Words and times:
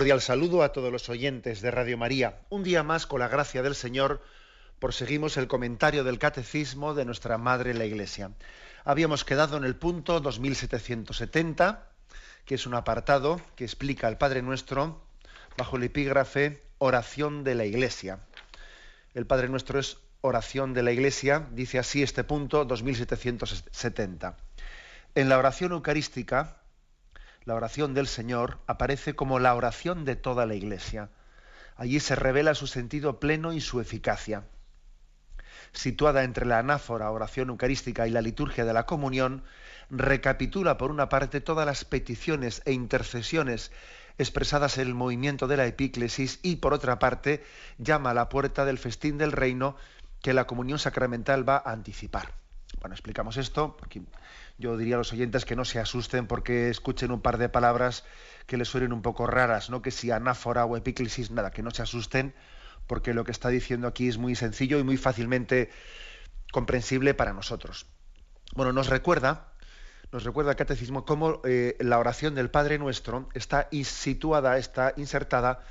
Cordial 0.00 0.22
saludo 0.22 0.62
a 0.62 0.72
todos 0.72 0.90
los 0.90 1.10
oyentes 1.10 1.60
de 1.60 1.70
Radio 1.70 1.98
María. 1.98 2.40
Un 2.48 2.62
día 2.62 2.82
más, 2.82 3.06
con 3.06 3.20
la 3.20 3.28
gracia 3.28 3.62
del 3.62 3.74
Señor, 3.74 4.22
proseguimos 4.78 5.36
el 5.36 5.46
comentario 5.46 6.04
del 6.04 6.18
Catecismo 6.18 6.94
de 6.94 7.04
nuestra 7.04 7.36
Madre 7.36 7.74
la 7.74 7.84
Iglesia. 7.84 8.30
Habíamos 8.86 9.26
quedado 9.26 9.58
en 9.58 9.64
el 9.64 9.76
punto 9.76 10.20
2770, 10.20 11.86
que 12.46 12.54
es 12.54 12.66
un 12.66 12.72
apartado 12.72 13.42
que 13.56 13.64
explica 13.64 14.06
al 14.06 14.16
Padre 14.16 14.40
Nuestro 14.40 15.02
bajo 15.58 15.76
el 15.76 15.82
epígrafe 15.82 16.62
Oración 16.78 17.44
de 17.44 17.54
la 17.56 17.66
Iglesia. 17.66 18.20
El 19.12 19.26
Padre 19.26 19.50
Nuestro 19.50 19.78
es 19.78 19.98
oración 20.22 20.72
de 20.72 20.82
la 20.82 20.92
Iglesia, 20.92 21.46
dice 21.52 21.78
así 21.78 22.02
este 22.02 22.24
punto 22.24 22.64
2770. 22.64 24.34
En 25.14 25.28
la 25.28 25.36
oración 25.36 25.72
eucarística, 25.72 26.56
la 27.44 27.54
oración 27.54 27.94
del 27.94 28.06
Señor 28.06 28.58
aparece 28.66 29.14
como 29.14 29.38
la 29.38 29.54
oración 29.54 30.04
de 30.04 30.16
toda 30.16 30.46
la 30.46 30.54
Iglesia. 30.54 31.10
Allí 31.76 32.00
se 32.00 32.14
revela 32.14 32.54
su 32.54 32.66
sentido 32.66 33.18
pleno 33.20 33.52
y 33.52 33.60
su 33.60 33.80
eficacia. 33.80 34.44
Situada 35.72 36.24
entre 36.24 36.46
la 36.46 36.58
anáfora, 36.58 37.10
oración 37.10 37.48
eucarística 37.48 38.06
y 38.06 38.10
la 38.10 38.20
liturgia 38.20 38.64
de 38.64 38.72
la 38.72 38.86
comunión, 38.86 39.44
recapitula 39.88 40.76
por 40.76 40.90
una 40.90 41.08
parte 41.08 41.40
todas 41.40 41.66
las 41.66 41.84
peticiones 41.84 42.62
e 42.64 42.72
intercesiones 42.72 43.72
expresadas 44.18 44.78
en 44.78 44.88
el 44.88 44.94
movimiento 44.94 45.48
de 45.48 45.56
la 45.56 45.66
epíclesis 45.66 46.40
y 46.42 46.56
por 46.56 46.74
otra 46.74 46.98
parte 46.98 47.42
llama 47.78 48.10
a 48.10 48.14
la 48.14 48.28
puerta 48.28 48.64
del 48.64 48.78
festín 48.78 49.16
del 49.16 49.32
reino 49.32 49.76
que 50.20 50.34
la 50.34 50.46
comunión 50.46 50.78
sacramental 50.78 51.48
va 51.48 51.56
a 51.56 51.72
anticipar. 51.72 52.34
Bueno, 52.80 52.94
explicamos 52.94 53.36
esto 53.36 53.76
porque 53.76 54.02
yo 54.58 54.76
diría 54.76 54.94
a 54.94 54.98
los 54.98 55.12
oyentes 55.12 55.44
que 55.44 55.54
no 55.54 55.64
se 55.64 55.78
asusten 55.78 56.26
porque 56.26 56.70
escuchen 56.70 57.10
un 57.10 57.20
par 57.20 57.36
de 57.36 57.48
palabras 57.48 58.04
que 58.46 58.56
les 58.56 58.68
suenen 58.68 58.92
un 58.92 59.02
poco 59.02 59.26
raras, 59.26 59.68
¿no? 59.68 59.82
Que 59.82 59.90
si 59.90 60.10
anáfora 60.10 60.64
o 60.64 60.76
epíclesis, 60.76 61.30
nada, 61.30 61.50
que 61.50 61.62
no 61.62 61.70
se 61.70 61.82
asusten 61.82 62.34
porque 62.86 63.14
lo 63.14 63.24
que 63.24 63.32
está 63.32 63.50
diciendo 63.50 63.86
aquí 63.86 64.08
es 64.08 64.18
muy 64.18 64.34
sencillo 64.34 64.78
y 64.78 64.82
muy 64.82 64.96
fácilmente 64.96 65.70
comprensible 66.52 67.14
para 67.14 67.32
nosotros. 67.32 67.86
Bueno, 68.54 68.72
nos 68.72 68.88
recuerda, 68.88 69.52
nos 70.10 70.24
recuerda 70.24 70.52
el 70.52 70.56
catecismo 70.56 71.04
cómo 71.04 71.40
eh, 71.44 71.76
la 71.80 71.98
oración 71.98 72.34
del 72.34 72.50
Padre 72.50 72.78
Nuestro 72.78 73.28
está 73.34 73.68
situada, 73.84 74.58
está 74.58 74.94
insertada 74.96 75.62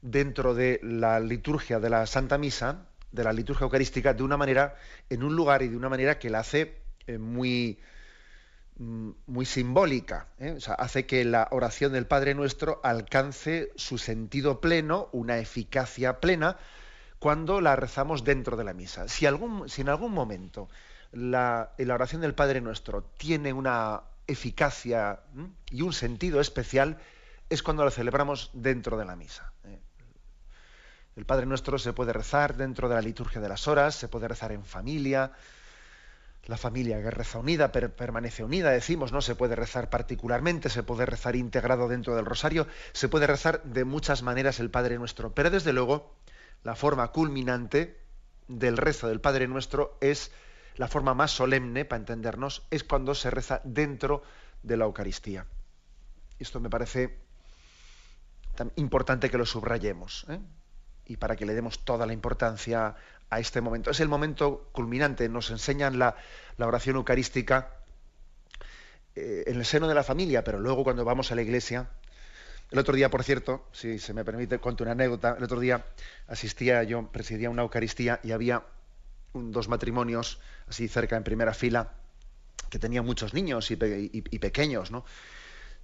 dentro 0.00 0.54
de 0.54 0.80
la 0.82 1.20
liturgia 1.20 1.80
de 1.80 1.90
la 1.90 2.06
Santa 2.06 2.38
Misa, 2.38 2.86
de 3.12 3.24
la 3.24 3.32
liturgia 3.32 3.64
eucarística, 3.64 4.14
de 4.14 4.22
una 4.22 4.36
manera, 4.36 4.74
en 5.08 5.22
un 5.22 5.36
lugar 5.36 5.62
y 5.62 5.68
de 5.68 5.76
una 5.76 5.88
manera 5.88 6.18
que 6.18 6.30
la 6.30 6.40
hace 6.40 6.82
eh, 7.06 7.18
muy, 7.18 7.78
Mm, 8.78 9.10
muy 9.26 9.44
simbólica. 9.46 10.28
¿eh? 10.38 10.58
hace 10.78 11.06
que 11.06 11.24
la 11.24 11.46
oración 11.50 11.92
del 11.92 12.06
Padre 12.06 12.34
Nuestro 12.34 12.80
alcance 12.82 13.70
su 13.76 13.98
sentido 13.98 14.60
pleno, 14.60 15.08
una 15.12 15.38
eficacia 15.38 16.20
plena, 16.20 16.56
cuando 17.18 17.60
la 17.60 17.76
rezamos 17.76 18.24
dentro 18.24 18.56
de 18.56 18.64
la 18.64 18.72
misa. 18.72 19.08
Si, 19.08 19.26
algún, 19.26 19.68
si 19.68 19.82
en 19.82 19.88
algún 19.90 20.12
momento 20.12 20.68
la, 21.12 21.72
oración 21.78 22.22
del 22.22 22.34
Padre 22.34 22.60
Nuestro 22.60 23.04
tiene 23.16 23.52
una 23.52 24.02
eficacia 24.26 25.20
y 25.70 25.82
un 25.82 25.92
sentido 25.92 26.40
especial, 26.40 26.98
es 27.50 27.62
cuando 27.62 27.84
la 27.84 27.90
celebramos 27.90 28.50
dentro 28.54 28.96
de 28.96 29.04
la 29.04 29.14
misa. 29.14 29.52
¿eh? 29.64 29.80
El 31.16 31.26
Padre 31.26 31.46
Nuestro 31.46 31.78
se 31.78 31.92
puede 31.92 32.12
rezar 32.12 32.56
dentro 32.56 32.88
de 32.88 32.94
la 32.94 33.02
liturgia 33.02 33.40
de 33.40 33.48
las 33.48 33.68
horas, 33.68 33.94
se 33.94 34.08
puede 34.08 34.28
rezar 34.28 34.52
en 34.52 34.64
familia, 34.64 35.32
la 36.46 36.56
familia 36.56 37.00
que 37.00 37.10
reza 37.10 37.38
unida 37.38 37.70
permanece 37.70 38.42
unida, 38.42 38.70
decimos, 38.70 39.12
no 39.12 39.20
se 39.20 39.36
puede 39.36 39.54
rezar 39.54 39.90
particularmente, 39.90 40.70
se 40.70 40.82
puede 40.82 41.06
rezar 41.06 41.36
integrado 41.36 41.86
dentro 41.86 42.16
del 42.16 42.24
rosario, 42.24 42.66
se 42.92 43.08
puede 43.08 43.26
rezar 43.26 43.62
de 43.62 43.84
muchas 43.84 44.22
maneras 44.22 44.58
el 44.58 44.70
Padre 44.70 44.98
Nuestro, 44.98 45.34
pero 45.34 45.50
desde 45.50 45.72
luego 45.72 46.16
la 46.64 46.74
forma 46.74 47.08
culminante 47.08 48.00
del 48.48 48.76
rezo 48.76 49.06
del 49.08 49.20
Padre 49.20 49.46
Nuestro 49.46 49.98
es 50.00 50.32
la 50.76 50.88
forma 50.88 51.14
más 51.14 51.30
solemne, 51.30 51.84
para 51.84 52.00
entendernos, 52.00 52.66
es 52.70 52.82
cuando 52.82 53.14
se 53.14 53.30
reza 53.30 53.60
dentro 53.62 54.22
de 54.62 54.76
la 54.76 54.86
Eucaristía. 54.86 55.46
Esto 56.38 56.58
me 56.58 56.70
parece 56.70 57.18
tan 58.56 58.72
importante 58.76 59.30
que 59.30 59.38
lo 59.38 59.46
subrayemos 59.46 60.26
¿eh? 60.28 60.40
Y 61.06 61.16
para 61.16 61.36
que 61.36 61.46
le 61.46 61.54
demos 61.54 61.84
toda 61.84 62.06
la 62.06 62.12
importancia 62.12 62.94
a 63.30 63.40
este 63.40 63.60
momento. 63.60 63.90
Es 63.90 64.00
el 64.00 64.08
momento 64.08 64.68
culminante, 64.72 65.28
nos 65.28 65.50
enseñan 65.50 65.98
la, 65.98 66.16
oración 66.58 66.96
eucarística 66.96 67.70
eh, 69.16 69.44
en 69.46 69.56
el 69.56 69.64
seno 69.64 69.88
de 69.88 69.94
la 69.94 70.04
familia, 70.04 70.44
pero 70.44 70.60
luego 70.60 70.84
cuando 70.84 71.04
vamos 71.04 71.32
a 71.32 71.34
la 71.34 71.42
iglesia, 71.42 71.88
el 72.70 72.78
otro 72.78 72.94
día, 72.94 73.10
por 73.10 73.22
cierto, 73.24 73.66
si 73.72 73.98
se 73.98 74.14
me 74.14 74.24
permite, 74.24 74.58
cuento 74.58 74.84
una 74.84 74.92
anécdota, 74.92 75.34
el 75.36 75.44
otro 75.44 75.60
día 75.60 75.84
asistía, 76.26 76.82
yo 76.84 77.06
presidía 77.08 77.50
una 77.50 77.62
Eucaristía 77.62 78.20
y 78.22 78.32
había 78.32 78.62
dos 79.34 79.68
matrimonios 79.68 80.40
así 80.68 80.88
cerca 80.88 81.16
en 81.16 81.24
primera 81.24 81.54
fila 81.54 81.92
que 82.70 82.78
tenían 82.78 83.04
muchos 83.04 83.34
niños 83.34 83.70
y, 83.70 83.76
pequeños, 83.76 84.90
¿no? 84.90 85.04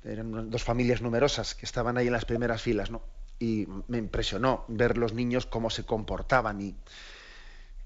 Eran 0.02 0.48
dos 0.50 0.64
familias 0.64 1.02
numerosas 1.02 1.54
que 1.54 1.66
estaban 1.66 1.98
ahí 1.98 2.06
en 2.06 2.14
las 2.14 2.24
primeras 2.24 2.62
filas, 2.62 2.90
¿no? 2.90 3.02
Y 3.38 3.66
me 3.86 3.98
impresionó 3.98 4.64
ver 4.68 4.98
los 4.98 5.12
niños 5.12 5.46
cómo 5.46 5.70
se 5.70 5.84
comportaban 5.84 6.60
y, 6.60 6.74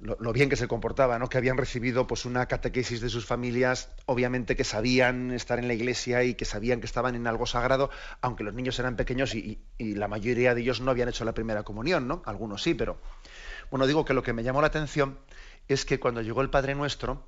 lo, 0.02 0.32
bien 0.32 0.48
que 0.48 0.56
se 0.56 0.66
comportaba, 0.66 1.18
¿no? 1.18 1.28
que 1.28 1.38
habían 1.38 1.56
recibido 1.56 2.06
pues 2.08 2.24
una 2.24 2.46
catequesis 2.46 3.00
de 3.00 3.08
sus 3.08 3.24
familias, 3.24 3.90
obviamente 4.06 4.56
que 4.56 4.64
sabían 4.64 5.30
estar 5.30 5.60
en 5.60 5.68
la 5.68 5.74
iglesia 5.74 6.24
y 6.24 6.34
que 6.34 6.44
sabían 6.44 6.80
que 6.80 6.86
estaban 6.86 7.14
en 7.14 7.26
algo 7.28 7.46
sagrado, 7.46 7.88
aunque 8.20 8.42
los 8.42 8.52
niños 8.52 8.78
eran 8.80 8.96
pequeños 8.96 9.34
y, 9.34 9.60
y 9.78 9.94
la 9.94 10.08
mayoría 10.08 10.54
de 10.54 10.62
ellos 10.62 10.80
no 10.80 10.90
habían 10.90 11.08
hecho 11.08 11.24
la 11.24 11.34
primera 11.34 11.62
comunión, 11.62 12.08
¿no? 12.08 12.22
Algunos 12.26 12.62
sí, 12.62 12.74
pero 12.74 12.98
bueno, 13.70 13.86
digo 13.86 14.04
que 14.04 14.12
lo 14.12 14.24
que 14.24 14.32
me 14.32 14.42
llamó 14.42 14.60
la 14.60 14.66
atención 14.66 15.18
es 15.68 15.84
que 15.84 16.00
cuando 16.00 16.20
llegó 16.20 16.42
el 16.42 16.50
Padre 16.50 16.74
Nuestro 16.74 17.24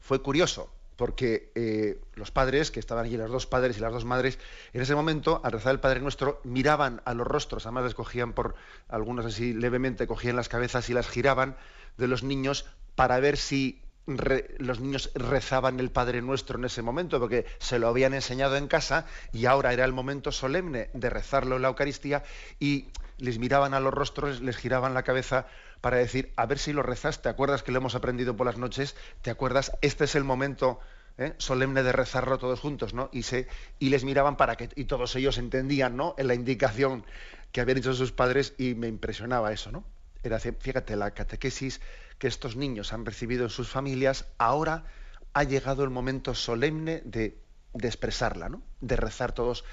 fue 0.00 0.22
curioso, 0.22 0.72
porque 1.00 1.50
eh, 1.54 1.98
los 2.12 2.30
padres, 2.30 2.70
que 2.70 2.78
estaban 2.78 3.06
allí 3.06 3.16
los 3.16 3.30
dos 3.30 3.46
padres 3.46 3.78
y 3.78 3.80
las 3.80 3.90
dos 3.90 4.04
madres, 4.04 4.38
en 4.74 4.82
ese 4.82 4.94
momento, 4.94 5.40
al 5.42 5.52
rezar 5.52 5.72
el 5.72 5.80
Padre 5.80 6.00
Nuestro, 6.00 6.42
miraban 6.44 7.00
a 7.06 7.14
los 7.14 7.26
rostros, 7.26 7.64
además 7.64 7.84
les 7.84 7.94
cogían 7.94 8.34
por, 8.34 8.54
algunos 8.86 9.24
así 9.24 9.54
levemente, 9.54 10.06
cogían 10.06 10.36
las 10.36 10.50
cabezas 10.50 10.90
y 10.90 10.92
las 10.92 11.08
giraban 11.08 11.56
de 11.96 12.06
los 12.06 12.22
niños 12.22 12.66
para 12.96 13.18
ver 13.18 13.38
si 13.38 13.80
los 14.06 14.80
niños 14.80 15.10
rezaban 15.14 15.78
el 15.78 15.90
Padre 15.90 16.22
Nuestro 16.22 16.58
en 16.58 16.64
ese 16.64 16.82
momento, 16.82 17.20
porque 17.20 17.46
se 17.58 17.78
lo 17.78 17.88
habían 17.88 18.14
enseñado 18.14 18.56
en 18.56 18.66
casa 18.66 19.06
y 19.32 19.46
ahora 19.46 19.72
era 19.72 19.84
el 19.84 19.92
momento 19.92 20.32
solemne 20.32 20.90
de 20.94 21.10
rezarlo 21.10 21.56
en 21.56 21.62
la 21.62 21.68
Eucaristía 21.68 22.24
y 22.58 22.88
les 23.18 23.38
miraban 23.38 23.74
a 23.74 23.80
los 23.80 23.92
rostros, 23.92 24.40
les 24.40 24.56
giraban 24.56 24.94
la 24.94 25.02
cabeza 25.02 25.46
para 25.80 25.98
decir, 25.98 26.32
a 26.36 26.46
ver 26.46 26.58
si 26.58 26.72
lo 26.72 26.82
rezas, 26.82 27.22
¿te 27.22 27.28
acuerdas 27.28 27.62
que 27.62 27.72
lo 27.72 27.78
hemos 27.78 27.94
aprendido 27.94 28.36
por 28.36 28.46
las 28.46 28.58
noches? 28.58 28.96
¿Te 29.22 29.30
acuerdas? 29.30 29.72
Este 29.82 30.04
es 30.04 30.14
el 30.14 30.24
momento 30.24 30.80
¿eh? 31.18 31.34
solemne 31.38 31.82
de 31.82 31.92
rezarlo 31.92 32.38
todos 32.38 32.60
juntos, 32.60 32.94
¿no? 32.94 33.08
Y, 33.12 33.22
se, 33.22 33.46
y 33.78 33.90
les 33.90 34.04
miraban 34.04 34.36
para 34.36 34.56
que, 34.56 34.70
y 34.74 34.84
todos 34.84 35.14
ellos 35.16 35.38
entendían, 35.38 35.96
¿no? 35.96 36.14
En 36.18 36.28
la 36.28 36.34
indicación 36.34 37.04
que 37.52 37.60
habían 37.60 37.78
hecho 37.78 37.94
sus 37.94 38.12
padres 38.12 38.54
y 38.58 38.74
me 38.74 38.88
impresionaba 38.88 39.52
eso, 39.52 39.70
¿no? 39.70 39.84
Era, 40.22 40.38
fíjate, 40.38 40.96
la 40.96 41.12
catequesis 41.12 41.80
que 42.20 42.28
estos 42.28 42.54
niños 42.54 42.92
han 42.92 43.04
recibido 43.04 43.42
en 43.42 43.50
sus 43.50 43.68
familias, 43.68 44.26
ahora 44.38 44.84
ha 45.32 45.42
llegado 45.42 45.82
el 45.82 45.90
momento 45.90 46.34
solemne 46.36 47.02
de, 47.04 47.42
de 47.72 47.88
expresarla, 47.88 48.48
¿no? 48.48 48.62
De 48.80 48.94
rezar 48.94 49.32
todos 49.32 49.64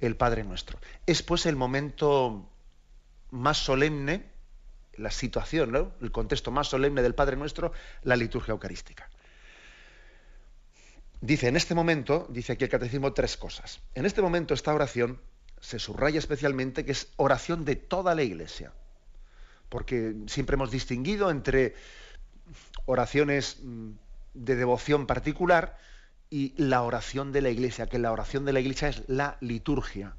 el 0.00 0.16
Padre 0.16 0.44
Nuestro. 0.44 0.78
Es 1.04 1.22
pues 1.22 1.44
el 1.46 1.56
momento 1.56 2.48
más 3.30 3.58
solemne 3.58 4.24
la 4.96 5.10
situación, 5.10 5.72
¿no? 5.72 5.92
el 6.00 6.12
contexto 6.12 6.50
más 6.50 6.68
solemne 6.68 7.02
del 7.02 7.14
Padre 7.14 7.36
Nuestro, 7.36 7.72
la 8.02 8.16
liturgia 8.16 8.52
eucarística. 8.52 9.10
Dice, 11.20 11.48
en 11.48 11.56
este 11.56 11.74
momento, 11.74 12.26
dice 12.30 12.52
aquí 12.52 12.64
el 12.64 12.70
catecismo, 12.70 13.12
tres 13.12 13.36
cosas. 13.36 13.80
En 13.94 14.06
este 14.06 14.22
momento 14.22 14.54
esta 14.54 14.72
oración 14.72 15.20
se 15.60 15.78
subraya 15.78 16.18
especialmente 16.18 16.84
que 16.84 16.92
es 16.92 17.08
oración 17.16 17.64
de 17.64 17.76
toda 17.76 18.14
la 18.14 18.22
Iglesia, 18.22 18.72
porque 19.68 20.14
siempre 20.26 20.54
hemos 20.54 20.70
distinguido 20.70 21.30
entre 21.30 21.74
oraciones 22.84 23.58
mm, 23.62 23.90
de 24.34 24.56
devoción 24.56 25.06
particular 25.06 25.78
y 26.30 26.54
la 26.56 26.82
oración 26.82 27.32
de 27.32 27.40
la 27.40 27.50
Iglesia, 27.50 27.86
que 27.86 27.98
la 27.98 28.12
oración 28.12 28.44
de 28.44 28.52
la 28.52 28.60
Iglesia 28.60 28.88
es 28.88 29.02
la 29.06 29.36
liturgia. 29.40 30.16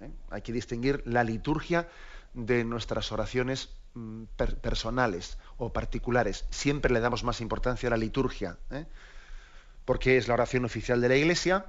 ¿eh? 0.00 0.10
Hay 0.30 0.42
que 0.42 0.52
distinguir 0.52 1.02
la 1.06 1.24
liturgia 1.24 1.88
de 2.34 2.64
nuestras 2.64 3.12
oraciones 3.12 3.70
mm, 3.94 4.24
personales 4.60 5.38
o 5.56 5.72
particulares. 5.72 6.46
Siempre 6.50 6.92
le 6.92 7.00
damos 7.00 7.24
más 7.24 7.40
importancia 7.40 7.88
a 7.88 7.90
la 7.90 7.96
liturgia, 7.96 8.58
¿eh? 8.70 8.86
porque 9.84 10.16
es 10.16 10.28
la 10.28 10.34
oración 10.34 10.64
oficial 10.64 11.00
de 11.00 11.08
la 11.08 11.16
Iglesia, 11.16 11.66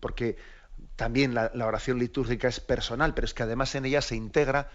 porque 0.00 0.36
también 0.96 1.34
la, 1.34 1.50
oración 1.66 1.98
litúrgica 1.98 2.48
es 2.48 2.60
personal, 2.60 3.14
pero 3.14 3.24
es 3.24 3.34
que 3.34 3.42
además 3.42 3.74
en 3.74 3.84
ella 3.84 4.02
se 4.02 4.16
integra 4.16 4.70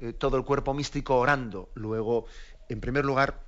eh, 0.00 0.14
todo 0.14 0.38
el 0.38 0.44
cuerpo 0.44 0.72
místico 0.72 1.18
orando. 1.18 1.68
Luego, 1.74 2.24
en 2.70 2.80
primer 2.80 3.04
lugar, 3.04 3.42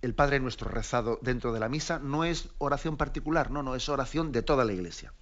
el 0.00 0.14
Padre 0.14 0.40
nuestro 0.40 0.70
rezado 0.70 1.18
dentro 1.20 1.52
de 1.52 1.60
la 1.60 1.68
misa 1.68 1.98
no 1.98 2.24
es 2.24 2.48
oración 2.56 2.96
particular, 2.96 3.50
no, 3.50 3.62
no, 3.62 3.74
es 3.74 3.88
oración 3.90 4.32
de 4.32 4.42
toda 4.42 4.64
la 4.64 4.72
Iglesia. 4.72 5.12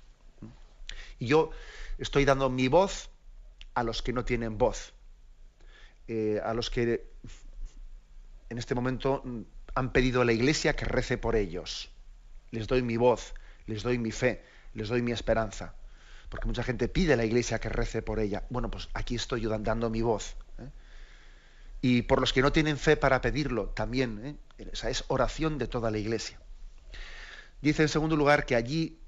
Y 1.18 1.26
yo 1.26 1.50
estoy 1.98 2.24
dando 2.24 2.48
mi 2.48 2.68
voz 2.68 3.10
a 3.74 3.82
los 3.82 4.02
que 4.02 4.12
no 4.12 4.24
tienen 4.24 4.56
voz, 4.56 4.94
eh, 6.06 6.40
a 6.44 6.54
los 6.54 6.70
que 6.70 7.10
en 8.48 8.58
este 8.58 8.76
momento 8.76 9.24
han 9.74 9.92
pedido 9.92 10.22
a 10.22 10.24
la 10.24 10.32
Iglesia 10.32 10.76
que 10.76 10.84
rece 10.84 11.18
por 11.18 11.34
ellos. 11.34 11.90
Les 12.52 12.68
doy 12.68 12.82
mi 12.82 12.96
voz, 12.96 13.34
les 13.66 13.82
doy 13.82 13.98
mi 13.98 14.12
fe, 14.12 14.44
les 14.74 14.88
doy 14.88 15.02
mi 15.02 15.10
esperanza. 15.10 15.74
Porque 16.30 16.46
mucha 16.46 16.62
gente 16.62 16.88
pide 16.88 17.12
a 17.12 17.16
la 17.16 17.24
Iglesia 17.24 17.58
que 17.58 17.68
rece 17.68 18.00
por 18.00 18.20
ella. 18.20 18.44
Bueno, 18.48 18.70
pues 18.70 18.88
aquí 18.94 19.16
estoy 19.16 19.42
yo 19.42 19.50
dando 19.50 19.90
mi 19.90 20.00
voz. 20.00 20.36
¿eh? 20.58 20.70
Y 21.82 22.02
por 22.02 22.20
los 22.20 22.32
que 22.32 22.40
no 22.40 22.52
tienen 22.52 22.78
fe 22.78 22.96
para 22.96 23.20
pedirlo, 23.20 23.68
también. 23.70 24.24
¿eh? 24.24 24.66
Esa 24.72 24.88
es 24.90 25.04
oración 25.08 25.58
de 25.58 25.66
toda 25.66 25.90
la 25.90 25.98
Iglesia. 25.98 26.40
Dice 27.60 27.82
en 27.82 27.88
segundo 27.88 28.16
lugar 28.16 28.46
que 28.46 28.54
allí 28.54 28.98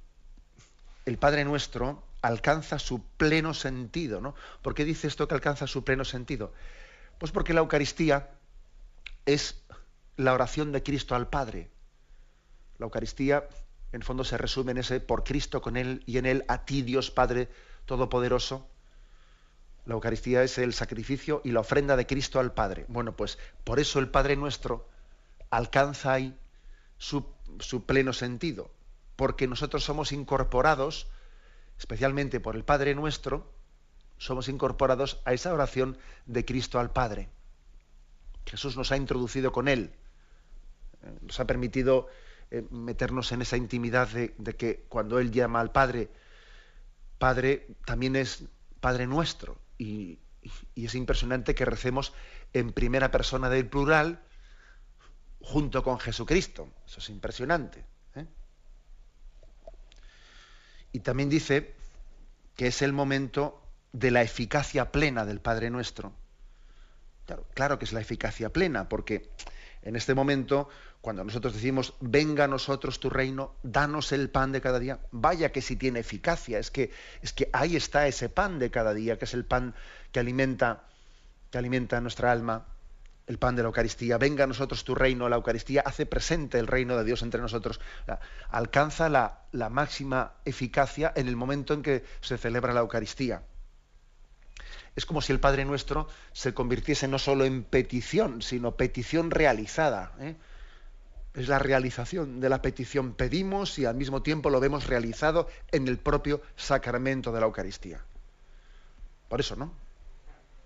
el 1.07 1.17
Padre 1.17 1.45
Nuestro 1.45 2.03
alcanza 2.23 2.79
su 2.79 3.03
pleno 3.17 3.55
sentido. 3.55 4.21
¿no? 4.21 4.35
¿Por 4.61 4.75
qué 4.75 4.85
dice 4.85 5.07
esto 5.07 5.29
que 5.29 5.35
alcanza 5.35 5.67
su 5.67 5.85
pleno 5.85 6.05
sentido? 6.05 6.53
Pues 7.19 7.33
porque 7.33 7.55
la 7.55 7.61
Eucaristía 7.61 8.31
es 9.27 9.63
la 10.17 10.33
oración 10.33 10.73
de 10.73 10.83
Cristo 10.83 11.15
al 11.15 11.29
Padre. 11.29 11.71
La 12.79 12.85
Eucaristía, 12.85 13.49
en 13.93 14.03
fondo, 14.03 14.25
se 14.25 14.39
resume 14.39 14.73
en 14.73 14.79
ese 14.79 15.01
por 15.01 15.23
Cristo 15.23 15.61
con 15.61 15.77
Él 15.77 16.03
y 16.07 16.19
en 16.19 16.27
Él 16.27 16.45
a 16.49 16.65
ti, 16.65 16.83
Dios 16.83 17.11
Padre 17.11 17.49
Todopoderoso. 17.85 18.69
La 19.85 19.95
Eucaristía 19.95 20.43
es 20.43 20.59
el 20.59 20.73
sacrificio 20.73 21.43
y 21.45 21.53
la 21.53 21.61
ofrenda 21.61 21.97
de 21.97 22.07
Cristo 22.07 22.41
al 22.41 22.55
Padre. 22.55 22.87
Bueno, 22.89 23.17
pues 23.17 23.39
por 23.65 23.81
eso 23.81 23.99
el 23.99 24.09
Padre 24.09 24.37
nuestro 24.37 24.89
alcanza 25.51 26.13
ahí 26.13 26.39
su, 26.97 27.27
pleno 27.85 28.13
sentido, 28.13 28.71
porque 29.17 29.47
nosotros 29.47 29.85
somos 29.85 30.13
incorporados 30.13 31.09
especialmente 31.79 32.39
por 32.39 32.55
el 32.55 32.65
Padre 32.65 32.95
nuestro, 32.95 33.53
somos 34.17 34.49
incorporados 34.49 35.21
a 35.25 35.33
esa 35.33 35.53
oración 35.53 35.99
de 36.27 36.45
Cristo 36.45 36.79
al 36.79 36.93
Padre. 36.93 37.29
Jesús 38.47 38.77
nos 38.77 38.93
ha 38.93 38.97
introducido 38.97 39.51
con 39.51 39.67
Él, 39.67 39.93
eh, 41.03 41.19
nos 41.23 41.41
ha 41.41 41.47
permitido 41.47 42.07
eh, 42.55 42.67
meternos 42.71 43.33
en 43.33 43.41
esa 43.41 43.57
intimidad 43.57 44.09
de, 44.09 44.57
que 44.59 44.85
cuando 44.91 45.19
Él 45.19 45.31
llama 45.31 45.59
al 45.59 45.73
Padre, 45.73 46.11
Padre 47.17 47.67
también 47.87 48.15
es 48.15 48.45
Padre 48.79 49.07
nuestro. 49.07 49.57
Y, 49.79 50.19
es 50.77 50.95
impresionante 50.95 51.55
que 51.55 51.65
recemos 51.65 52.13
en 52.53 52.73
primera 52.73 53.11
persona 53.11 53.49
del 53.49 53.69
plural 53.69 54.21
junto 55.41 55.83
con 55.83 55.99
Jesucristo. 55.99 56.69
Eso 56.87 57.01
es 57.01 57.09
impresionante. 57.09 57.87
Y 60.93 61.01
también 61.01 61.31
dice 61.31 61.75
que 62.55 62.67
es 62.67 62.83
el 62.83 62.93
momento 62.93 63.63
de 63.93 64.11
la 64.11 64.21
eficacia 64.21 64.93
plena 64.93 65.25
del 65.25 65.41
Padre 65.41 65.71
Nuestro. 65.71 66.13
Claro, 67.25 67.47
claro 67.55 67.79
que 67.79 67.87
es 67.87 67.95
la 67.95 68.01
eficacia 68.03 68.51
plena, 68.51 68.91
porque 68.91 69.31
en 69.83 69.97
este 69.97 70.15
momento, 70.15 70.69
cuando 71.01 71.25
nosotros 71.25 71.55
decimos, 71.55 71.95
venga 72.01 72.45
a 72.45 72.49
nosotros 72.49 73.01
tu 73.01 73.11
reino, 73.11 73.55
danos 73.63 74.13
el 74.13 74.31
pan 74.31 74.53
de 74.53 74.61
cada 74.61 74.79
día, 74.79 75.01
vaya 75.11 75.51
que 75.51 75.61
si 75.61 75.77
tiene 75.77 76.01
eficacia, 76.01 76.59
es 76.59 76.71
que, 76.71 76.91
es 77.21 77.33
que 77.33 77.51
ahí 77.53 77.77
está 77.77 78.07
ese 78.07 78.29
pan 78.29 78.59
de 78.59 78.71
cada 78.71 78.95
día, 78.95 79.19
que 79.19 79.25
es 79.25 79.35
el 79.35 79.45
pan 79.45 79.75
que 80.13 80.21
alimenta, 80.21 80.85
que 81.51 81.59
alimenta 81.59 82.01
nuestra 82.01 82.31
alma 82.31 82.67
el 83.27 83.39
pan 83.39 83.57
de 83.57 83.63
la 83.63 83.69
Eucaristía, 83.69 84.19
venga 84.19 84.45
a 84.45 84.47
nosotros 84.47 84.85
tu 84.85 84.95
reino, 84.95 85.29
la 85.29 85.37
Eucaristía 85.37 85.83
hace 85.85 86.07
presente 86.07 86.59
el 86.59 86.67
reino 86.67 86.97
de 86.97 87.05
Dios 87.05 87.23
entre 87.23 87.41
nosotros, 87.41 87.81
alcanza 88.51 89.09
la, 89.09 89.43
la, 89.53 89.69
máxima 89.69 90.35
eficacia 90.45 91.13
en 91.15 91.29
el 91.29 91.37
momento 91.37 91.73
en 91.73 91.83
que 91.83 92.05
se 92.21 92.37
celebra 92.37 92.73
la 92.73 92.81
Eucaristía. 92.81 93.43
Es 94.95 95.07
como 95.07 95.23
si 95.23 95.33
el 95.33 95.41
Padre 95.41 95.65
nuestro 95.65 96.09
se 96.33 96.55
convirtiese 96.55 97.09
no 97.09 97.19
solo 97.19 97.45
en 97.45 97.65
petición, 97.65 98.43
sino 98.43 98.77
petición 98.77 99.31
realizada. 99.31 100.13
¿eh? 100.21 100.37
Es 101.35 101.49
la 101.49 101.59
realización 101.59 102.41
de 102.41 102.49
la 102.49 102.61
petición. 102.61 103.15
Pedimos 103.15 103.79
y 103.79 103.87
al 103.87 103.97
mismo 103.97 104.23
tiempo 104.23 104.51
lo 104.51 104.61
vemos 104.61 104.87
realizado 104.87 105.49
en 105.71 105.89
el 105.89 105.99
propio 105.99 106.43
sacramento 106.57 107.33
de 107.33 107.41
la 107.41 107.47
Eucaristía. 107.47 108.05
Por 109.29 109.41
eso, 109.41 109.57
¿no? 109.57 109.73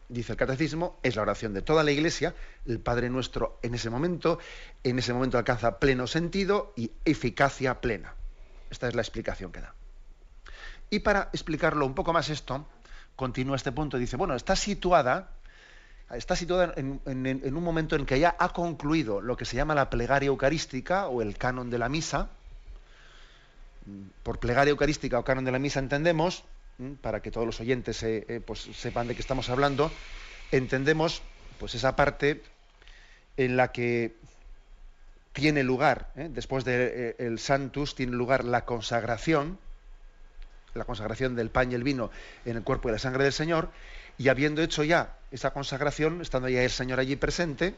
dice 0.09 0.33
el 0.33 0.39
catecismo, 0.39 0.99
es 1.03 1.17
la 1.17 1.23
oración 1.23 1.53
de 1.53 1.63
toda 1.63 1.83
la 1.83 1.91
Iglesia, 1.91 2.35
el 2.67 2.81
Padre 2.81 3.11
Nuestro 3.11 3.59
en 3.63 3.75
ese 3.75 3.91
momento, 3.91 4.39
en 4.83 4.99
ese 4.99 5.13
momento 5.13 5.39
alcanza 5.39 5.79
pleno 5.79 6.07
sentido 6.07 6.73
y 6.77 6.93
eficacia 7.05 7.81
plena. 7.81 8.15
Esta 8.71 8.89
es 8.89 8.95
la 8.95 9.03
explicación 9.03 9.53
que 9.53 9.61
da. 9.61 9.75
Y 10.91 11.01
para 11.01 11.31
explicarlo 11.33 11.85
un 11.87 11.95
poco 11.95 12.13
más 12.13 12.31
esto, 12.31 12.67
continúa 13.17 13.57
este 13.57 13.73
punto, 13.73 13.99
dice, 13.99 14.17
bueno, 14.17 14.35
está 14.35 14.55
situada, 14.55 15.31
está 16.15 16.37
situada 16.37 16.75
en, 16.77 17.01
un 17.07 17.65
momento 17.65 17.97
en 17.97 18.07
que 18.07 18.21
ya 18.21 18.37
ha 18.39 18.51
concluido 18.51 19.21
lo 19.21 19.37
que 19.37 19.45
se 19.45 19.57
llama 19.57 19.75
la 19.75 19.91
plegaria 19.91 20.29
eucarística 20.29 21.09
o 21.09 21.23
el 21.23 21.37
canon 21.37 21.71
de 21.71 21.79
la 21.79 21.89
misa. 21.89 22.29
Por 24.23 24.39
plegaria 24.39 24.71
eucarística 24.71 25.19
o 25.19 25.25
canon 25.25 25.45
de 25.45 25.53
la 25.53 25.59
misa 25.59 25.81
entendemos 25.81 26.45
para 27.01 27.23
que 27.23 27.31
todos 27.31 27.47
los 27.47 27.61
oyentes 27.61 28.03
eh, 28.03 28.43
pues, 28.45 28.69
sepan 28.75 29.09
de 29.09 29.15
qué 29.15 29.21
estamos 29.21 29.49
hablando, 29.49 29.91
entendemos 30.53 31.23
pues 31.59 31.75
esa 31.75 31.97
parte 31.97 32.43
en 33.39 33.57
la 33.57 33.73
que 33.73 34.15
tiene 35.33 35.63
lugar, 35.63 36.13
¿eh? 36.17 36.29
después 36.31 36.65
del 36.65 37.17
de, 37.17 37.39
Santus, 37.39 37.95
tiene 37.95 38.13
lugar 38.13 38.45
la 38.45 38.65
consagración, 38.65 39.59
la 40.77 40.85
consagración 40.85 41.35
del 41.37 41.51
pan 41.51 41.73
y 41.73 41.75
el 41.75 41.83
vino 41.83 42.11
en 42.45 42.57
el 42.57 42.63
cuerpo 42.63 42.89
y 42.89 42.93
la 42.93 42.99
sangre 42.99 43.25
del 43.25 43.33
Señor, 43.33 43.71
y 44.19 44.29
habiendo 44.29 44.63
hecho 44.63 44.85
ya 44.85 45.17
esa 45.31 45.53
consagración, 45.53 46.21
estando 46.21 46.49
ya 46.49 46.63
el 46.63 46.71
Señor 46.71 47.01
allí 47.01 47.17
presente, 47.17 47.75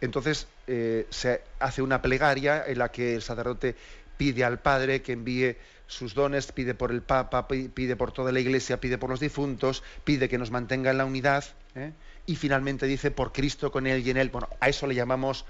entonces 0.00 0.48
eh, 0.66 1.06
se 1.10 1.42
hace 1.60 1.82
una 1.82 2.02
plegaria 2.02 2.64
en 2.66 2.78
la 2.78 2.90
que 2.90 3.14
el 3.14 3.22
sacerdote 3.22 3.76
pide 4.16 4.44
al 4.44 4.58
Padre 4.58 5.02
que 5.02 5.12
envíe 5.12 5.56
sus 5.86 6.14
dones, 6.14 6.50
pide 6.52 6.74
por 6.74 6.90
el 6.90 7.02
Papa, 7.02 7.46
pide 7.46 7.96
por 7.96 8.12
toda 8.12 8.32
la 8.32 8.40
Iglesia, 8.40 8.80
pide 8.80 8.98
por 8.98 9.10
los 9.10 9.20
difuntos, 9.20 9.82
pide 10.04 10.28
que 10.28 10.38
nos 10.38 10.50
mantenga 10.50 10.90
en 10.90 10.98
la 10.98 11.04
unidad 11.04 11.44
¿eh? 11.74 11.92
y 12.26 12.36
finalmente 12.36 12.86
dice 12.86 13.10
por 13.10 13.32
Cristo 13.32 13.70
con 13.70 13.86
Él 13.86 14.06
y 14.06 14.10
en 14.10 14.16
Él. 14.16 14.30
Bueno, 14.30 14.48
a 14.60 14.68
eso 14.68 14.86
le 14.86 14.94
llamamos 14.94 15.44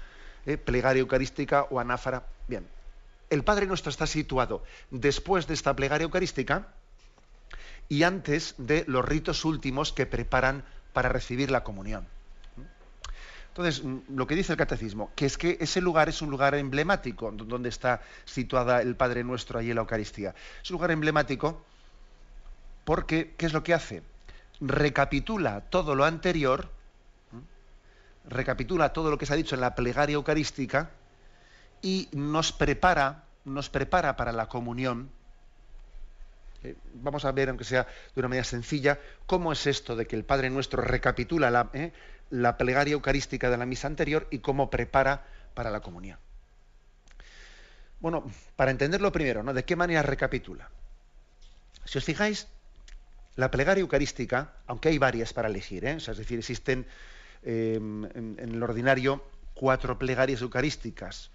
¿eh? 0.45 0.57
plegaria 0.57 1.01
eucarística 1.01 1.63
o 1.63 1.79
anáfara. 1.79 2.23
Bien, 2.47 2.65
el 3.29 3.43
Padre 3.43 3.65
Nuestro 3.65 3.89
está 3.89 4.07
situado 4.07 4.63
después 4.91 5.47
de 5.47 5.53
esta 5.53 5.75
plegaria 5.75 6.05
eucarística 6.05 6.67
y 7.89 8.03
antes 8.03 8.55
de 8.57 8.83
los 8.87 9.05
ritos 9.05 9.45
últimos 9.45 9.93
que 9.93 10.05
preparan 10.05 10.63
para 10.93 11.09
recibir 11.09 11.51
la 11.51 11.63
comunión. 11.63 12.07
Entonces, 13.49 13.83
lo 14.09 14.27
que 14.27 14.35
dice 14.35 14.51
el 14.51 14.57
catecismo, 14.57 15.11
que 15.15 15.25
es 15.25 15.37
que 15.37 15.57
ese 15.61 15.79
lugar 15.79 16.09
es 16.09 16.21
un 16.21 16.29
lugar 16.29 16.55
emblemático, 16.55 17.31
donde 17.31 17.69
está 17.69 18.01
situada 18.25 18.81
el 18.81 18.97
Padre 18.97 19.23
Nuestro 19.23 19.59
ahí 19.59 19.69
en 19.69 19.75
la 19.75 19.81
Eucaristía. 19.81 20.35
Es 20.61 20.69
un 20.71 20.75
lugar 20.75 20.91
emblemático 20.91 21.63
porque, 22.83 23.33
¿qué 23.37 23.45
es 23.45 23.53
lo 23.53 23.63
que 23.63 23.73
hace? 23.73 24.03
Recapitula 24.59 25.61
todo 25.61 25.95
lo 25.95 26.03
anterior, 26.03 26.69
recapitula 28.27 28.91
todo 28.91 29.09
lo 29.09 29.17
que 29.17 29.25
se 29.25 29.33
ha 29.33 29.37
dicho 29.37 29.55
en 29.55 29.61
la 29.61 29.73
plegaria 29.73 30.15
eucarística 30.15 30.91
y 31.85 32.09
nos 32.13 32.51
prepara, 32.51 33.25
nos 33.45 33.69
prepara 33.69 34.17
para 34.17 34.31
la 34.31 34.49
comunión. 34.49 35.11
Eh, 36.63 36.75
vamos 36.95 37.25
a 37.25 37.31
ver, 37.31 37.49
aunque 37.49 37.63
sea 37.63 37.83
de 37.83 38.19
una 38.19 38.27
manera 38.27 38.43
sencilla, 38.43 38.99
cómo 39.27 39.51
es 39.51 39.67
esto 39.67 39.95
de 39.95 40.07
que 40.07 40.15
el 40.15 40.25
Padre 40.25 40.49
Nuestro 40.49 40.81
recapitula 40.81 41.51
la, 41.51 41.69
eh, 41.73 41.93
la 42.31 42.57
plegaria 42.57 42.93
eucarística 42.93 43.51
de 43.51 43.57
la 43.57 43.67
misa 43.67 43.85
anterior 43.85 44.27
y 44.31 44.39
cómo 44.39 44.71
prepara 44.71 45.27
para 45.53 45.69
la 45.69 45.81
comunión. 45.81 46.17
Bueno, 47.99 48.31
para 48.55 48.71
entenderlo 48.71 49.11
primero, 49.11 49.43
¿no? 49.43 49.53
¿De 49.53 49.63
qué 49.63 49.75
manera 49.75 50.01
recapitula? 50.01 50.71
Si 51.85 51.99
os 51.99 52.03
fijáis, 52.03 52.47
la 53.35 53.51
plegaria 53.51 53.81
eucarística, 53.81 54.55
aunque 54.65 54.89
hay 54.89 54.97
varias 54.97 55.33
para 55.33 55.49
elegir, 55.49 55.85
¿eh? 55.85 55.97
es 55.97 56.17
decir, 56.17 56.39
existen 56.39 56.87
en, 57.43 58.37
el 58.39 58.63
ordinario 58.63 59.23
cuatro 59.53 59.99
plegarias 59.99 60.41
eucarísticas 60.41 61.29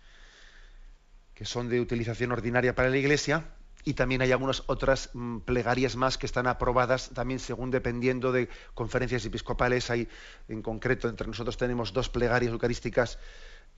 que 1.41 1.47
son 1.47 1.71
de 1.71 1.81
utilización 1.81 2.33
ordinaria 2.33 2.75
para 2.75 2.91
la 2.91 2.99
Iglesia, 2.99 3.47
y 3.83 3.95
también 3.95 4.21
hay 4.21 4.31
algunas 4.31 4.63
otras 4.67 5.09
mm, 5.15 5.39
plegarias 5.39 5.97
más 5.97 6.19
que 6.19 6.27
están 6.27 6.47
aprobadas 6.47 7.13
también 7.15 7.41
según 7.41 7.71
dependiendo 7.71 8.31
de 8.31 8.51
conferencias 8.75 9.25
episcopales. 9.25 9.89
Hay, 9.89 10.07
en 10.49 10.61
concreto, 10.61 11.09
entre 11.09 11.27
nosotros 11.27 11.57
tenemos 11.57 11.95
dos 11.95 12.11
plegarias 12.11 12.53
eucarísticas 12.53 13.19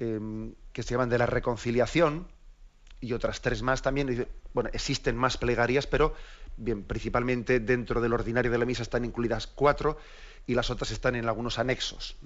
em, 0.00 0.56
que 0.72 0.82
se 0.82 0.90
llaman 0.90 1.08
de 1.08 1.18
la 1.18 1.26
reconciliación 1.26 2.26
y 3.00 3.12
otras 3.12 3.40
tres 3.40 3.62
más 3.62 3.80
también. 3.80 4.26
Bueno, 4.52 4.68
existen 4.72 5.16
más 5.16 5.36
plegarias, 5.36 5.86
pero 5.86 6.16
bien, 6.56 6.82
principalmente 6.82 7.60
dentro 7.60 8.00
del 8.00 8.12
ordinario 8.12 8.50
de 8.50 8.58
la 8.58 8.64
misa 8.64 8.82
están 8.82 9.04
incluidas 9.04 9.46
cuatro 9.46 9.98
y 10.48 10.56
las 10.56 10.68
otras 10.70 10.90
están 10.90 11.14
en 11.14 11.28
algunos 11.28 11.60
anexos. 11.60 12.16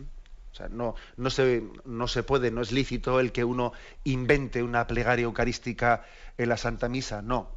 O 0.56 0.58
sea, 0.58 0.68
no, 0.70 0.94
no, 1.18 1.28
se, 1.28 1.64
no 1.84 2.08
se 2.08 2.22
puede, 2.22 2.50
no 2.50 2.62
es 2.62 2.72
lícito 2.72 3.20
el 3.20 3.30
que 3.30 3.44
uno 3.44 3.74
invente 4.04 4.62
una 4.62 4.86
plegaria 4.86 5.24
eucarística 5.24 6.06
en 6.38 6.48
la 6.48 6.56
Santa 6.56 6.88
Misa, 6.88 7.20
no 7.20 7.50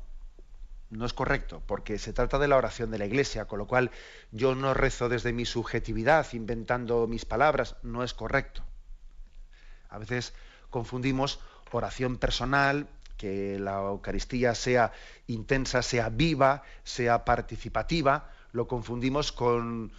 no 0.90 1.06
es 1.06 1.14
correcto, 1.14 1.62
porque 1.66 2.00
se 2.00 2.14
trata 2.14 2.40
de 2.40 2.48
la 2.48 2.58
oración 2.58 2.92
de 2.92 2.98
la 2.98 3.06
Iglesia, 3.06 3.46
con 3.46 3.60
lo 3.60 3.68
cual 3.68 3.92
yo 4.32 4.56
no 4.56 4.74
rezo 4.74 5.08
desde 5.08 5.34
mi 5.34 5.46
subjetividad, 5.46 6.26
inventando 6.34 7.08
mis 7.08 7.26
palabras, 7.26 7.76
no 7.84 8.04
es 8.04 8.14
correcto. 8.14 8.64
A 9.90 10.00
veces 10.00 10.34
confundimos 10.70 11.40
oración 11.72 12.18
personal, 12.18 12.88
que 13.18 13.60
la 13.60 13.78
Eucaristía 13.82 14.56
sea 14.56 14.92
intensa, 15.28 15.84
sea 15.84 16.10
viva, 16.10 16.64
sea 16.84 17.24
participativa, 17.24 18.32
lo 18.52 18.68
confundimos 18.68 19.32
con 19.32 19.92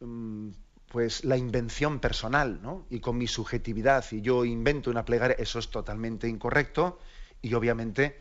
mm, 0.00 0.50
pues 0.88 1.24
la 1.24 1.36
invención 1.36 1.98
personal, 1.98 2.60
¿no? 2.62 2.86
Y 2.90 3.00
con 3.00 3.18
mi 3.18 3.26
subjetividad, 3.26 4.04
y 4.12 4.20
yo 4.20 4.44
invento 4.44 4.90
una 4.90 5.04
plegaria, 5.04 5.36
eso 5.38 5.58
es 5.58 5.68
totalmente 5.70 6.28
incorrecto, 6.28 6.98
y 7.42 7.54
obviamente 7.54 8.18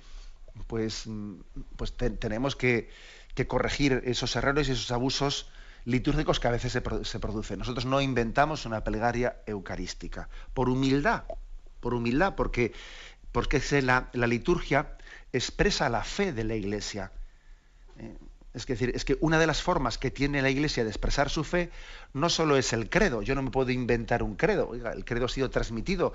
pues, 0.68 1.06
pues 1.76 1.94
tenemos 1.94 2.56
que, 2.56 2.90
corregir 3.48 4.02
esos 4.06 4.36
errores 4.36 4.70
y 4.70 4.72
esos 4.72 4.92
abusos 4.92 5.50
litúrgicos 5.84 6.40
que 6.40 6.48
a 6.48 6.52
veces 6.52 6.72
se, 6.72 7.20
producen. 7.20 7.60
Nosotros 7.60 7.86
no 7.86 8.02
inventamos 8.02 8.66
una 8.66 8.84
plegaria 8.84 9.42
eucarística, 9.46 10.30
por 10.54 10.70
humildad, 10.70 11.24
por 11.82 11.94
humildad, 11.94 12.36
porque, 12.36 12.74
porque 13.32 13.62
la, 13.82 14.10
la 14.14 14.28
liturgia 14.28 14.98
expresa 15.34 15.90
la 15.90 16.04
fe 16.04 16.32
de 16.32 16.46
la 16.46 16.56
Iglesia. 16.56 17.12
Eh, 17.98 18.18
es 18.56 18.66
decir, 18.66 18.92
es 18.96 19.04
que 19.04 19.18
una 19.20 19.38
de 19.38 19.48
las 19.48 19.62
formas 19.62 19.98
que 19.98 20.12
tiene 20.12 20.42
la 20.42 20.50
Iglesia 20.50 20.84
de 20.84 20.90
expresar 20.90 21.30
su 21.30 21.44
fe 21.44 21.72
no 22.14 22.30
solo 22.30 22.56
es 22.56 22.72
el 22.72 22.90
credo. 22.90 23.22
Yo 23.22 23.36
no 23.36 23.42
me 23.42 23.52
puedo 23.52 23.72
inventar 23.72 24.24
un 24.24 24.36
credo. 24.36 24.74
el 24.74 25.04
credo 25.04 25.26
ha 25.26 25.30
sido 25.30 25.50
transmitido 25.50 26.14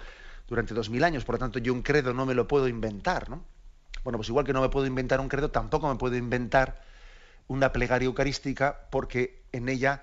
durante 0.48 0.72
dos 0.72 0.88
mil 0.88 1.04
años, 1.04 1.24
por 1.24 1.34
lo 1.34 1.38
tanto 1.38 1.58
yo 1.58 1.72
un 1.72 1.82
credo 1.82 2.14
no 2.14 2.24
me 2.24 2.34
lo 2.34 2.48
puedo 2.48 2.66
inventar, 2.66 3.28
¿no? 3.28 3.44
Bueno, 4.02 4.18
pues 4.18 4.30
igual 4.30 4.46
que 4.46 4.54
no 4.54 4.62
me 4.62 4.70
puedo 4.70 4.86
inventar 4.86 5.20
un 5.20 5.28
credo, 5.28 5.50
tampoco 5.50 5.88
me 5.88 5.96
puedo 5.96 6.16
inventar 6.16 6.80
una 7.46 7.72
plegaria 7.72 8.06
eucarística 8.06 8.88
porque 8.90 9.42
en 9.52 9.68
ella 9.68 10.02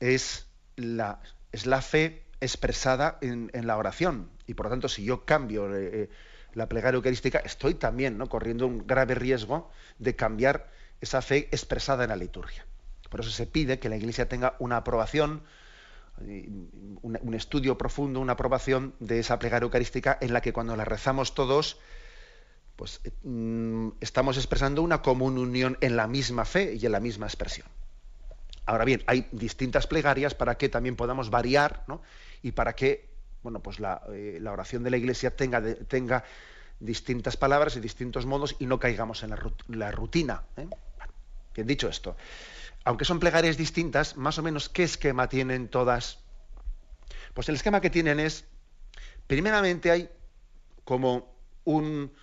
es 0.00 0.46
la, 0.74 1.20
es 1.52 1.66
la 1.66 1.80
fe 1.80 2.24
expresada 2.40 3.18
en, 3.20 3.50
la 3.66 3.76
oración. 3.76 4.30
Y 4.48 4.54
por 4.54 4.66
lo 4.66 4.70
tanto, 4.70 4.88
si 4.88 5.04
yo 5.04 5.24
cambio 5.24 5.74
eh, 5.74 5.90
eh, 5.92 6.10
la 6.54 6.68
plegaria 6.68 6.96
eucarística, 6.96 7.38
estoy 7.38 7.74
también 7.74 8.18
¿no? 8.18 8.28
corriendo 8.28 8.66
un 8.66 8.84
grave 8.86 9.14
riesgo 9.14 9.70
de 9.98 10.16
cambiar 10.16 10.68
esa 11.00 11.22
fe 11.22 11.48
expresada 11.50 12.04
en 12.04 12.10
la 12.10 12.16
liturgia. 12.16 12.66
Por 13.10 13.20
eso 13.20 13.30
se 13.30 13.46
pide 13.46 13.78
que 13.78 13.88
la 13.88 13.96
Iglesia 13.96 14.28
tenga 14.28 14.54
una 14.58 14.78
aprobación, 14.78 15.42
un 16.20 17.34
estudio 17.34 17.78
profundo, 17.78 18.20
una 18.20 18.32
aprobación 18.32 18.94
de 18.98 19.20
esa 19.20 19.38
plegaria 19.38 19.64
eucarística 19.64 20.18
en 20.20 20.32
la 20.32 20.40
que 20.40 20.52
cuando 20.52 20.76
la 20.76 20.84
rezamos 20.84 21.34
todos, 21.34 21.78
pues 22.76 23.00
mm, 23.22 23.90
estamos 24.00 24.36
expresando 24.36 24.82
una 24.82 25.00
común 25.00 25.38
unión 25.38 25.78
en 25.80 25.96
la 25.96 26.06
misma 26.06 26.44
fe 26.44 26.74
y 26.74 26.86
en 26.86 26.92
la 26.92 27.00
misma 27.00 27.26
expresión. 27.26 27.66
Ahora 28.66 28.84
bien, 28.84 29.02
hay 29.06 29.26
distintas 29.32 29.86
plegarias 29.86 30.34
para 30.34 30.56
que 30.58 30.68
también 30.68 30.96
podamos 30.96 31.30
variar 31.30 31.84
¿no? 31.86 32.02
y 32.42 32.52
para 32.52 32.74
que 32.74 33.08
bueno, 33.42 33.60
pues 33.60 33.80
la, 33.80 34.02
eh, 34.12 34.42
oración 34.46 34.82
de 34.82 34.90
la 34.90 34.96
Iglesia 34.96 35.34
tenga, 35.34 35.62
tenga, 35.86 36.24
distintas 36.80 37.36
palabras 37.36 37.76
y 37.76 37.80
distintos 37.80 38.24
modos 38.24 38.54
y 38.60 38.66
no 38.66 38.78
caigamos 38.78 39.24
en 39.24 39.30
la, 39.30 39.90
rutina. 39.90 40.42
¿eh? 40.56 40.68
Bien 41.58 41.66
dicho 41.66 41.88
esto, 41.88 42.16
aunque 42.84 43.04
son 43.04 43.18
plegarias 43.18 43.56
distintas, 43.56 44.16
más 44.16 44.38
o 44.38 44.44
menos, 44.44 44.68
¿qué 44.68 44.84
esquema 44.84 45.28
tienen 45.28 45.66
todas? 45.66 46.20
Pues 47.34 47.48
el 47.48 47.56
esquema 47.56 47.80
que 47.80 47.90
tienen 47.90 48.20
es, 48.20 48.44
primeramente 49.26 49.90
hay 49.90 50.08
como 50.84 51.34
un, 51.64 52.14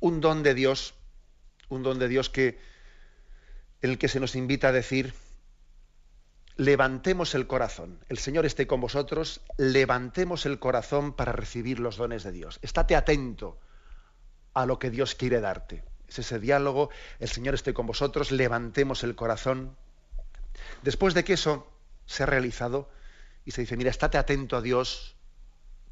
don 0.00 0.42
de 0.42 0.54
Dios, 0.54 0.94
un 1.68 1.84
don 1.84 2.00
de 2.00 2.08
Dios 2.08 2.28
que 2.28 2.58
el 3.82 3.98
que 3.98 4.08
se 4.08 4.18
nos 4.18 4.34
invita 4.34 4.70
a 4.70 4.72
decir 4.72 5.14
levantemos 6.56 7.36
el 7.36 7.46
corazón. 7.46 8.00
El 8.08 8.18
Señor 8.18 8.46
esté 8.46 8.66
con 8.66 8.80
vosotros, 8.80 9.42
levantemos 9.58 10.44
el 10.44 10.58
corazón 10.58 11.12
para 11.12 11.30
recibir 11.30 11.78
los 11.78 11.98
dones 11.98 12.24
de 12.24 12.32
Dios. 12.32 12.58
Estate 12.62 12.96
atento 12.96 13.60
a 14.54 14.66
lo 14.66 14.80
que 14.80 14.90
Dios 14.90 15.14
quiere 15.14 15.40
darte. 15.40 15.84
Es 16.08 16.18
ese 16.18 16.38
diálogo, 16.38 16.90
el 17.18 17.28
Señor 17.28 17.54
esté 17.54 17.74
con 17.74 17.86
vosotros, 17.86 18.30
levantemos 18.30 19.02
el 19.02 19.14
corazón. 19.14 19.76
Después 20.82 21.14
de 21.14 21.24
que 21.24 21.34
eso 21.34 21.66
se 22.06 22.22
ha 22.22 22.26
realizado 22.26 22.90
y 23.44 23.50
se 23.50 23.62
dice, 23.62 23.76
mira, 23.76 23.90
estate 23.90 24.18
atento 24.18 24.56
a 24.56 24.62
Dios 24.62 25.16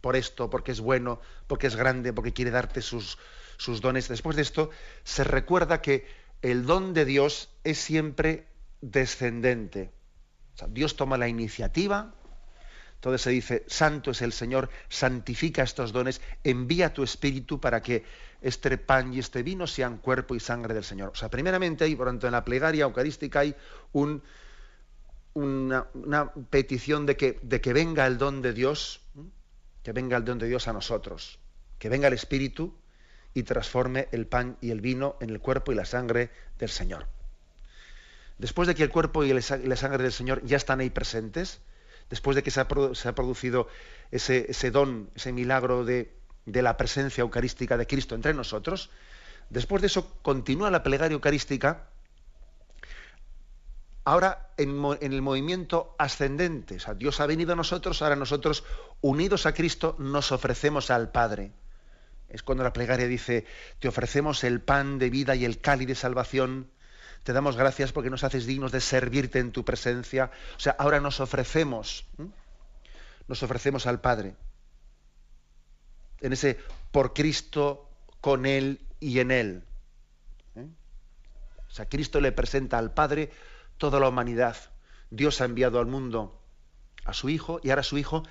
por 0.01 0.17
esto, 0.17 0.51
porque 0.51 0.73
es 0.73 0.81
bueno, 0.81 1.21
porque 1.47 1.67
es 1.67 1.77
grande, 1.77 2.13
porque 2.13 2.33
quiere 2.33 2.51
darte 2.51 2.83
sus, 2.83 3.19
sus 3.57 3.81
dones. 3.81 4.09
Después 4.09 4.37
de 4.37 4.43
esto, 4.43 4.71
se 5.05 5.25
recuerda 5.25 5.81
que 5.81 6.07
el 6.43 6.67
don 6.67 6.93
de 6.93 7.05
Dios 7.05 7.51
es 7.65 7.79
siempre 7.79 8.47
descendente. 8.81 9.93
Dios 10.69 10.97
toma 10.97 11.17
la 11.19 11.29
iniciativa, 11.29 12.15
entonces 13.03 13.23
se 13.23 13.31
dice, 13.31 13.65
Santo 13.67 14.13
es 14.13 14.23
el 14.23 14.33
Señor, 14.33 14.71
santifica 14.89 15.65
estos 15.65 15.91
dones, 15.91 16.21
envía 16.45 16.95
tu 16.95 17.03
espíritu 17.03 17.61
para 17.61 17.83
que 17.83 18.05
este 18.41 18.79
pan 18.79 19.13
y 19.13 19.19
este 19.19 19.43
vino 19.43 19.67
sean 19.67 19.99
cuerpo 19.99 20.37
y 20.37 20.41
sangre 20.41 20.73
del 20.73 20.85
Señor. 20.85 21.11
O 21.13 21.17
sea, 21.17 21.29
primeramente 21.29 21.83
ahí, 21.83 21.97
por 21.97 22.07
tanto, 22.07 22.29
en 22.29 22.33
la 22.33 22.45
plegaria 22.45 22.85
eucarística 22.85 23.41
hay 23.41 23.57
un, 23.91 24.23
una, 25.35 25.85
petición 26.49 27.05
de 27.05 27.17
que, 27.17 27.41
de 27.43 27.61
que 27.61 27.73
venga 27.73 28.07
el 28.07 28.19
don 28.19 28.41
de 28.41 28.53
Dios, 28.53 29.01
que 29.83 29.91
venga 29.91 30.17
el 30.17 30.25
don 30.25 30.39
de 30.39 30.47
Dios 30.47 30.69
a 30.69 30.73
nosotros, 30.73 31.41
que 31.81 31.89
venga 31.89 32.07
el 32.07 32.15
Espíritu 32.15 32.73
y 33.35 33.43
transforme 33.43 34.07
el 34.13 34.29
pan 34.29 34.59
y 34.61 34.71
el 34.71 34.81
vino 34.81 35.17
en 35.21 35.31
el 35.31 35.41
cuerpo 35.41 35.73
y 35.73 35.75
la 35.75 35.87
sangre 35.87 36.31
del 36.57 36.71
Señor. 36.71 37.09
Después 38.39 38.69
de 38.69 38.77
que 38.77 38.85
el 38.85 38.91
cuerpo 38.91 39.25
y 39.25 39.33
la 39.33 39.43
sangre 39.43 40.05
del 40.05 40.13
Señor 40.13 40.45
ya 40.45 40.57
están 40.57 40.79
ahí 40.79 40.91
presentes, 40.91 41.61
después 42.13 42.35
de 42.37 42.43
que 42.43 42.51
se 42.51 42.61
ha, 42.61 42.69
producido 42.69 43.69
ese, 44.11 44.71
don, 44.71 45.09
ese 45.15 45.33
milagro 45.33 45.83
de, 45.83 46.13
la 46.45 46.77
presencia 46.77 47.23
eucarística 47.23 47.79
de 47.79 47.87
Cristo 47.87 48.15
entre 48.15 48.35
nosotros, 48.35 48.91
después 49.49 49.81
de 49.81 49.87
eso 49.87 50.21
continúa 50.21 50.71
la 50.71 50.83
plegaria 50.83 51.15
eucarística, 51.15 51.89
ahora 54.05 54.51
en, 54.59 54.79
en, 55.01 55.15
el 55.15 55.23
movimiento 55.23 55.97
ascendente. 55.99 56.77
O 56.77 56.81
sea, 56.81 56.93
Dios 56.93 57.19
ha 57.21 57.27
venido 57.27 57.55
a 57.55 57.57
nosotros, 57.57 58.03
ahora 58.03 58.15
nosotros, 58.15 58.63
unidos 59.01 59.47
a 59.47 59.55
Cristo, 59.55 59.97
nos 59.99 60.33
ofrecemos 60.33 60.91
al 60.91 61.13
Padre. 61.13 61.53
Es 62.29 62.43
cuando 62.43 62.63
la 62.63 62.75
plegaria 62.75 63.07
dice, 63.07 63.47
te 63.79 63.89
ofrecemos 63.89 64.45
el 64.45 64.61
pan 64.61 64.99
de 64.99 65.09
vida 65.09 65.35
y 65.35 65.47
el 65.47 65.63
cáliz 65.63 65.89
de 65.89 65.95
salvación, 65.95 66.69
te 67.23 67.33
damos 67.33 67.57
gracias 67.57 67.93
porque 67.93 68.11
nos 68.11 68.25
haces 68.25 68.47
dignos 68.47 68.73
de 68.73 68.81
servirte 68.81 69.39
en 69.39 69.53
tu 69.53 69.65
presencia. 69.65 70.31
O 70.57 70.61
sea, 70.61 70.75
ahora 70.79 71.01
nos 71.01 71.21
ofrecemos, 71.21 72.07
nos 73.29 73.43
ofrecemos 73.43 73.87
al 73.87 74.01
Padre. 74.01 74.35
En 76.21 76.33
ese 76.33 76.59
por 76.91 77.15
Cristo, 77.15 77.89
con 78.21 78.47
Él 78.47 78.81
y 79.01 79.19
en 79.19 79.31
Él. 79.31 79.65
¿eh? 80.57 80.67
O 81.69 81.71
sea, 81.71 81.89
Cristo 81.89 82.21
le 82.21 82.33
presenta 82.33 82.79
al 82.79 82.93
Padre 82.93 83.31
toda 83.79 84.01
la 84.01 84.09
humanidad. 84.09 84.57
Dios 85.11 85.41
ha 85.41 85.45
enviado 85.45 85.79
al 85.79 85.87
mundo 85.87 86.41
a 87.05 87.13
su 87.13 87.29
Hijo 87.29 87.61
y 87.63 87.71
ahora 87.71 87.83
su 87.83 87.99
Hijo 87.99 88.23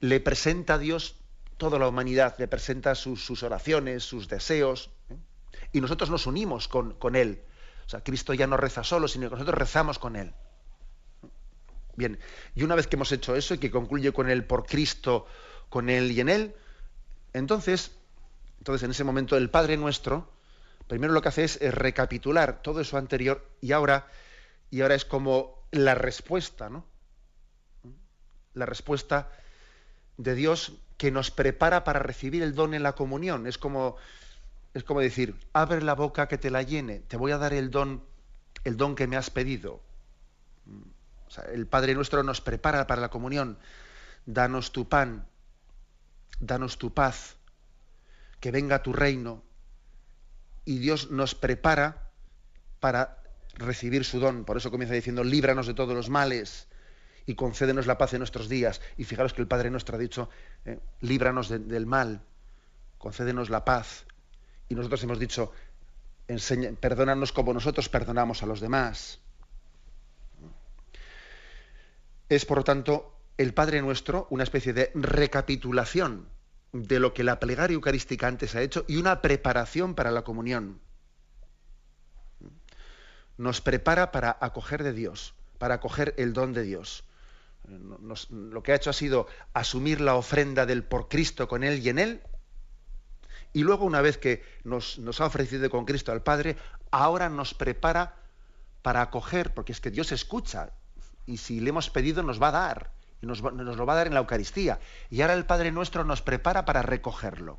le 0.00 0.20
presenta 0.20 0.74
a 0.74 0.78
Dios 0.78 1.16
toda 1.56 1.78
la 1.78 1.88
humanidad 1.88 2.36
le 2.38 2.48
presenta 2.48 2.94
sus, 2.94 3.42
oraciones, 3.42 4.04
sus 4.04 4.28
deseos, 4.28 4.90
¿eh? 5.10 5.16
y 5.72 5.80
nosotros 5.80 6.10
nos 6.10 6.26
unimos 6.26 6.68
con, 6.68 6.94
con, 6.94 7.16
Él. 7.16 7.42
O 7.86 7.88
sea, 7.88 8.00
Cristo 8.00 8.34
ya 8.34 8.46
no 8.46 8.56
reza 8.56 8.82
solo, 8.82 9.06
sino 9.06 9.28
que 9.28 9.36
nosotros 9.36 9.58
rezamos 9.58 9.98
con 9.98 10.16
Él. 10.16 10.34
Bien, 11.96 12.18
y 12.54 12.62
una 12.62 12.74
vez 12.74 12.88
que 12.88 12.96
hemos 12.96 13.12
hecho 13.12 13.36
eso 13.36 13.54
y 13.54 13.58
que 13.58 13.70
concluye 13.70 14.12
con 14.12 14.28
Él 14.28 14.44
por 14.44 14.66
Cristo, 14.66 15.26
con 15.68 15.88
Él 15.88 16.10
y 16.10 16.20
en 16.20 16.28
Él, 16.28 16.54
entonces, 17.32 17.92
entonces 18.58 18.82
en 18.82 18.90
ese 18.90 19.04
momento 19.04 19.36
el 19.36 19.50
Padre 19.50 19.76
nuestro, 19.76 20.32
primero 20.88 21.12
lo 21.12 21.22
que 21.22 21.28
hace 21.28 21.44
es, 21.44 21.60
recapitular 21.60 22.60
todo 22.62 22.80
eso 22.80 22.98
anterior 22.98 23.48
y 23.60 23.72
ahora, 23.72 24.08
y 24.70 24.80
ahora 24.80 24.94
es 24.94 25.04
como 25.04 25.66
la 25.70 25.94
respuesta, 25.94 26.68
¿no? 26.68 26.84
La 28.54 28.66
respuesta 28.66 29.30
de 30.16 30.34
Dios 30.34 30.72
que 30.96 31.10
nos 31.10 31.30
prepara 31.30 31.84
para 31.84 32.00
recibir 32.00 32.42
el 32.42 32.54
don 32.54 32.74
en 32.74 32.82
la 32.82 32.94
comunión. 32.94 33.46
Es 33.46 33.58
como, 33.58 33.96
es 34.76 34.84
como 34.84 35.00
decir, 35.00 35.34
abre 35.54 35.80
la 35.80 35.94
boca 35.94 36.28
que 36.28 36.36
te 36.36 36.50
la 36.50 36.62
llene, 36.62 36.98
te 36.98 37.16
voy 37.16 37.32
a 37.32 37.38
dar 37.38 37.54
el 37.54 37.70
don, 37.70 38.04
el 38.62 38.76
don 38.76 38.94
que 38.94 39.06
me 39.06 39.16
has 39.16 39.30
pedido. 39.30 39.80
el 41.50 41.66
Padre 41.66 41.94
nuestro 41.94 42.22
nos 42.22 42.42
prepara 42.42 42.86
para 42.86 43.00
la 43.00 43.08
comunión. 43.08 43.58
Danos 44.26 44.72
tu 44.72 44.86
pan, 44.86 45.26
danos 46.40 46.76
tu 46.76 46.92
paz, 46.92 47.36
que 48.38 48.50
venga 48.50 48.82
tu 48.82 48.92
reino. 48.92 49.42
Y 50.66 50.78
Dios 50.78 51.10
nos 51.10 51.34
prepara 51.34 52.10
para 52.78 53.22
recibir 53.54 54.04
su 54.04 54.20
don. 54.20 54.44
Por 54.44 54.58
eso 54.58 54.70
comienza 54.70 54.94
diciendo, 54.94 55.24
líbranos 55.24 55.66
de 55.66 55.72
todos 55.72 55.94
los 55.94 56.10
males 56.10 56.68
y 57.24 57.34
concédenos 57.34 57.86
la 57.86 57.96
paz 57.96 58.12
en 58.12 58.18
nuestros 58.18 58.50
días. 58.50 58.82
Y 58.98 59.04
fijaros 59.04 59.32
que 59.32 59.40
el 59.40 59.48
Padre 59.48 59.70
nuestro 59.70 59.96
ha 59.96 59.98
dicho, 59.98 60.28
eh, 60.66 60.80
líbranos 61.00 61.48
del 61.48 61.86
mal, 61.86 62.20
concédenos 62.98 63.48
la 63.48 63.64
paz. 63.64 64.04
Y 64.68 64.74
nosotros 64.74 65.02
hemos 65.04 65.18
dicho, 65.18 65.52
perdónanos 66.80 67.32
como 67.32 67.52
nosotros 67.52 67.88
perdonamos 67.88 68.42
a 68.42 68.46
los 68.46 68.60
demás. 68.60 69.20
Es, 72.28 72.44
por 72.44 72.58
lo 72.58 72.64
tanto, 72.64 73.16
el 73.38 73.54
Padre 73.54 73.80
Nuestro 73.82 74.26
una 74.30 74.42
especie 74.42 74.72
de 74.72 74.90
recapitulación 74.94 76.28
de 76.72 76.98
lo 76.98 77.14
que 77.14 77.24
la 77.24 77.38
plegaria 77.38 77.74
eucarística 77.74 78.26
antes 78.26 78.54
ha 78.54 78.62
hecho 78.62 78.84
y 78.88 78.96
una 78.96 79.22
preparación 79.22 79.94
para 79.94 80.10
la 80.10 80.22
comunión. 80.22 80.80
Nos 83.38 83.60
prepara 83.60 84.10
para 84.10 84.36
acoger 84.40 84.82
de 84.82 84.92
Dios, 84.92 85.34
para 85.58 85.76
acoger 85.76 86.14
el 86.16 86.32
don 86.32 86.52
de 86.52 86.62
Dios. 86.62 87.04
lo 87.68 88.62
que 88.62 88.72
ha 88.72 88.76
hecho 88.76 88.90
ha 88.90 88.94
sido 88.94 89.26
asumir 89.52 90.00
la 90.00 90.14
ofrenda 90.14 90.66
del 90.66 90.82
por 90.82 91.08
Cristo 91.08 91.46
con 91.46 91.62
Él 91.62 91.80
y 91.84 91.88
en 91.88 91.98
Él 91.98 92.22
y 93.56 93.62
luego, 93.62 93.86
una 93.86 94.02
vez 94.02 94.18
que 94.18 94.44
nos, 94.64 94.98
ha 95.18 95.24
ofrecido 95.24 95.70
con 95.70 95.86
Cristo 95.86 96.12
al 96.12 96.22
Padre, 96.22 96.58
ahora 96.90 97.30
nos 97.30 97.54
prepara 97.54 98.16
para 98.82 99.00
acoger, 99.00 99.54
porque 99.54 99.72
es 99.72 99.80
que 99.80 99.90
Dios 99.90 100.12
escucha, 100.12 100.72
y 101.24 101.38
si 101.38 101.60
le 101.60 101.70
hemos 101.70 101.88
pedido 101.88 102.22
nos 102.22 102.40
va 102.40 102.48
a 102.48 102.52
dar, 102.52 102.90
y 103.22 103.26
nos, 103.26 103.40
lo 103.40 103.86
va 103.86 103.94
a 103.94 103.96
dar 103.96 104.08
en 104.08 104.12
la 104.12 104.20
Eucaristía. 104.20 104.78
Y 105.08 105.22
ahora 105.22 105.32
el 105.32 105.46
Padre 105.46 105.72
nuestro 105.72 106.04
nos 106.04 106.20
prepara 106.20 106.66
para 106.66 106.82
recogerlo. 106.82 107.58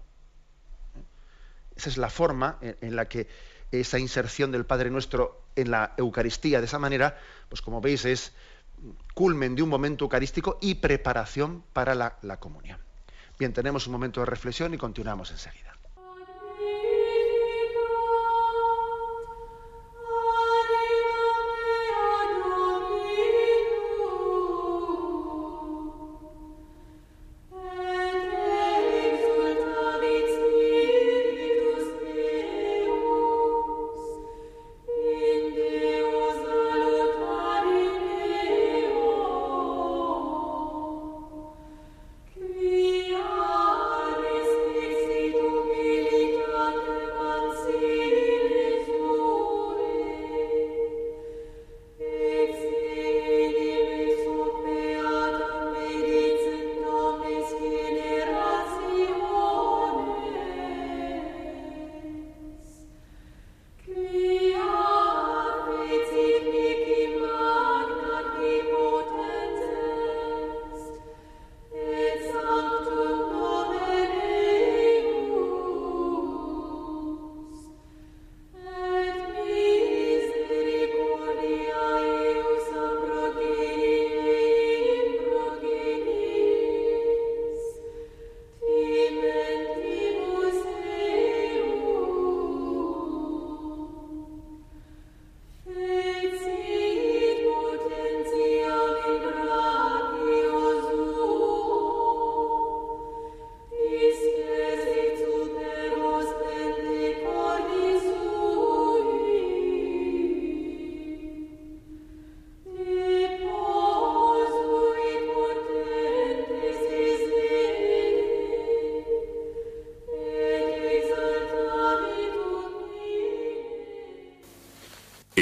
Esa 1.75 1.89
es 1.89 1.97
la 1.97 2.11
forma 2.11 2.59
en, 2.61 2.95
la 2.95 3.07
que 3.07 3.27
esa 3.71 3.97
inserción 3.97 4.51
del 4.51 4.67
Padre 4.67 4.91
nuestro 4.91 5.47
en 5.55 5.71
la 5.71 5.95
Eucaristía, 5.97 6.59
de 6.59 6.67
esa 6.67 6.77
manera, 6.77 7.17
pues 7.49 7.63
como 7.63 7.81
veis, 7.81 8.05
es 8.05 8.33
culmen 9.15 9.55
de 9.55 9.63
un 9.63 9.69
momento 9.69 10.05
eucarístico 10.05 10.59
y 10.61 10.75
preparación 10.75 11.63
para 11.73 11.95
la 11.95 12.39
comunión. 12.39 12.79
Bien, 13.39 13.51
tenemos 13.51 13.87
un 13.87 13.93
momento 13.93 14.19
de 14.19 14.27
reflexión 14.27 14.75
y 14.75 14.77
continuamos 14.77 15.31
enseguida. 15.31 15.76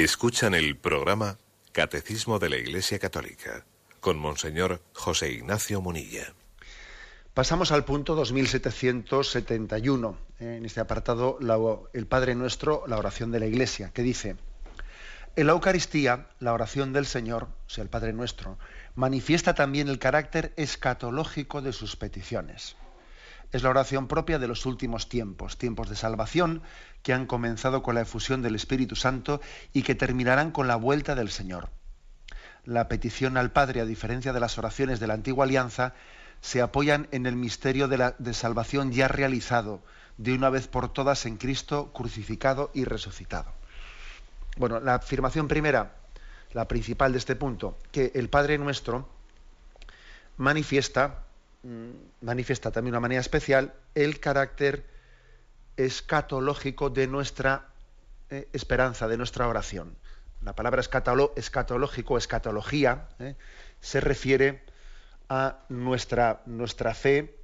Escuchan 0.06 0.54
el 0.54 0.76
programa 0.76 1.36
Catecismo 1.72 2.38
de 2.38 2.48
la 2.48 2.56
Iglesia 2.56 3.00
Católica 3.00 3.66
con 3.98 4.16
Monseñor 4.16 4.80
José 4.92 5.32
Ignacio 5.32 5.80
Munilla. 5.80 6.32
Pasamos 7.34 7.72
al 7.72 7.84
punto 7.84 8.14
2771, 8.14 10.16
en 10.38 10.64
este 10.64 10.78
apartado, 10.78 11.40
el 11.92 12.06
Padre 12.06 12.36
Nuestro, 12.36 12.84
la 12.86 12.98
oración 12.98 13.32
de 13.32 13.40
la 13.40 13.46
Iglesia, 13.46 13.90
que 13.92 14.02
dice, 14.02 14.36
en 15.34 15.46
la 15.48 15.54
Eucaristía, 15.54 16.28
la 16.38 16.52
oración 16.52 16.92
del 16.92 17.06
Señor, 17.06 17.48
o 17.66 17.68
sea, 17.68 17.82
el 17.82 17.90
Padre 17.90 18.12
Nuestro, 18.12 18.60
manifiesta 18.94 19.56
también 19.56 19.88
el 19.88 19.98
carácter 19.98 20.52
escatológico 20.54 21.62
de 21.62 21.72
sus 21.72 21.96
peticiones 21.96 22.76
es 23.52 23.62
la 23.62 23.70
oración 23.70 24.08
propia 24.08 24.38
de 24.38 24.48
los 24.48 24.66
últimos 24.66 25.08
tiempos, 25.08 25.58
tiempos 25.58 25.88
de 25.88 25.96
salvación 25.96 26.62
que 27.02 27.12
han 27.12 27.26
comenzado 27.26 27.82
con 27.82 27.94
la 27.94 28.02
efusión 28.02 28.42
del 28.42 28.54
Espíritu 28.54 28.96
Santo 28.96 29.40
y 29.72 29.82
que 29.82 29.94
terminarán 29.94 30.50
con 30.50 30.68
la 30.68 30.76
vuelta 30.76 31.14
del 31.14 31.30
Señor. 31.30 31.70
La 32.64 32.88
petición 32.88 33.36
al 33.36 33.52
Padre, 33.52 33.80
a 33.80 33.86
diferencia 33.86 34.32
de 34.32 34.40
las 34.40 34.58
oraciones 34.58 34.98
de 34.98 35.06
la 35.06 35.14
antigua 35.14 35.44
alianza, 35.44 35.94
se 36.40 36.60
apoyan 36.60 37.08
en 37.12 37.26
el 37.26 37.36
misterio 37.36 37.88
de, 37.88 37.98
la, 37.98 38.16
de 38.18 38.34
salvación 38.34 38.92
ya 38.92 39.08
realizado, 39.08 39.82
de 40.18 40.34
una 40.34 40.50
vez 40.50 40.66
por 40.66 40.92
todas 40.92 41.26
en 41.26 41.36
Cristo 41.36 41.92
crucificado 41.92 42.70
y 42.74 42.84
resucitado. 42.84 43.52
Bueno, 44.56 44.80
la 44.80 44.94
afirmación 44.94 45.48
primera, 45.48 45.96
la 46.52 46.66
principal 46.66 47.12
de 47.12 47.18
este 47.18 47.36
punto, 47.36 47.78
que 47.92 48.12
el 48.14 48.28
Padre 48.30 48.58
nuestro 48.58 49.08
manifiesta 50.38 51.25
manifiesta 52.20 52.70
también 52.70 52.92
de 52.92 52.98
una 52.98 53.00
manera 53.00 53.20
especial 53.20 53.74
el 53.94 54.20
carácter 54.20 54.84
escatológico 55.76 56.90
de 56.90 57.06
nuestra 57.06 57.68
eh, 58.30 58.48
esperanza, 58.52 59.08
de 59.08 59.16
nuestra 59.16 59.48
oración. 59.48 59.96
La 60.42 60.54
palabra 60.54 60.80
escatológico, 60.80 62.18
escatología, 62.18 63.08
eh, 63.18 63.36
se 63.80 64.00
refiere 64.00 64.64
a 65.28 65.64
nuestra, 65.68 66.42
fe 66.94 67.36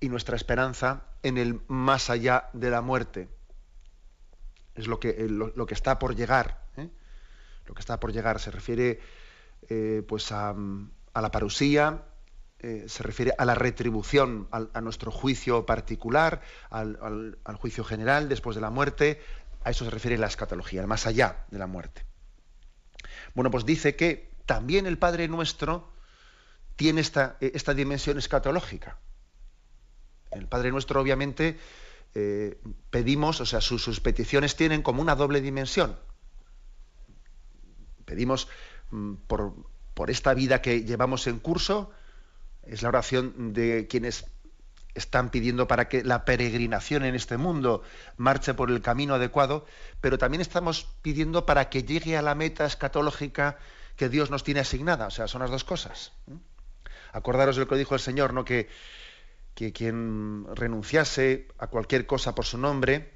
y 0.00 0.08
nuestra 0.08 0.36
esperanza 0.36 1.02
en 1.22 1.36
el 1.36 1.60
más 1.68 2.10
allá 2.10 2.48
de 2.52 2.70
la 2.70 2.80
muerte. 2.80 3.28
Es 4.74 4.86
lo 4.86 4.98
que, 5.00 5.28
que 5.66 5.74
está 5.74 5.98
por 5.98 6.14
llegar. 6.14 6.62
Eh, 6.76 6.88
lo 7.66 7.74
que 7.74 7.80
está 7.80 8.00
por 8.00 8.12
llegar 8.12 8.40
se 8.40 8.50
refiere 8.50 9.00
pues 10.06 10.32
a, 10.32 10.54
a 11.12 11.20
la 11.20 11.30
parusía, 11.30 12.02
eh, 12.60 12.86
se 12.88 13.04
refiere 13.04 13.32
a 13.38 13.44
la 13.44 13.54
retribución, 13.54 14.48
a 14.50 14.80
nuestro 14.80 15.12
juicio 15.12 15.64
particular, 15.64 16.42
al, 16.70 17.38
juicio 17.56 17.84
general 17.84 18.28
después 18.28 18.56
de 18.56 18.60
la 18.60 18.70
muerte. 18.70 19.22
A 19.62 19.70
eso 19.70 19.84
se 19.84 19.92
refiere 19.92 20.18
la 20.18 20.26
escatología, 20.26 20.84
más 20.84 21.06
allá 21.06 21.44
de 21.52 21.58
la 21.58 21.68
muerte. 21.68 22.04
Bueno, 23.34 23.52
pues 23.52 23.64
dice 23.64 23.94
que 23.94 24.32
también 24.44 24.86
el 24.86 24.98
Padre 24.98 25.28
Nuestro 25.28 25.92
tiene 26.74 27.00
esta, 27.00 27.36
esta 27.40 27.74
dimensión 27.74 28.18
escatológica. 28.18 28.98
El 30.32 30.48
Padre 30.48 30.72
Nuestro, 30.72 31.00
obviamente, 31.00 31.58
eh, 32.16 32.60
pedimos, 32.90 33.40
o 33.40 33.46
sea, 33.46 33.60
sus, 33.60 34.00
peticiones 34.00 34.56
tienen 34.56 34.82
como 34.82 35.00
una 35.00 35.14
doble 35.14 35.40
dimensión. 35.40 35.96
Pedimos 38.04 38.48
mm, 38.90 39.14
por 39.28 40.10
esta 40.10 40.34
vida 40.34 40.60
que 40.60 40.82
llevamos 40.82 41.28
en 41.28 41.38
curso, 41.38 41.92
es 42.68 42.82
la 42.82 42.88
oración 42.88 43.52
de 43.52 43.86
quienes 43.88 44.26
están 44.94 45.30
pidiendo 45.30 45.68
para 45.68 45.88
que 45.88 46.02
la 46.02 46.24
peregrinación 46.24 47.04
en 47.04 47.14
este 47.14 47.36
mundo 47.36 47.82
marche 48.16 48.54
por 48.54 48.70
el 48.70 48.82
camino 48.82 49.14
adecuado, 49.14 49.64
pero 50.00 50.18
también 50.18 50.40
estamos 50.40 50.88
pidiendo 51.02 51.46
para 51.46 51.70
que 51.70 51.84
llegue 51.84 52.16
a 52.16 52.22
la 52.22 52.34
meta 52.34 52.66
escatológica 52.66 53.58
que 53.96 54.08
Dios 54.08 54.30
nos 54.30 54.44
tiene 54.44 54.60
asignada. 54.60 55.06
O 55.06 55.10
sea, 55.10 55.28
son 55.28 55.42
las 55.42 55.50
dos 55.50 55.64
cosas. 55.64 56.12
Acordaros 57.12 57.56
de 57.56 57.62
lo 57.62 57.68
que 57.68 57.76
dijo 57.76 57.94
el 57.94 58.00
Señor, 58.00 58.34
¿no? 58.34 58.44
Que, 58.44 58.68
que 59.54 59.72
quien 59.72 60.46
renunciase 60.54 61.48
a 61.58 61.68
cualquier 61.68 62.06
cosa 62.06 62.34
por 62.34 62.44
su 62.44 62.58
nombre 62.58 63.12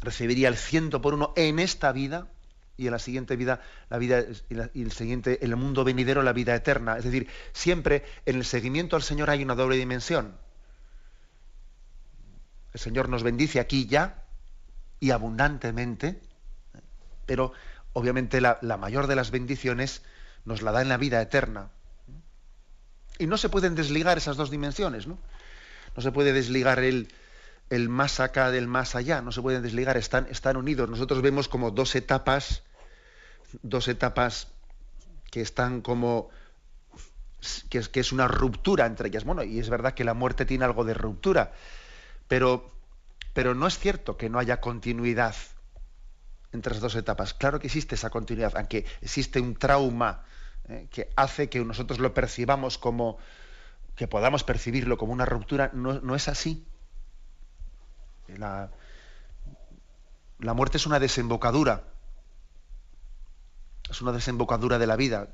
recibiría 0.00 0.48
el 0.48 0.56
ciento 0.56 1.00
por 1.00 1.14
uno 1.14 1.32
en 1.36 1.58
esta 1.58 1.92
vida 1.92 2.28
y 2.76 2.86
en 2.86 2.92
la 2.92 2.98
siguiente 2.98 3.36
vida, 3.36 3.60
la 3.90 3.98
vida 3.98 4.24
y, 4.74 4.82
el 4.82 4.92
siguiente, 4.92 5.44
en 5.44 5.50
el 5.50 5.56
mundo 5.56 5.84
venidero, 5.84 6.22
la 6.22 6.32
vida 6.32 6.54
eterna. 6.54 6.96
Es 6.96 7.04
decir, 7.04 7.28
siempre 7.52 8.04
en 8.26 8.36
el 8.36 8.44
seguimiento 8.44 8.96
al 8.96 9.02
Señor 9.02 9.30
hay 9.30 9.42
una 9.42 9.54
doble 9.54 9.76
dimensión. 9.76 10.36
El 12.72 12.80
Señor 12.80 13.08
nos 13.08 13.22
bendice 13.22 13.60
aquí 13.60 13.86
ya 13.86 14.24
y 15.00 15.10
abundantemente, 15.10 16.20
pero 17.26 17.52
obviamente 17.92 18.40
la, 18.40 18.58
mayor 18.78 19.06
de 19.06 19.16
las 19.16 19.30
bendiciones 19.30 20.02
nos 20.44 20.62
la 20.62 20.72
da 20.72 20.80
en 20.80 20.88
la 20.88 20.96
vida 20.96 21.20
eterna. 21.20 21.70
Y 23.18 23.26
no 23.26 23.36
se 23.36 23.50
pueden 23.50 23.74
desligar 23.74 24.16
esas 24.16 24.36
dos 24.36 24.50
dimensiones, 24.50 25.06
¿no? 25.06 25.18
No 25.94 26.02
se 26.02 26.10
puede 26.10 26.32
desligar 26.32 26.78
el, 26.78 27.08
el 27.72 27.88
más 27.88 28.20
acá 28.20 28.50
del 28.50 28.66
más 28.66 28.94
allá, 28.94 29.22
no 29.22 29.32
se 29.32 29.40
pueden 29.40 29.62
desligar, 29.62 29.96
están, 29.96 30.26
están 30.30 30.58
unidos. 30.58 30.90
Nosotros 30.90 31.22
vemos 31.22 31.48
como 31.48 31.70
dos 31.70 31.94
etapas, 31.94 32.62
dos 33.62 33.88
etapas 33.88 34.48
que 35.30 35.40
están 35.40 35.80
como 35.80 36.28
que 37.70 37.78
es, 37.78 37.88
que 37.88 38.00
es 38.00 38.12
una 38.12 38.28
ruptura 38.28 38.84
entre 38.84 39.08
ellas. 39.08 39.24
Bueno, 39.24 39.42
y 39.42 39.58
es 39.58 39.70
verdad 39.70 39.94
que 39.94 40.04
la 40.04 40.12
muerte 40.12 40.44
tiene 40.44 40.66
algo 40.66 40.84
de 40.84 40.92
ruptura, 40.92 41.52
pero, 42.28 42.70
pero 43.32 43.54
no 43.54 43.66
es 43.66 43.78
cierto 43.78 44.18
que 44.18 44.28
no 44.28 44.38
haya 44.38 44.60
continuidad 44.60 45.34
entre 46.52 46.74
las 46.74 46.82
dos 46.82 46.94
etapas. 46.94 47.32
Claro 47.32 47.58
que 47.58 47.68
existe 47.68 47.94
esa 47.94 48.10
continuidad, 48.10 48.52
aunque 48.54 48.84
existe 49.00 49.40
un 49.40 49.56
trauma 49.56 50.24
eh, 50.68 50.88
que 50.90 51.08
hace 51.16 51.48
que 51.48 51.64
nosotros 51.64 52.00
lo 52.00 52.12
percibamos 52.12 52.76
como, 52.76 53.16
que 53.96 54.08
podamos 54.08 54.44
percibirlo 54.44 54.98
como 54.98 55.14
una 55.14 55.24
ruptura, 55.24 55.70
no, 55.72 56.14
es 56.14 56.28
así. 56.28 56.66
La, 58.38 58.70
muerte 60.54 60.76
es 60.76 60.86
una 60.86 60.98
desembocadura, 60.98 61.84
es 63.90 64.00
una 64.00 64.12
desembocadura 64.12 64.78
de 64.78 64.86
la 64.86 64.96
vida. 64.96 65.28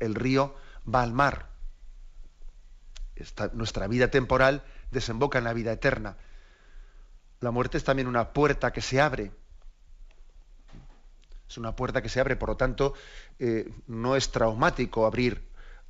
El, 0.00 0.14
río 0.14 0.54
va 0.92 1.02
al 1.02 1.12
mar. 1.12 1.48
nuestra 3.52 3.86
vida 3.86 4.08
temporal 4.08 4.62
desemboca 4.90 5.38
en 5.38 5.44
la 5.44 5.52
vida 5.52 5.72
eterna. 5.72 6.16
La 7.40 7.50
muerte 7.50 7.78
es 7.78 7.84
también 7.84 8.08
una 8.08 8.32
puerta 8.32 8.72
que 8.72 8.80
se 8.80 9.00
abre 9.00 9.32
es 11.52 11.58
una 11.58 11.76
puerta 11.76 12.00
que 12.00 12.08
se 12.08 12.18
abre, 12.18 12.34
por 12.34 12.48
lo 12.48 12.56
tanto, 12.56 12.94
eh, 13.38 13.70
no 13.86 14.16
es 14.16 14.30
traumático 14.30 15.04
abrir, 15.04 15.46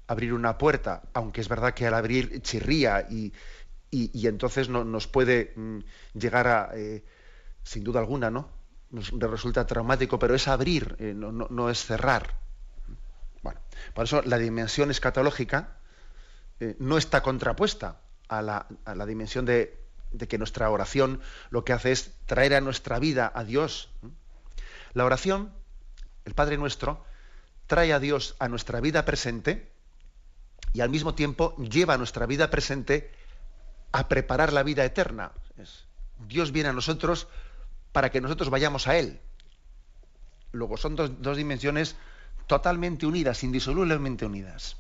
abrir 0.09 0.35
una 0.35 0.59
puerta, 0.59 1.03
aunque 1.15 1.41
es 1.41 1.49
verdad 1.49 1.73
que 1.73 1.87
al 1.87 1.95
abrir 1.95 2.43
chirría 2.43 3.07
y, 3.09 3.33
entonces 3.93 4.69
no, 4.69 4.85
nos 4.85 5.07
puede 5.07 5.53
mm, 5.57 5.79
llegar 6.15 6.49
a, 6.49 6.71
eh, 6.75 7.05
sin 7.63 7.85
duda 7.85 8.01
alguna, 8.01 8.31
¿no? 8.31 8.49
Nos 8.91 9.11
resulta 9.11 9.67
traumático, 9.67 10.19
pero 10.19 10.35
es 10.35 10.49
abrir, 10.49 10.97
eh, 10.99 11.15
no, 11.15 11.71
es 11.71 11.85
cerrar. 11.85 12.35
Bueno, 13.43 13.61
por 13.95 14.05
eso 14.05 14.23
la 14.23 14.39
dimensión 14.39 14.91
escatológica 14.91 15.77
no 16.79 16.97
está 16.97 17.23
contrapuesta 17.23 18.01
a 18.29 18.43
la, 18.43 18.67
a 18.85 18.95
la 18.95 19.07
dimensión 19.07 19.45
de, 19.47 19.77
de, 20.13 20.29
que 20.29 20.39
nuestra 20.39 20.71
oración 20.71 21.21
lo 21.51 21.65
que 21.65 21.73
hace 21.73 21.91
es 21.91 22.13
traer 22.27 22.55
a 22.55 22.61
nuestra 22.61 22.99
vida 22.99 23.33
a 23.35 23.45
Dios. 23.45 23.91
La 24.93 25.05
oración, 25.05 25.53
el 26.25 26.35
Padre 26.35 26.59
Nuestro, 26.59 27.05
trae 27.67 27.93
a 27.93 27.99
Dios 27.99 28.37
a 28.39 28.49
nuestra 28.49 28.81
vida 28.81 29.05
presente 29.05 29.73
y 30.73 30.81
al 30.81 30.91
mismo 30.91 31.15
tiempo 31.15 31.57
lleva 31.57 31.95
a 31.95 31.99
nuestra 31.99 32.27
vida 32.27 32.51
presente 32.51 33.11
a 33.93 34.09
preparar 34.09 34.53
la 34.53 34.63
vida 34.63 34.85
eterna. 34.85 35.33
Dios 36.27 36.53
viene 36.53 36.71
a 36.71 36.73
nosotros 36.73 37.29
para 37.93 38.11
que 38.11 38.21
nosotros 38.21 38.51
vayamos 38.51 38.89
a 38.89 38.97
Él. 38.97 39.21
Luego 40.53 40.77
son 40.77 40.97
dos, 40.97 41.37
dimensiones 41.37 41.97
totalmente 42.47 43.07
unidas, 43.07 43.43
indisolublemente 43.43 44.27
unidas. 44.27 44.77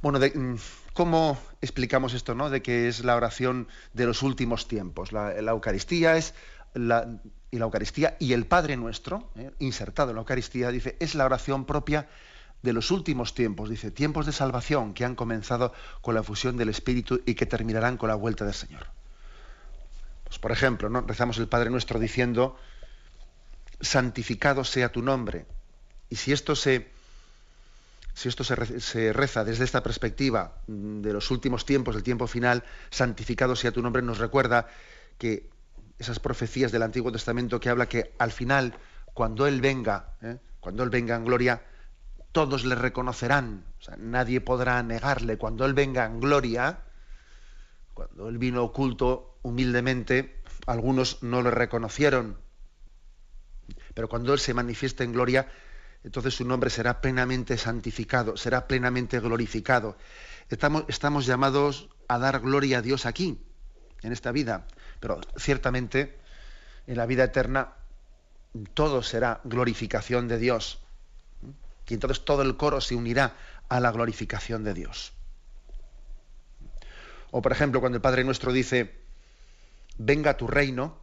Bueno, 0.00 0.18
mm, 0.18 0.56
¿cómo 0.92 1.38
explicamos 1.60 2.14
esto, 2.14 2.34
no? 2.34 2.50
De 2.50 2.62
que 2.62 2.88
es 2.88 3.04
la 3.04 3.16
oración 3.16 3.68
de 3.94 4.06
los 4.06 4.22
últimos 4.22 4.68
tiempos. 4.68 5.12
La, 5.12 5.40
la 5.42 5.50
Eucaristía 5.52 6.16
es 6.16 6.34
la, 6.74 7.20
y 7.50 7.58
la 7.58 7.64
Eucaristía 7.64 8.16
y 8.18 8.32
el 8.32 8.46
Padre 8.46 8.76
Nuestro, 8.76 9.30
eh, 9.36 9.50
insertado 9.58 10.10
en 10.10 10.16
la 10.16 10.20
Eucaristía, 10.20 10.70
dice, 10.70 10.96
es 11.00 11.14
la 11.14 11.24
oración 11.24 11.64
propia 11.64 12.08
de 12.62 12.72
los 12.72 12.90
últimos 12.90 13.34
tiempos, 13.34 13.70
dice, 13.70 13.90
tiempos 13.90 14.26
de 14.26 14.32
salvación 14.32 14.94
que 14.94 15.04
han 15.04 15.14
comenzado 15.14 15.72
con 16.00 16.14
la 16.14 16.22
fusión 16.22 16.56
del 16.56 16.68
Espíritu 16.68 17.20
y 17.24 17.34
que 17.34 17.46
terminarán 17.46 17.96
con 17.96 18.08
la 18.08 18.16
vuelta 18.16 18.44
del 18.44 18.54
Señor. 18.54 18.86
Pues, 20.24 20.38
por 20.38 20.52
ejemplo, 20.52 20.88
¿no? 20.88 21.00
rezamos 21.02 21.38
el 21.38 21.48
Padre 21.48 21.70
Nuestro 21.70 21.98
diciendo, 21.98 22.56
santificado 23.80 24.64
sea 24.64 24.90
tu 24.90 25.02
nombre. 25.02 25.46
Y 26.10 26.16
si 26.16 26.32
esto 26.32 26.56
se, 26.56 26.88
si 28.14 28.28
esto 28.28 28.44
se, 28.44 29.12
reza 29.12 29.44
desde 29.44 29.64
esta 29.64 29.82
perspectiva 29.82 30.58
de 30.66 31.12
los 31.12 31.30
últimos 31.30 31.64
tiempos, 31.64 31.94
del 31.94 32.02
tiempo 32.02 32.26
final, 32.26 32.64
santificado 32.90 33.54
sea 33.56 33.72
tu 33.72 33.82
nombre, 33.82 34.02
nos 34.02 34.18
recuerda 34.18 34.68
que 35.16 35.48
esas 35.98 36.18
profecías 36.18 36.72
del 36.72 36.82
Antiguo 36.82 37.12
Testamento 37.12 37.60
que 37.60 37.68
habla 37.70 37.88
que 37.88 38.12
al 38.18 38.32
final, 38.32 38.74
cuando 39.14 39.46
Él 39.46 39.60
venga, 39.60 40.12
¿eh? 40.22 40.38
cuando 40.60 40.82
Él 40.82 40.90
venga 40.90 41.16
en 41.16 41.24
gloria, 41.24 41.62
todos 42.32 42.64
le 42.64 42.74
reconocerán, 42.74 43.64
nadie 43.98 44.40
podrá 44.40 44.82
negarle. 44.82 45.38
Cuando 45.38 45.64
Él 45.64 45.74
venga 45.74 46.04
en 46.04 46.20
gloria, 46.20 46.84
cuando 47.94 48.28
Él 48.28 48.38
vino 48.38 48.62
oculto 48.62 49.38
humildemente, 49.42 50.42
algunos 50.66 51.22
no 51.22 51.42
le 51.42 51.50
reconocieron, 51.50 52.38
pero 53.94 54.08
cuando 54.08 54.32
Él 54.32 54.38
se 54.38 54.54
manifieste 54.54 55.04
en 55.04 55.12
gloria, 55.12 55.48
entonces 56.04 56.34
su 56.34 56.44
nombre 56.44 56.70
será 56.70 57.00
plenamente 57.00 57.56
santificado, 57.56 58.36
será 58.36 58.66
plenamente 58.68 59.20
glorificado. 59.20 59.96
Estamos, 60.48 60.84
estamos 60.88 61.26
llamados 61.26 61.88
a 62.06 62.18
dar 62.18 62.40
gloria 62.40 62.78
a 62.78 62.82
Dios 62.82 63.06
aquí, 63.06 63.44
en 64.02 64.12
esta 64.12 64.32
vida. 64.32 64.66
Pero 65.00 65.20
ciertamente 65.36 66.18
en 66.86 66.96
la 66.96 67.06
vida 67.06 67.24
eterna 67.24 67.74
todo 68.74 69.02
será 69.02 69.40
glorificación 69.44 70.28
de 70.28 70.38
Dios. 70.38 70.80
Y 71.88 71.94
entonces 71.94 72.24
todo 72.24 72.42
el 72.42 72.56
coro 72.56 72.80
se 72.80 72.94
unirá 72.94 73.36
a 73.68 73.80
la 73.80 73.90
glorificación 73.90 74.62
de 74.64 74.74
Dios. 74.74 75.12
O 77.30 77.42
por 77.42 77.52
ejemplo, 77.52 77.80
cuando 77.80 77.96
el 77.96 78.02
Padre 78.02 78.24
nuestro 78.24 78.52
dice, 78.52 78.94
venga 79.98 80.36
tu 80.36 80.46
reino, 80.46 80.96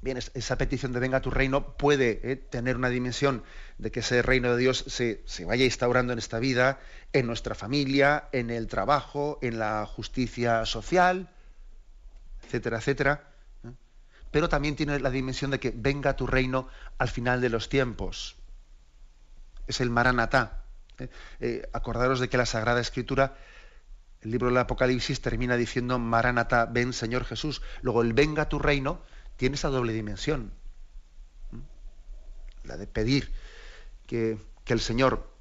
bien, 0.00 0.18
esa 0.18 0.58
petición 0.58 0.92
de 0.92 1.00
venga 1.00 1.20
tu 1.20 1.30
reino 1.30 1.76
puede 1.76 2.20
eh, 2.24 2.36
tener 2.36 2.76
una 2.76 2.88
dimensión 2.88 3.44
de 3.78 3.90
que 3.90 4.00
ese 4.00 4.22
reino 4.22 4.52
de 4.52 4.58
Dios 4.58 4.84
se, 4.88 5.22
se 5.26 5.44
vaya 5.44 5.64
instaurando 5.64 6.12
en 6.12 6.18
esta 6.18 6.38
vida, 6.38 6.80
en 7.12 7.26
nuestra 7.26 7.54
familia, 7.54 8.28
en 8.32 8.50
el 8.50 8.66
trabajo, 8.66 9.38
en 9.42 9.58
la 9.58 9.86
justicia 9.86 10.66
social, 10.66 11.30
etcétera, 12.42 12.78
etcétera. 12.78 13.28
¿eh? 13.64 13.70
Pero 14.32 14.48
también 14.48 14.74
tiene 14.74 14.98
la 14.98 15.10
dimensión 15.10 15.52
de 15.52 15.60
que 15.60 15.72
venga 15.74 16.16
tu 16.16 16.26
reino 16.26 16.68
al 16.98 17.08
final 17.08 17.40
de 17.40 17.48
los 17.48 17.68
tiempos. 17.68 18.41
Es 19.66 19.80
el 19.80 19.90
Maranatá. 19.90 20.64
¿eh? 20.98 21.08
Eh, 21.40 21.68
acordaros 21.72 22.20
de 22.20 22.28
que 22.28 22.36
la 22.36 22.46
Sagrada 22.46 22.80
Escritura, 22.80 23.36
el 24.20 24.30
libro 24.30 24.48
del 24.48 24.58
Apocalipsis 24.58 25.20
termina 25.20 25.56
diciendo 25.56 25.98
Maranatá, 25.98 26.66
ven 26.66 26.92
Señor 26.92 27.24
Jesús. 27.24 27.62
Luego 27.82 28.02
el 28.02 28.12
venga 28.12 28.48
tu 28.48 28.58
reino 28.58 29.02
tiene 29.36 29.56
esa 29.56 29.68
doble 29.68 29.92
dimensión. 29.92 30.52
La 32.64 32.76
de 32.76 32.86
pedir 32.86 33.32
que, 34.06 34.38
que 34.64 34.72
el 34.72 34.80
Señor 34.80 35.32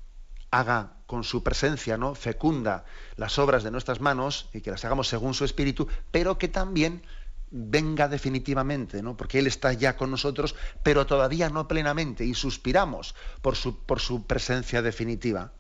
haga 0.50 0.94
con 1.06 1.24
su 1.24 1.44
presencia, 1.44 1.98
¿no? 1.98 2.16
fecunda 2.16 2.86
las 3.16 3.38
obras 3.40 3.64
de 3.64 3.72
nuestras 3.72 4.02
manos 4.02 4.50
y 4.54 4.62
que 4.62 4.72
las 4.72 4.84
hagamos 4.86 5.08
según 5.08 5.34
su 5.34 5.46
espíritu, 5.46 5.88
pero 6.12 6.38
que 6.38 6.48
también 6.48 7.04
venga 7.52 8.08
definitivamente, 8.08 9.02
¿no? 9.02 9.16
Porque 9.16 9.40
Él 9.40 9.48
está 9.48 9.74
ya 9.74 9.96
con 9.96 10.10
nosotros, 10.10 10.56
pero 10.84 11.06
todavía 11.06 11.50
no 11.50 11.68
plenamente, 11.68 12.26
y 12.26 12.34
suspiramos 12.34 13.16
por 13.42 13.56
su, 13.56 13.78
por 13.86 14.00
su 14.00 14.26
presencia 14.26 14.82
definitiva. 14.82 15.52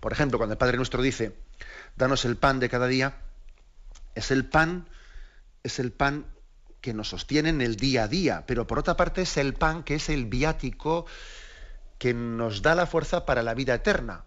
Por 0.00 0.12
ejemplo, 0.12 0.38
cuando 0.38 0.54
el 0.54 0.58
Padre 0.58 0.76
nuestro 0.76 1.00
dice, 1.00 1.36
danos 1.96 2.24
el 2.24 2.36
pan 2.36 2.60
de 2.60 2.68
cada 2.68 2.88
día, 2.88 3.16
es 4.14 4.30
el 4.30 4.44
pan 4.44 4.86
es 5.62 5.78
el 5.78 5.92
pan 5.92 6.26
que 6.80 6.94
nos 6.94 7.08
sostiene 7.08 7.50
en 7.50 7.60
el 7.60 7.76
día 7.76 8.04
a 8.04 8.08
día, 8.08 8.44
pero 8.46 8.66
por 8.66 8.78
otra 8.78 8.96
parte 8.96 9.22
es 9.22 9.36
el 9.36 9.54
pan 9.54 9.84
que 9.84 9.94
es 9.94 10.08
el 10.08 10.26
viático 10.26 11.06
que 11.98 12.14
nos 12.14 12.62
da 12.62 12.74
la 12.74 12.86
fuerza 12.86 13.24
para 13.24 13.42
la 13.42 13.54
vida 13.54 13.74
eterna, 13.74 14.24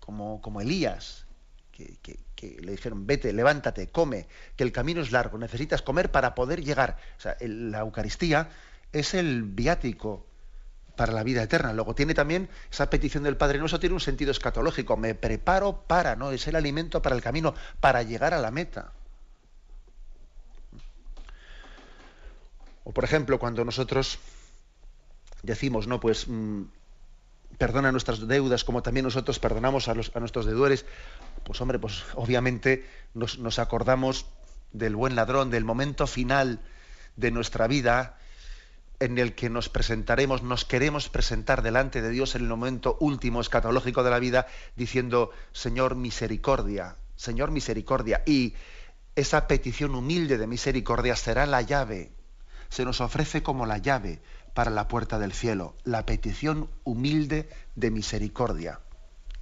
como, 0.00 0.40
como 0.40 0.60
Elías, 0.60 1.26
que, 1.70 2.18
le 2.48 2.72
dijeron, 2.72 3.06
vete, 3.06 3.32
levántate, 3.32 3.88
come, 3.88 4.26
que 4.56 4.64
el 4.64 4.72
camino 4.72 5.00
es 5.00 5.12
largo, 5.12 5.38
necesitas 5.38 5.82
comer 5.82 6.10
para 6.10 6.34
poder 6.34 6.62
llegar. 6.62 6.98
O 7.18 7.20
sea, 7.20 7.36
la 7.40 7.80
Eucaristía 7.80 8.50
es 8.92 9.14
el 9.14 9.42
viático 9.42 10.26
para 10.96 11.12
la 11.12 11.22
vida 11.22 11.42
eterna. 11.42 11.72
Luego 11.72 11.94
tiene 11.94 12.14
también 12.14 12.48
esa 12.70 12.90
petición 12.90 13.22
del 13.22 13.36
Padre 13.36 13.58
Nuestro, 13.58 13.80
tiene 13.80 13.94
un 13.94 14.00
sentido 14.00 14.30
escatológico, 14.30 14.96
me 14.96 15.14
preparo 15.14 15.82
para, 15.86 16.16
¿no? 16.16 16.30
Es 16.30 16.46
el 16.46 16.56
alimento 16.56 17.00
para 17.00 17.16
el 17.16 17.22
camino, 17.22 17.54
para 17.80 18.02
llegar 18.02 18.34
a 18.34 18.38
la 18.38 18.50
meta. 18.50 18.92
O 22.84 22.92
por 22.92 23.04
ejemplo, 23.04 23.38
cuando 23.38 23.64
nosotros 23.64 24.18
decimos, 25.42 25.86
no, 25.86 26.00
pues 26.00 26.28
mm, 26.28 26.64
perdona 27.60 27.92
nuestras 27.92 28.26
deudas 28.26 28.64
como 28.64 28.82
también 28.82 29.04
nosotros 29.04 29.38
perdonamos 29.38 29.88
a, 29.88 29.94
nuestros 29.94 30.46
deudores, 30.46 30.86
pues 31.44 31.60
hombre, 31.60 31.78
pues 31.78 32.04
obviamente 32.14 32.88
nos, 33.12 33.38
nos, 33.38 33.58
acordamos 33.58 34.24
del 34.72 34.96
buen 34.96 35.14
ladrón, 35.14 35.50
del 35.50 35.66
momento 35.66 36.06
final 36.06 36.60
de 37.16 37.30
nuestra 37.30 37.66
vida 37.66 38.16
en 38.98 39.18
el 39.18 39.34
que 39.34 39.50
nos 39.50 39.68
presentaremos, 39.68 40.42
nos 40.42 40.64
queremos 40.64 41.10
presentar 41.10 41.60
delante 41.60 42.00
de 42.00 42.08
Dios 42.08 42.34
en 42.34 42.42
el 42.42 42.48
momento 42.48 42.96
último 42.98 43.42
escatológico 43.42 44.02
de 44.02 44.10
la 44.10 44.20
vida, 44.20 44.46
diciendo, 44.74 45.30
Señor, 45.52 45.96
misericordia, 45.96 46.96
Señor, 47.16 47.50
misericordia. 47.50 48.22
Y 48.24 48.54
esa 49.16 49.46
petición 49.46 49.94
humilde 49.94 50.38
de 50.38 50.46
misericordia 50.46 51.14
será 51.14 51.44
la 51.44 51.60
llave, 51.60 52.10
se 52.70 52.86
nos 52.86 53.02
ofrece 53.02 53.42
como 53.42 53.66
la 53.66 53.76
llave 53.76 54.22
para 54.54 54.70
la 54.70 54.88
puerta 54.88 55.18
del 55.18 55.32
cielo, 55.32 55.74
la 55.84 56.06
petición 56.06 56.68
humilde 56.84 57.48
de 57.76 57.90
misericordia. 57.90 58.80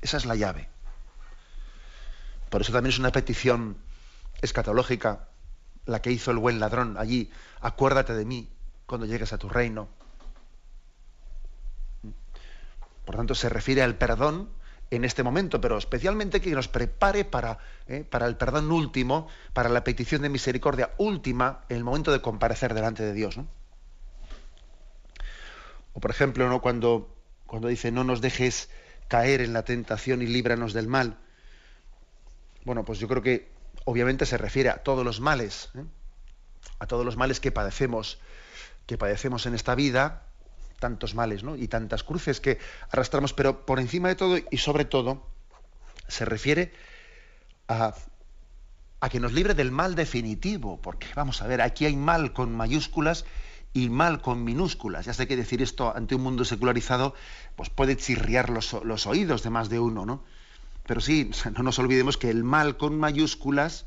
Esa 0.00 0.16
es 0.16 0.26
la 0.26 0.36
llave. 0.36 0.68
Por 2.50 2.60
eso 2.60 2.72
también 2.72 2.92
es 2.92 2.98
una 2.98 3.12
petición 3.12 3.76
escatológica 4.40 5.28
la 5.86 6.00
que 6.00 6.12
hizo 6.12 6.30
el 6.30 6.38
buen 6.38 6.60
ladrón 6.60 6.96
allí. 6.98 7.30
Acuérdate 7.60 8.14
de 8.14 8.24
mí 8.24 8.48
cuando 8.86 9.06
llegues 9.06 9.32
a 9.32 9.38
tu 9.38 9.48
reino. 9.48 9.88
Por 13.04 13.16
tanto, 13.16 13.34
se 13.34 13.48
refiere 13.48 13.82
al 13.82 13.96
perdón 13.96 14.50
en 14.90 15.04
este 15.04 15.22
momento, 15.22 15.60
pero 15.60 15.78
especialmente 15.78 16.40
que 16.40 16.50
nos 16.50 16.68
prepare 16.68 17.24
para, 17.24 17.58
eh, 17.86 18.04
para 18.08 18.26
el 18.26 18.36
perdón 18.36 18.70
último, 18.70 19.28
para 19.52 19.68
la 19.68 19.84
petición 19.84 20.22
de 20.22 20.28
misericordia 20.28 20.92
última 20.98 21.64
en 21.68 21.78
el 21.78 21.84
momento 21.84 22.12
de 22.12 22.20
comparecer 22.20 22.74
delante 22.74 23.02
de 23.02 23.12
Dios. 23.12 23.38
O 25.98 26.00
por 26.00 26.12
ejemplo, 26.12 26.48
¿no? 26.48 26.62
cuando, 26.62 27.12
cuando 27.44 27.66
dice 27.66 27.90
no 27.90 28.04
nos 28.04 28.20
dejes 28.20 28.70
caer 29.08 29.40
en 29.40 29.52
la 29.52 29.64
tentación 29.64 30.22
y 30.22 30.26
líbranos 30.26 30.72
del 30.72 30.86
mal. 30.86 31.18
Bueno, 32.64 32.84
pues 32.84 33.00
yo 33.00 33.08
creo 33.08 33.20
que 33.20 33.50
obviamente 33.84 34.24
se 34.24 34.38
refiere 34.38 34.68
a 34.70 34.76
todos 34.84 35.04
los 35.04 35.18
males, 35.18 35.70
¿eh? 35.74 35.82
a 36.78 36.86
todos 36.86 37.04
los 37.04 37.16
males 37.16 37.40
que 37.40 37.50
padecemos, 37.50 38.20
que 38.86 38.96
padecemos 38.96 39.46
en 39.46 39.56
esta 39.56 39.74
vida, 39.74 40.22
tantos 40.78 41.16
males 41.16 41.42
¿no? 41.42 41.56
y 41.56 41.66
tantas 41.66 42.04
cruces 42.04 42.40
que 42.40 42.60
arrastramos, 42.92 43.32
pero 43.32 43.66
por 43.66 43.80
encima 43.80 44.06
de 44.06 44.14
todo 44.14 44.38
y 44.52 44.58
sobre 44.58 44.84
todo 44.84 45.26
se 46.06 46.24
refiere 46.24 46.72
a, 47.66 47.92
a 49.00 49.08
que 49.08 49.18
nos 49.18 49.32
libre 49.32 49.54
del 49.54 49.72
mal 49.72 49.96
definitivo, 49.96 50.80
porque 50.80 51.08
vamos 51.16 51.42
a 51.42 51.48
ver, 51.48 51.60
aquí 51.60 51.86
hay 51.86 51.96
mal 51.96 52.32
con 52.32 52.54
mayúsculas 52.54 53.24
y 53.72 53.90
mal 53.90 54.20
con 54.20 54.44
minúsculas. 54.44 55.06
Ya 55.06 55.12
sé 55.12 55.26
que 55.26 55.36
decir 55.36 55.62
esto 55.62 55.94
ante 55.94 56.14
un 56.14 56.22
mundo 56.22 56.44
secularizado 56.44 57.14
pues 57.56 57.70
puede 57.70 57.96
chirriar 57.96 58.50
los, 58.50 59.06
oídos 59.06 59.42
de 59.42 59.50
más 59.50 59.68
de 59.68 59.78
uno, 59.78 60.06
¿no? 60.06 60.24
Pero 60.86 61.00
sí, 61.00 61.30
no 61.56 61.62
nos 61.62 61.78
olvidemos 61.78 62.16
que 62.16 62.30
el 62.30 62.44
mal 62.44 62.76
con 62.76 62.98
mayúsculas 62.98 63.86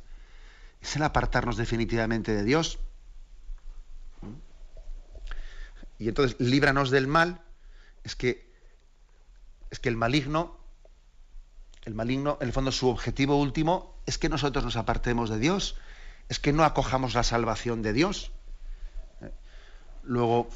es 0.82 0.96
el 0.96 1.04
apartarnos 1.04 1.58
definitivamente 1.58 2.34
de 2.34 2.44
Dios. 2.44 2.80
Y 5.98 6.08
entonces, 6.08 6.40
líbranos 6.40 6.90
del 6.90 7.08
mal, 7.08 7.42
es 8.04 8.16
que, 8.16 8.52
es 9.70 9.80
que 9.80 9.90
el 9.90 9.98
maligno, 9.98 10.58
el 11.84 11.94
maligno, 11.94 12.38
en 12.42 12.48
el 12.48 12.54
fondo, 12.54 12.72
su 12.72 12.88
objetivo 12.88 13.40
último 13.40 13.96
es 14.08 14.18
que 14.18 14.30
nosotros 14.30 14.64
nos 14.66 14.78
apartemos 14.78 15.30
de 15.30 15.38
Dios, 15.38 15.76
es 16.28 16.40
que 16.40 16.54
no 16.54 16.64
acojamos 16.64 17.14
la 17.14 17.24
salvación 17.24 17.82
de 17.82 17.94
Dios. 17.94 18.32
Luego, 20.04 20.50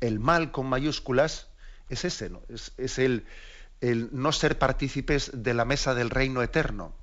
el 0.00 0.20
mal 0.20 0.50
con 0.50 0.66
mayúsculas 0.66 1.48
es 1.88 2.04
ese, 2.04 2.30
¿no? 2.30 2.42
es, 2.48 2.98
el, 2.98 3.24
no 4.12 4.32
ser 4.32 4.58
partícipes 4.58 5.30
de 5.34 5.54
la 5.54 5.64
mesa 5.64 5.94
del 5.94 6.10
reino 6.10 6.42
eterno. 6.42 6.94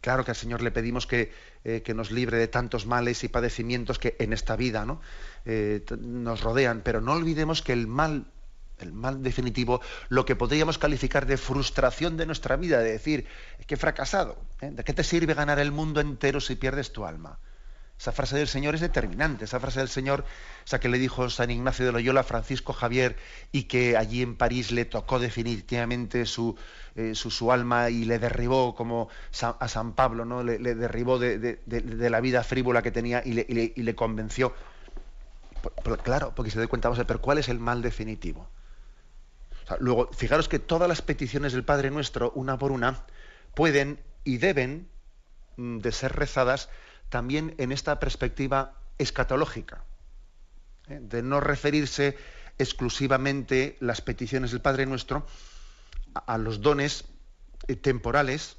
claro 0.00 0.24
que 0.24 0.30
al 0.32 0.36
Señor 0.36 0.62
le 0.62 0.70
pedimos 0.70 1.06
que, 1.06 1.32
eh, 1.64 1.82
nos 1.94 2.10
libre 2.10 2.38
de 2.38 2.48
tantos 2.48 2.86
males 2.86 3.22
y 3.22 3.28
padecimientos 3.28 3.98
que 3.98 4.16
en 4.18 4.32
esta 4.32 4.56
vida. 4.56 4.84
Eh, 5.44 5.84
nos 6.00 6.40
rodean, 6.40 6.80
pero 6.82 7.00
no 7.00 7.12
olvidemos 7.12 7.62
que 7.62 7.72
el 7.72 7.86
mal, 7.86 8.26
el 8.78 8.92
mal 8.92 9.22
definitivo, 9.22 9.80
lo 10.08 10.24
que 10.24 10.36
podríamos 10.36 10.78
calificar 10.78 11.26
de 11.26 11.36
frustración 11.36 12.16
de 12.16 12.26
nuestra 12.26 12.56
vida, 12.56 12.78
de 12.78 12.92
decir, 12.92 13.26
que 13.66 13.74
he 13.74 13.78
fracasado, 13.78 14.38
¿eh? 14.60 14.70
¿de 14.70 14.84
qué 14.84 14.92
te 14.92 15.04
sirve 15.04 15.34
ganar 15.34 15.58
el 15.58 15.70
mundo 15.70 16.00
entero 16.00 16.40
si 16.40 16.56
pierdes 16.56 16.92
tu 16.92 17.04
alma? 17.04 17.38
Esa 18.00 18.12
frase 18.12 18.38
del 18.38 18.48
Señor 18.48 18.74
es 18.74 18.80
determinante. 18.80 19.44
Esa 19.44 19.60
frase 19.60 19.80
del 19.80 19.90
Señor, 19.90 20.24
esa 20.64 20.80
que 20.80 20.88
le 20.88 20.98
dijo 20.98 21.28
San 21.28 21.50
Ignacio 21.50 21.84
de 21.84 21.92
Loyola 21.92 22.20
a 22.20 22.24
Francisco 22.24 22.72
Javier 22.72 23.14
y 23.52 23.64
que 23.64 23.98
allí 23.98 24.22
en 24.22 24.36
París 24.36 24.72
le 24.72 24.86
tocó 24.86 25.18
definitivamente 25.18 26.24
su, 26.24 26.56
eh, 26.96 27.14
su, 27.14 27.52
alma 27.52 27.90
y 27.90 28.06
le 28.06 28.18
derribó 28.18 28.74
como 28.74 29.10
a 29.42 29.68
San 29.68 29.92
Pablo, 29.92 30.24
¿no? 30.24 30.42
le, 30.42 30.58
derribó 30.58 31.18
de, 31.18 31.58
la 31.66 32.20
vida 32.22 32.42
frívola 32.42 32.80
que 32.80 32.90
tenía 32.90 33.22
y 33.22 33.34
le, 33.34 33.94
convenció. 33.94 34.54
claro, 36.02 36.32
porque 36.34 36.50
se 36.50 36.58
da 36.58 36.66
cuenta, 36.68 36.88
vamos 36.88 37.00
a 37.00 37.04
ver, 37.04 37.18
¿cuál 37.18 37.36
es 37.36 37.50
el 37.50 37.58
mal 37.58 37.82
definitivo? 37.82 38.48
luego, 39.78 40.08
fijaros 40.16 40.48
que 40.48 40.58
todas 40.58 40.88
las 40.88 41.02
peticiones 41.02 41.52
del 41.52 41.64
Padre 41.64 41.90
Nuestro, 41.90 42.32
una 42.34 42.56
por 42.56 42.72
una, 42.72 43.04
pueden 43.54 44.00
y 44.24 44.38
deben 44.38 44.88
mm, 45.58 45.80
de 45.80 45.92
ser 45.92 46.16
rezadas 46.16 46.70
también 47.10 47.54
en 47.58 47.72
esta 47.72 48.00
perspectiva 48.00 48.72
escatológica, 48.98 49.84
¿eh? 50.88 50.98
de 51.02 51.22
no 51.22 51.40
referirse 51.40 52.16
exclusivamente 52.58 53.76
las 53.80 54.00
peticiones 54.00 54.52
del 54.52 54.60
Padre 54.60 54.86
Nuestro 54.86 55.26
a, 56.14 56.38
los 56.38 56.62
dones 56.62 57.04
eh, 57.68 57.76
temporales, 57.76 58.56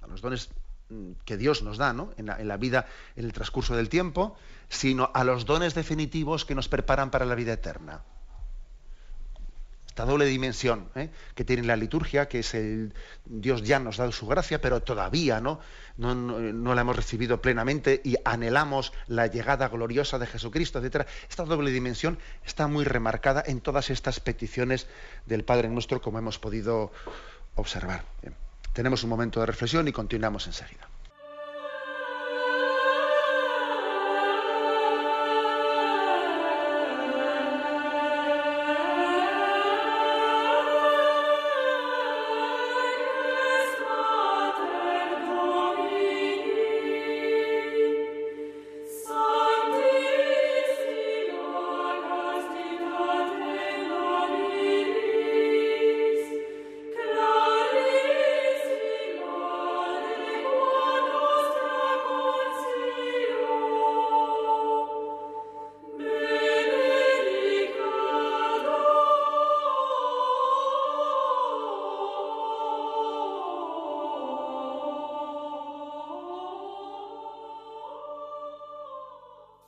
a 0.00 0.06
los 0.06 0.20
dones 0.20 0.50
mm, 0.90 1.12
que 1.24 1.36
Dios 1.36 1.62
nos 1.62 1.78
da 1.78 1.90
en, 2.16 2.26
la, 2.26 2.40
en, 2.40 2.48
la, 2.48 2.56
vida, 2.56 2.86
en 3.16 3.24
el 3.24 3.32
transcurso 3.32 3.74
del 3.74 3.88
tiempo, 3.88 4.36
sino 4.68 5.10
a 5.14 5.24
los 5.24 5.46
dones 5.46 5.74
definitivos 5.74 6.44
que 6.44 6.54
nos 6.54 6.68
preparan 6.68 7.10
para 7.10 7.24
la 7.24 7.34
vida 7.34 7.54
eterna 7.54 8.02
esta 9.94 10.06
doble 10.06 10.24
dimensión 10.24 10.88
¿eh? 10.96 11.08
que 11.36 11.44
tiene 11.44 11.62
la 11.62 11.76
liturgia, 11.76 12.26
que 12.26 12.40
es 12.40 12.54
el 12.54 12.92
Dios 13.26 13.62
ya 13.62 13.78
nos 13.78 13.98
dado 13.98 14.10
su 14.10 14.26
gracia, 14.26 14.60
pero 14.60 14.82
todavía 14.82 15.40
¿no? 15.40 15.60
No, 15.96 16.74
la 16.74 16.80
hemos 16.80 16.96
recibido 16.96 17.40
plenamente 17.40 18.00
y 18.02 18.16
anhelamos 18.24 18.92
la 19.06 19.28
llegada 19.28 19.68
gloriosa 19.68 20.18
de 20.18 20.26
Jesucristo, 20.26 20.84
etc. 20.84 21.06
Esta 21.30 21.44
doble 21.44 21.70
dimensión 21.70 22.18
está 22.44 22.66
muy 22.66 22.84
remarcada 22.84 23.44
en 23.46 23.60
todas 23.60 23.88
estas 23.90 24.18
peticiones 24.18 24.88
del 25.26 25.44
Padre 25.44 25.68
nuestro, 25.68 26.02
como 26.02 26.18
hemos 26.18 26.40
podido 26.40 26.90
observar. 27.54 28.04
Tenemos 28.72 29.04
un 29.04 29.10
momento 29.10 29.38
de 29.38 29.46
reflexión 29.46 29.86
y 29.86 29.92
continuamos 29.92 30.48
enseguida. 30.48 30.88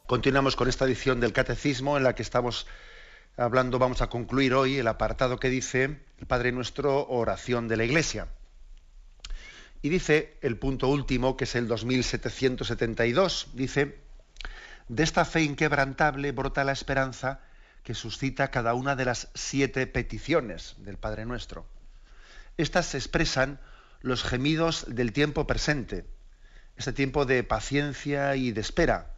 Continuamos 0.07 0.55
con 0.55 0.69
esta 0.69 0.85
edición 0.85 1.19
del 1.19 1.33
Catecismo 1.33 1.97
en 1.97 2.05
la 2.05 2.14
que 2.14 2.23
estamos 2.23 2.69
hablando, 3.37 3.81
vamos 3.81 4.03
a 4.03 4.07
concluir 4.09 4.55
hoy 4.55 4.79
el 4.79 4.87
apartado 4.87 5.40
que 5.40 5.51
dice 5.51 5.99
el 6.21 6.27
Padre 6.29 6.53
Nuestro, 6.53 7.09
oración 7.09 7.66
de 7.66 7.77
la 7.77 7.83
Iglesia. 7.83 8.29
Y 9.83 9.88
dice 9.88 10.38
el 10.42 10.59
punto 10.59 10.87
último, 10.87 11.37
que 11.37 11.42
es 11.42 11.57
el 11.57 11.66
2772, 11.66 13.49
dice, 13.55 13.99
de 14.87 15.03
esta 15.03 15.25
fe 15.25 15.42
inquebrantable 15.42 16.31
brota 16.31 16.62
la 16.62 16.71
esperanza 16.71 17.40
que 17.83 17.95
suscita 17.95 18.53
cada 18.53 18.75
una 18.75 18.95
de 18.95 19.07
las 19.07 19.29
siete 19.35 19.88
peticiones 19.88 20.77
del 20.79 20.99
Padre 20.99 21.27
Nuestro. 21.27 21.66
Estas 22.59 22.95
expresan 22.95 23.59
los 24.03 24.23
gemidos 24.23 24.87
del 24.87 25.12
tiempo 25.12 25.49
presente, 25.49 26.07
este 26.77 26.92
tiempo 26.92 27.25
de 27.27 27.42
paciencia 27.42 28.37
y 28.37 28.53
de 28.53 28.61
espera, 28.61 29.16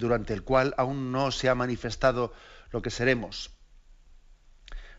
durante 0.00 0.32
el 0.32 0.42
cual 0.42 0.74
aún 0.76 1.12
no 1.12 1.30
se 1.30 1.48
ha 1.48 1.54
manifestado 1.54 2.32
lo 2.72 2.82
que 2.82 2.90
seremos. 2.90 3.50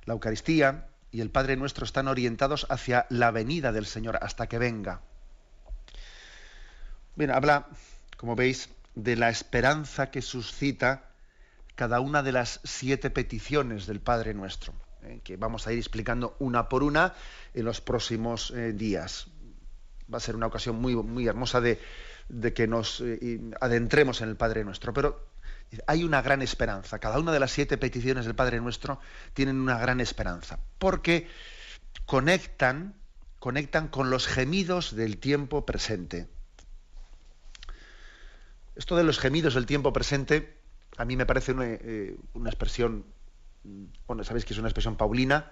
La 0.05 0.13
Eucaristía 0.13 0.87
y 1.11 1.21
el 1.21 1.31
Padre 1.31 1.57
Nuestro 1.57 1.83
están 1.83 2.07
orientados 2.07 2.65
hacia 2.69 3.07
la 3.09 3.31
venida 3.31 3.71
del 3.71 3.85
Señor, 3.85 4.19
hasta 4.21 4.47
que 4.47 4.59
venga. 4.59 5.01
Bien, 7.15 7.31
habla, 7.31 7.67
como 8.15 8.35
veis, 8.35 8.69
de 8.95 9.15
la 9.15 9.29
esperanza 9.29 10.11
que 10.11 10.21
suscita 10.21 11.09
cada 11.75 11.99
una 11.99 12.23
de 12.23 12.31
las 12.31 12.61
siete 12.63 13.09
peticiones 13.09 13.87
del 13.87 13.99
Padre 13.99 14.33
Nuestro, 14.33 14.73
eh, 15.03 15.21
que 15.23 15.35
vamos 15.35 15.67
a 15.67 15.73
ir 15.73 15.79
explicando 15.79 16.35
una 16.39 16.69
por 16.69 16.83
una 16.83 17.13
en 17.53 17.65
los 17.65 17.81
próximos 17.81 18.51
eh, 18.51 18.73
días. 18.73 19.27
Va 20.13 20.17
a 20.17 20.21
ser 20.21 20.35
una 20.35 20.47
ocasión 20.47 20.75
muy, 20.75 20.95
muy 20.95 21.27
hermosa 21.27 21.61
de, 21.61 21.79
de 22.31 22.53
que 22.53 22.67
nos 22.67 23.01
eh, 23.01 23.41
adentremos 23.59 24.21
en 24.21 24.29
el 24.29 24.37
Padre 24.37 24.63
Nuestro. 24.63 24.93
Pero 24.93 25.27
hay 25.85 26.03
una 26.03 26.21
gran 26.21 26.41
esperanza. 26.41 26.99
Cada 26.99 27.19
una 27.19 27.31
de 27.31 27.39
las 27.39 27.51
siete 27.51 27.77
peticiones 27.77 28.25
del 28.25 28.35
Padre 28.35 28.61
Nuestro 28.61 28.99
tienen 29.33 29.59
una 29.59 29.77
gran 29.77 29.99
esperanza. 29.99 30.59
Porque 30.79 31.27
conectan, 32.05 32.95
conectan 33.39 33.89
con 33.89 34.09
los 34.09 34.27
gemidos 34.27 34.95
del 34.95 35.17
tiempo 35.17 35.65
presente. 35.65 36.29
Esto 38.75 38.95
de 38.95 39.03
los 39.03 39.19
gemidos 39.19 39.53
del 39.53 39.65
tiempo 39.65 39.91
presente, 39.91 40.57
a 40.97 41.03
mí 41.03 41.17
me 41.17 41.25
parece 41.25 41.51
una, 41.51 41.65
eh, 41.65 42.15
una 42.33 42.49
expresión, 42.49 43.05
bueno, 44.07 44.23
sabéis 44.23 44.45
que 44.45 44.53
es 44.53 44.59
una 44.59 44.69
expresión 44.69 44.95
paulina, 44.95 45.51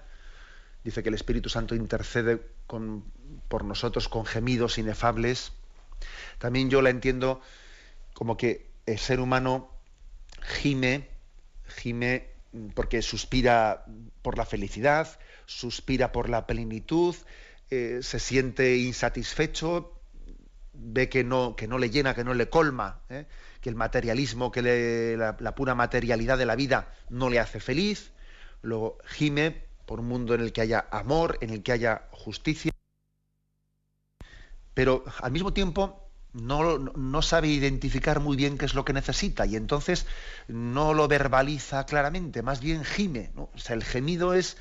dice 0.86 1.04
que 1.04 1.10
el 1.10 1.16
Espíritu 1.16 1.50
Santo 1.50 1.76
intercede 1.76 2.42
por 3.50 3.66
nosotros 3.66 4.08
con 4.08 4.26
gemidos 4.26 4.78
inefables 4.78 5.52
también 6.38 6.70
yo 6.70 6.82
la 6.82 6.90
entiendo 6.90 7.42
como 8.14 8.38
que 8.38 8.70
el 8.86 8.98
ser 9.00 9.20
humano 9.20 9.72
gime, 10.42 11.08
gime 11.68 12.28
porque 12.74 13.02
suspira 13.02 13.86
por 14.22 14.38
la 14.38 14.46
felicidad, 14.46 15.20
suspira 15.46 16.12
por 16.12 16.30
la 16.30 16.48
plenitud, 16.48 17.16
eh, 17.70 18.00
se 18.02 18.20
siente 18.20 18.78
insatisfecho, 18.78 19.94
ve 20.74 21.10
que 21.10 21.24
no, 21.24 21.56
que 21.56 21.68
no 21.68 21.78
le 21.78 21.90
llena, 21.90 22.16
que 22.16 22.24
no 22.24 22.34
le 22.34 22.50
colma, 22.50 23.02
¿eh? 23.10 23.26
que 23.62 23.70
el 23.70 23.76
materialismo, 23.76 24.52
que 24.52 24.62
la, 25.18 25.36
la, 25.40 25.56
pura 25.56 25.76
materialidad 25.76 26.38
de 26.38 26.46
la 26.46 26.56
vida 26.56 26.94
no 27.10 27.30
le 27.30 27.40
hace 27.40 27.60
feliz, 27.60 28.12
luego 28.62 28.98
gime 29.06 29.64
por 29.86 30.00
un 30.00 30.08
mundo 30.08 30.34
en 30.34 30.42
el 30.42 30.54
que 30.54 30.62
haya 30.62 30.88
amor, 30.92 31.38
en 31.42 31.52
el 31.52 31.62
que 31.62 31.74
haya 31.74 32.08
justicia, 32.12 32.72
pero 34.80 35.04
al 35.22 35.34
mismo 35.34 35.52
tiempo 35.52 36.10
no, 36.32 37.22
sabe 37.22 37.50
identificar 37.50 38.22
muy 38.22 38.38
bien 38.38 38.58
qué 38.58 38.64
es 38.64 38.76
lo 38.76 38.86
que 38.86 38.94
necesita 38.94 39.46
y 39.46 39.58
entonces 39.58 40.06
no 40.48 40.94
lo 40.94 41.10
verbaliza 41.10 41.86
claramente, 41.86 42.44
más 42.44 42.62
bien 42.62 42.86
gime. 42.86 43.30
O 43.36 43.58
sea, 43.58 43.76
el 43.76 43.84
gemido 43.84 44.34
es, 44.34 44.56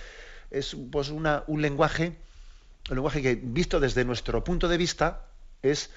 es 0.50 0.76
pues 0.90 1.11
una, 1.11 1.44
un 1.46 1.62
lenguaje, 1.62 2.16
un 2.90 2.96
lenguaje 2.96 3.22
que 3.22 3.37
visto 3.37 3.78
desde 3.78 4.04
nuestro 4.04 4.42
punto 4.42 4.66
de 4.66 4.76
vista 4.76 5.26
es 5.62 5.90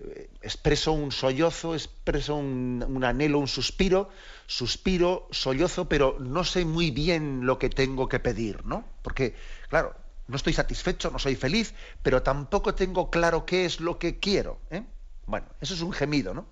eh, 0.00 0.30
expreso 0.40 0.92
un 0.92 1.12
sollozo, 1.12 1.74
expreso 1.74 2.36
un, 2.36 2.82
un, 2.88 3.04
anhelo, 3.04 3.40
un 3.40 3.48
suspiro, 3.48 4.08
suspiro, 4.46 5.28
sollozo, 5.32 5.86
pero 5.86 6.16
no 6.18 6.44
sé 6.44 6.64
muy 6.64 6.90
bien 6.92 7.44
lo 7.44 7.58
que 7.58 7.68
tengo 7.68 8.08
que 8.08 8.20
pedir, 8.20 8.64
¿no? 8.64 8.86
Porque, 9.02 9.34
claro, 9.68 9.94
no 10.28 10.36
estoy 10.36 10.52
satisfecho, 10.52 11.10
no 11.10 11.18
soy 11.18 11.36
feliz, 11.36 11.74
pero 12.02 12.22
tampoco 12.22 12.74
tengo 12.74 13.10
claro 13.10 13.46
qué 13.46 13.64
es 13.64 13.80
lo 13.80 13.98
que 13.98 14.18
quiero. 14.18 14.58
¿eh? 14.70 14.82
Bueno, 15.26 15.46
eso 15.60 15.74
es 15.74 15.82
un 15.82 15.92
gemido, 15.92 16.34
¿no? 16.34 16.46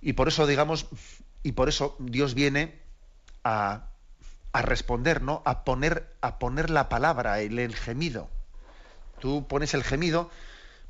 Y 0.00 0.12
por 0.12 0.28
eso, 0.28 0.46
digamos, 0.46 0.86
y 1.42 1.52
por 1.52 1.68
eso 1.68 1.96
Dios 1.98 2.34
viene 2.34 2.78
a, 3.42 3.90
responder, 4.52 5.22
¿no? 5.22 5.42
A 5.44 5.64
poner, 5.64 6.14
a 6.20 6.38
poner 6.38 6.70
la 6.70 6.88
palabra, 6.88 7.40
el, 7.40 7.58
el, 7.58 7.74
gemido. 7.74 8.28
Tú 9.20 9.46
pones 9.46 9.74
el 9.74 9.84
gemido, 9.84 10.30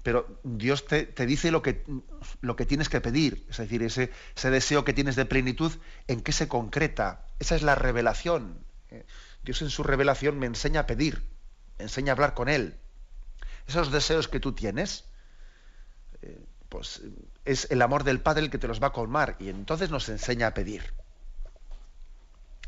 pero 0.02 0.40
Dios 0.42 0.86
te, 0.86 1.04
te 1.04 1.26
dice 1.26 1.50
lo 1.50 1.62
que, 1.62 1.84
lo 2.40 2.56
que, 2.56 2.66
tienes 2.66 2.88
que 2.88 3.00
pedir. 3.00 3.46
Es 3.50 3.58
decir, 3.58 3.82
ese, 3.82 4.10
ese, 4.36 4.50
deseo 4.50 4.84
que 4.84 4.92
tienes 4.92 5.16
de 5.16 5.24
plenitud, 5.26 5.72
¿en 6.06 6.22
qué 6.22 6.32
se 6.32 6.48
concreta? 6.48 7.26
Esa 7.38 7.56
es 7.56 7.62
la 7.62 7.74
revelación. 7.74 8.58
Dios 9.44 9.62
en 9.62 9.70
su 9.70 9.82
revelación 9.82 10.38
me 10.38 10.46
enseña 10.46 10.80
a 10.80 10.86
pedir, 10.86 11.22
me 11.78 11.84
enseña 11.84 12.12
a 12.12 12.14
hablar 12.14 12.34
con 12.34 12.48
Él. 12.48 12.74
Esos 13.66 13.92
deseos 13.92 14.28
que 14.28 14.40
tú 14.40 14.52
tienes, 14.52 15.04
eh, 16.22 16.38
pues 16.68 17.02
es 17.44 17.70
el 17.70 17.82
amor 17.82 18.04
del 18.04 18.20
Padre 18.20 18.42
el 18.42 18.50
que 18.50 18.58
te 18.58 18.68
los 18.68 18.82
va 18.82 18.88
a 18.88 18.92
colmar 18.92 19.36
y 19.38 19.48
entonces 19.48 19.90
nos 19.90 20.08
enseña 20.08 20.48
a 20.48 20.54
pedir. 20.54 20.92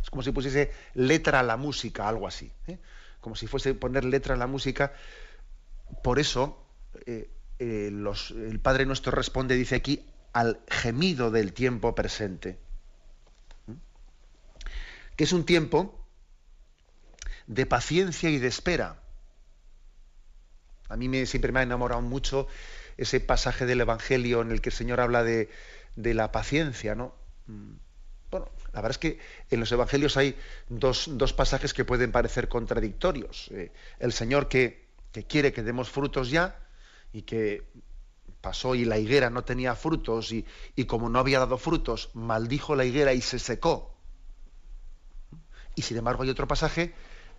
Es 0.03 0.11
como 0.11 0.23
si 0.23 0.33
pusiese 0.33 0.73
letra 0.95 1.41
a 1.41 1.43
la 1.43 1.57
música, 1.57 2.09
algo 2.09 2.27
así. 2.27 2.51
¿eh? 2.67 2.79
Como 3.21 3.37
si 3.37 3.47
fuese 3.47 3.75
poner 3.75 4.05
letra 4.05 4.35
a 4.35 4.39
la 4.39 4.47
música. 4.47 4.93
Por 6.03 6.19
eso 6.19 6.65
eh, 7.07 7.31
el 7.59 8.61
Padre 8.63 8.87
nuestro 8.87 9.13
responde, 9.13 9.55
dice 9.55 9.77
aquí, 9.77 10.07
al 10.33 10.61
gemido 10.69 11.31
del 11.31 11.53
tiempo 11.53 11.95
presente. 11.95 12.59
Que 15.17 15.25
es 15.25 15.33
un 15.33 15.45
tiempo 15.45 16.00
de 17.51 17.67
paciencia 17.67 18.31
y 18.31 18.39
de 18.39 18.47
espera. 18.47 19.01
A 20.89 20.97
mí 20.97 21.09
me, 21.09 21.27
siempre 21.27 21.51
me 21.51 21.59
ha 21.59 21.63
enamorado 21.65 22.01
mucho 22.01 22.47
ese 22.97 23.19
pasaje 23.19 23.67
del 23.67 23.81
Evangelio 23.81 24.41
en 24.41 24.53
el 24.53 24.61
que 24.61 24.69
el 24.69 24.75
Señor 24.75 25.01
habla 25.01 25.25
de, 25.25 25.49
la 25.97 26.31
paciencia, 26.31 26.95
¿no? 26.95 27.13
Mm. 27.47 27.73
Bueno, 28.31 28.49
la 28.73 28.83
verdad 28.83 28.93
es 28.93 28.99
que 28.99 29.19
en 29.51 29.59
los 29.59 29.73
Evangelios 29.73 30.17
hay 30.17 30.37
dos, 30.69 31.09
pasajes 31.37 31.75
que 31.75 31.85
pueden 31.85 32.13
parecer 32.13 32.47
contradictorios. 32.47 33.49
Eh, 33.51 33.73
el 33.99 34.13
Señor 34.13 34.49
que, 34.49 34.87
quiere 35.29 35.53
que 35.53 35.65
demos 35.65 35.91
frutos 35.91 36.31
ya 36.31 36.57
y 37.13 37.23
que 37.23 37.65
pasó 38.41 38.77
y 38.77 38.85
la 38.85 38.99
higuera 38.99 39.29
no 39.29 39.43
tenía 39.43 39.75
frutos 39.75 40.31
y, 40.31 40.47
y, 40.77 40.85
como 40.85 41.09
no 41.09 41.19
había 41.19 41.41
dado 41.41 41.59
frutos, 41.59 42.11
maldijo 42.15 42.77
la 42.77 42.85
higuera 42.85 43.13
y 43.13 43.21
se 43.21 43.41
secó. 43.41 43.97
Y 45.75 45.83
sin 45.83 45.97
embargo 45.97 46.23
hay 46.23 46.31
otro 46.31 46.47
pasaje 46.47 46.95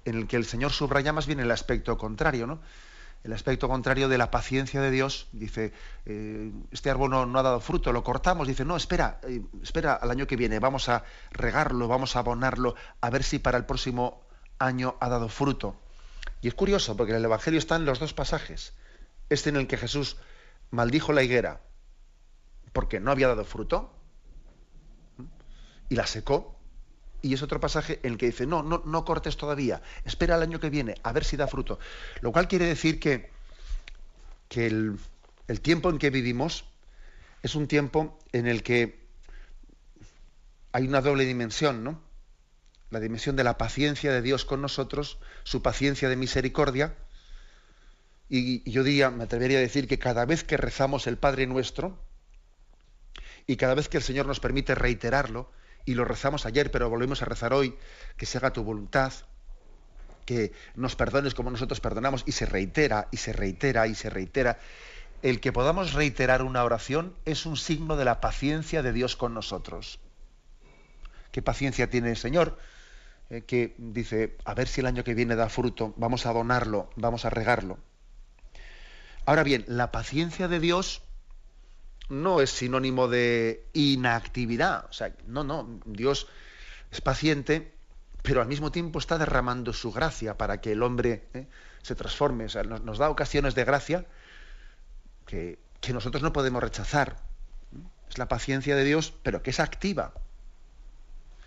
en 0.06 0.16
el 0.16 0.28
que 0.28 0.36
el 0.36 0.46
Señor 0.46 0.72
subraya 0.72 1.14
más 1.14 1.28
bien 1.28 1.40
el 1.40 1.52
aspecto 1.52 1.98
contrario, 1.98 2.48
¿no? 2.48 2.62
el 3.24 3.34
aspecto 3.34 3.68
contrario 3.68 4.10
de 4.10 4.18
la 4.18 4.32
paciencia 4.32 4.82
de 4.82 4.90
Dios, 4.90 5.28
dice, 5.32 5.74
eh, 6.06 6.52
este 6.72 6.90
árbol 6.90 7.12
no, 7.12 7.40
ha 7.40 7.44
dado 7.44 7.60
fruto, 7.60 7.94
lo 7.94 8.04
cortamos, 8.04 8.48
dice, 8.48 8.66
no, 8.66 8.76
espera, 8.76 9.20
eh, 9.24 9.44
espera 9.62 9.94
al 9.94 10.10
año 10.10 10.26
que 10.26 10.36
viene, 10.36 10.58
vamos 10.58 10.90
a 10.90 11.04
regarlo, 11.32 11.88
vamos 11.88 12.16
a 12.16 12.20
abonarlo, 12.20 12.74
a 13.00 13.10
ver 13.12 13.24
si 13.24 13.38
para 13.38 13.60
el 13.60 13.66
próximo 13.66 14.24
año 14.58 14.96
ha 15.00 15.10
dado 15.10 15.30
fruto. 15.30 15.76
Y 16.42 16.48
es 16.48 16.56
curioso, 16.56 16.98
porque 16.98 17.12
en 17.12 17.18
el 17.18 17.26
Evangelio 17.26 17.60
están 17.60 17.86
los 17.86 18.00
dos 18.00 18.16
pasajes, 18.16 18.74
este 19.30 19.50
en 19.50 19.58
el 19.58 19.68
que 19.68 19.78
Jesús 19.78 20.18
maldijo 20.72 21.14
la 21.14 21.22
higuera 21.22 21.62
porque 22.74 23.00
no 23.00 23.12
había 23.12 23.28
dado 23.28 23.44
fruto 23.44 23.94
y 25.90 25.96
la 25.96 26.08
secó, 26.08 26.58
y 27.22 27.34
es 27.34 27.42
otro 27.42 27.60
pasaje 27.60 28.00
en 28.04 28.14
el 28.14 28.18
que 28.18 28.28
dice, 28.28 28.46
no, 28.46 28.64
no, 28.64 28.82
no 28.86 29.06
cortes 29.06 29.38
todavía, 29.38 29.82
espera 30.06 30.36
el 30.36 30.42
año 30.42 30.60
que 30.60 30.70
viene, 30.70 30.96
a 31.04 31.12
ver 31.12 31.24
si 31.24 31.38
da 31.38 31.48
fruto. 31.48 31.80
Lo 32.22 32.32
cual 32.32 32.48
quiere 32.48 32.66
decir 32.66 33.00
que, 33.00 33.30
que 34.48 34.68
el, 34.68 34.98
el 35.48 35.62
tiempo 35.62 35.90
en 35.90 35.98
que 35.98 36.10
vivimos 36.10 36.66
es 37.44 37.56
un 37.56 37.68
tiempo 37.68 38.20
en 38.32 38.48
el 38.48 38.64
que 38.64 39.02
hay 40.72 40.88
una 40.88 41.02
doble 41.02 41.26
dimensión, 41.26 41.84
¿no? 41.84 42.02
La 42.90 43.00
dimensión 43.00 43.36
de 43.36 43.44
la 43.44 43.58
paciencia 43.58 44.12
de 44.12 44.22
Dios 44.22 44.46
con 44.46 44.62
nosotros, 44.62 45.18
su 45.44 45.62
paciencia 45.62 46.10
de 46.10 46.16
misericordia. 46.16 46.96
Y 48.30 48.70
yo 48.70 48.84
diría, 48.84 49.10
me 49.10 49.26
atrevería 49.26 49.58
a 49.58 49.62
decir 49.62 49.88
que 49.88 50.00
cada 50.00 50.26
vez 50.26 50.44
que 50.44 50.58
rezamos 50.58 51.08
el 51.08 51.18
Padre 51.18 51.48
Nuestro, 51.48 51.98
y 53.48 53.58
cada 53.58 53.76
vez 53.76 53.90
que 53.90 53.98
el 53.98 54.04
Señor 54.04 54.26
nos 54.26 54.40
permite 54.40 54.76
reiterarlo, 54.76 55.52
y 55.86 55.94
lo 55.96 56.06
rezamos 56.06 56.46
ayer, 56.46 56.72
pero 56.72 56.90
volvemos 56.90 57.22
a 57.22 57.26
rezar 57.26 57.54
hoy, 57.54 57.76
que 58.18 58.26
se 58.26 58.38
haga 58.38 58.54
tu 58.54 58.64
voluntad, 58.64 59.14
que 60.26 60.52
nos 60.76 60.96
perdones 60.96 61.34
como 61.34 61.52
nosotros 61.52 61.80
perdonamos, 61.80 62.24
y 62.26 62.32
se 62.34 62.46
reitera, 62.46 63.08
y 63.12 63.18
se 63.18 63.34
reitera, 63.34 63.88
y 63.88 63.96
se 63.96 64.10
reitera. 64.10 64.60
el 65.22 65.40
que 65.40 65.52
podamos 65.52 65.94
reiterar 65.94 66.42
una 66.42 66.64
oración 66.64 67.16
es 67.26 67.46
un 67.46 67.56
signo 67.56 67.96
de 67.96 68.06
la 68.06 68.22
paciencia 68.22 68.82
de 68.82 68.92
Dios 68.92 69.16
con 69.16 69.36
nosotros. 69.36 70.00
¿Qué 71.32 71.42
paciencia 71.44 71.90
tiene 71.90 72.10
el 72.10 72.18
Señor? 72.18 72.58
Eh, 73.30 73.44
que 73.44 73.76
dice, 73.78 74.36
a 74.44 74.54
ver 74.54 74.68
si 74.68 74.82
el 74.82 74.88
año 74.88 75.04
que 75.04 75.14
viene 75.14 75.36
da 75.36 75.48
fruto, 75.48 75.94
vamos 75.96 76.26
a 76.26 76.34
donarlo, 76.34 76.90
vamos 76.96 77.24
a 77.24 77.30
regarlo. 77.30 77.78
Ahora 79.26 79.44
bien, 79.44 79.64
la 79.68 79.92
paciencia 79.92 80.48
de 80.48 80.60
Dios 80.60 81.04
no 82.12 82.42
es 82.42 82.52
sinónimo 82.52 83.08
de 83.08 83.66
inactividad. 83.74 84.86
O 84.90 84.94
sea, 84.94 85.14
no, 85.28 85.44
no, 85.44 85.80
Dios 85.86 86.28
es 86.92 87.02
paciente, 87.02 87.74
pero 88.22 88.42
al 88.42 88.48
mismo 88.48 88.72
tiempo 88.72 89.00
está 89.00 89.18
derramando 89.18 89.74
su 89.74 89.92
gracia 89.92 90.38
para 90.38 90.62
que 90.62 90.74
el 90.74 90.84
hombre 90.84 91.24
eh, 91.34 91.48
se 91.82 91.96
transforme. 91.96 92.46
O 92.46 92.50
sea, 92.50 92.64
nos, 92.64 92.98
da 92.98 93.10
ocasiones 93.10 93.56
de 93.56 93.64
gracia 93.64 94.06
que, 95.26 95.58
que 95.80 95.94
nosotros 95.94 96.22
no 96.22 96.34
podemos 96.34 96.62
rechazar. 96.62 97.18
Es 98.10 98.18
la 98.18 98.28
paciencia 98.28 98.76
de 98.76 98.84
Dios, 98.84 99.14
pero 99.24 99.42
que 99.42 99.52
es 99.52 99.60
activa. 99.60 100.14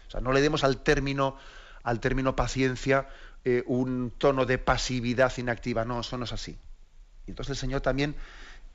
O 0.08 0.10
sea, 0.10 0.20
no 0.20 0.32
le 0.32 0.40
demos 0.40 0.64
al 0.64 0.78
término 0.78 1.36
al 1.84 2.00
término 2.00 2.34
paciencia 2.34 3.08
eh, 3.44 3.62
un 3.66 4.10
tono 4.16 4.46
de 4.46 4.58
pasividad 4.58 5.32
inactiva. 5.36 5.84
No, 5.84 6.00
eso 6.00 6.16
no 6.16 6.24
es 6.24 6.32
así. 6.32 6.58
Y 7.26 7.30
entonces 7.30 7.50
el 7.50 7.56
Señor 7.58 7.82
también 7.82 8.16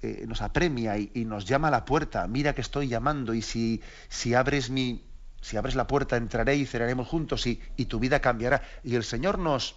eh, 0.02 0.24
nos 0.28 0.42
apremia 0.42 0.98
y, 0.98 1.26
nos 1.26 1.46
llama 1.46 1.68
a 1.68 1.72
la 1.72 1.84
puerta. 1.84 2.26
Mira 2.28 2.56
que 2.56 2.62
estoy 2.62 2.88
llamando 2.88 3.34
y 3.34 3.42
si, 3.42 3.82
si 4.08 4.34
abres 4.34 4.70
mi, 4.70 5.04
si 5.42 5.58
abres 5.58 5.76
la 5.76 5.88
puerta 5.88 6.16
entraré 6.16 6.56
y 6.56 6.66
cenaremos 6.66 7.08
juntos 7.08 7.46
y, 7.48 7.58
tu 7.86 8.00
vida 8.00 8.22
cambiará. 8.22 8.62
Y 8.84 8.96
el 8.96 9.04
Señor 9.04 9.40
nos 9.40 9.76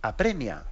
apremia, 0.00 0.64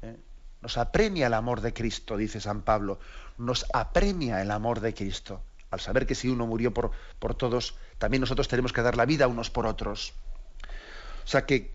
¿eh? 0.00 0.16
nos 0.62 0.78
apremia 0.78 1.26
el 1.26 1.34
amor 1.34 1.60
de 1.60 1.74
Cristo, 1.74 2.16
dice 2.16 2.40
San 2.40 2.62
Pablo, 2.62 2.98
nos 3.36 3.66
apremia 3.74 4.40
el 4.40 4.50
amor 4.50 4.80
de 4.80 4.94
Cristo, 4.94 5.42
al 5.70 5.80
saber 5.80 6.06
que 6.06 6.14
si 6.14 6.28
uno 6.28 6.46
murió 6.46 6.72
por, 6.72 6.92
por 7.18 7.34
todos, 7.34 7.76
también 7.98 8.22
nosotros 8.22 8.48
tenemos 8.48 8.72
que 8.72 8.82
dar 8.82 8.96
la 8.96 9.04
vida 9.04 9.28
unos 9.28 9.50
por 9.50 9.66
otros. 9.66 10.14
O 11.24 11.28
sea 11.28 11.44
que 11.44 11.74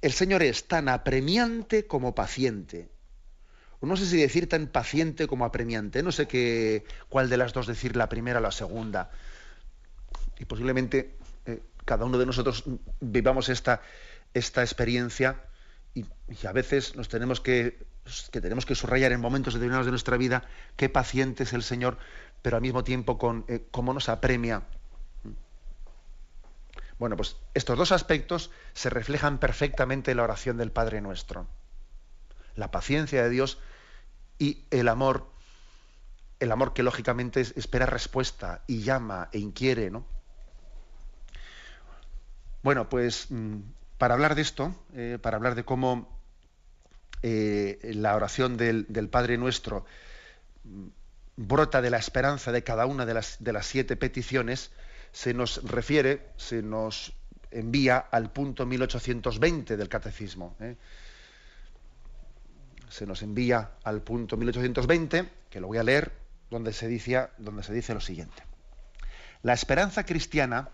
el 0.00 0.12
Señor 0.12 0.42
es 0.42 0.66
tan 0.66 0.88
apremiante 0.88 1.86
como 1.86 2.14
paciente. 2.14 2.88
No 3.82 3.96
sé 3.96 4.06
si 4.06 4.16
decir 4.16 4.48
tan 4.48 4.68
paciente 4.68 5.26
como 5.26 5.44
apremiante, 5.44 6.02
no 6.02 6.12
sé 6.12 6.28
qué, 6.28 6.84
cuál 7.08 7.28
de 7.28 7.36
las 7.36 7.52
dos 7.52 7.66
decir, 7.66 7.96
la 7.96 8.08
primera 8.08 8.38
o 8.38 8.42
la 8.42 8.52
segunda. 8.52 9.10
Y 10.38 10.44
posiblemente 10.44 11.16
eh, 11.46 11.62
cada 11.84 12.04
uno 12.04 12.18
de 12.18 12.26
nosotros 12.26 12.64
vivamos 13.00 13.48
esta, 13.48 13.82
esta 14.34 14.62
experiencia 14.62 15.42
y, 15.94 16.06
a 16.46 16.52
veces 16.52 16.96
nos 16.96 17.08
tenemos 17.08 17.40
que, 17.40 17.84
que, 18.30 18.40
tenemos 18.40 18.66
que 18.66 18.74
subrayar 18.74 19.12
en 19.12 19.20
momentos 19.20 19.54
determinados 19.54 19.86
de 19.86 19.92
nuestra 19.92 20.16
vida 20.16 20.44
qué 20.76 20.88
paciente 20.88 21.42
es 21.42 21.52
el 21.52 21.62
Señor, 21.62 21.98
pero 22.40 22.56
al 22.56 22.62
mismo 22.62 22.84
tiempo 22.84 23.18
con 23.18 23.44
eh, 23.48 23.66
cómo 23.70 23.92
nos 23.92 24.08
apremia 24.08 24.62
bueno, 27.02 27.16
pues 27.16 27.34
estos 27.54 27.76
dos 27.76 27.90
aspectos 27.90 28.52
se 28.74 28.88
reflejan 28.88 29.38
perfectamente 29.38 30.12
en 30.12 30.18
la 30.18 30.22
oración 30.22 30.56
del 30.56 30.70
Padre 30.70 31.00
Nuestro. 31.00 31.48
La 32.54 32.70
paciencia 32.70 33.24
de 33.24 33.28
Dios 33.28 33.58
y 34.42 34.64
el 34.72 34.88
amor, 34.88 35.24
el 36.40 36.50
amor 36.50 36.74
que 36.74 36.82
lógicamente 36.82 37.40
espera 37.40 37.86
respuesta 37.86 38.64
y 38.66 38.82
llama 38.82 39.28
e 39.30 39.38
inquiere, 39.38 39.88
¿no? 39.88 40.04
Bueno, 42.64 42.88
pues 42.88 43.28
mm, 43.30 43.58
para 43.98 44.14
hablar 44.14 44.34
de 44.34 44.42
esto, 44.42 44.74
eh, 44.94 45.20
para 45.22 45.36
hablar 45.36 45.54
de 45.54 45.64
cómo 45.64 46.08
eh, 47.22 47.92
la 47.94 48.16
oración 48.16 48.56
del, 48.56 49.08
Padre 49.12 49.38
Nuestro 49.38 49.84
mm, 50.64 50.88
brota 51.36 51.80
de 51.80 51.90
la 51.90 51.98
esperanza 51.98 52.50
de 52.50 52.64
cada 52.64 52.86
una 52.86 53.06
de 53.06 53.14
las, 53.14 53.38
siete 53.64 53.96
peticiones, 53.96 54.72
se 55.12 55.34
nos 55.34 55.62
refiere, 55.62 56.30
se 56.36 56.62
nos 56.62 57.12
envía 57.52 57.98
al 57.98 58.32
punto 58.32 58.66
1820 58.66 59.76
del 59.76 59.88
catecismo. 59.88 60.56
¿eh? 60.58 60.74
Se 62.92 63.06
nos 63.06 63.22
envía 63.22 63.70
al 63.84 64.02
punto 64.02 64.36
1820, 64.36 65.26
que 65.48 65.60
lo 65.60 65.66
voy 65.66 65.78
a 65.78 65.82
leer, 65.82 66.12
donde 66.50 66.74
se, 66.74 66.88
dice, 66.88 67.30
donde 67.38 67.62
se 67.62 67.72
dice 67.72 67.94
lo 67.94 68.02
siguiente. 68.02 68.42
La 69.40 69.54
esperanza 69.54 70.04
cristiana 70.04 70.68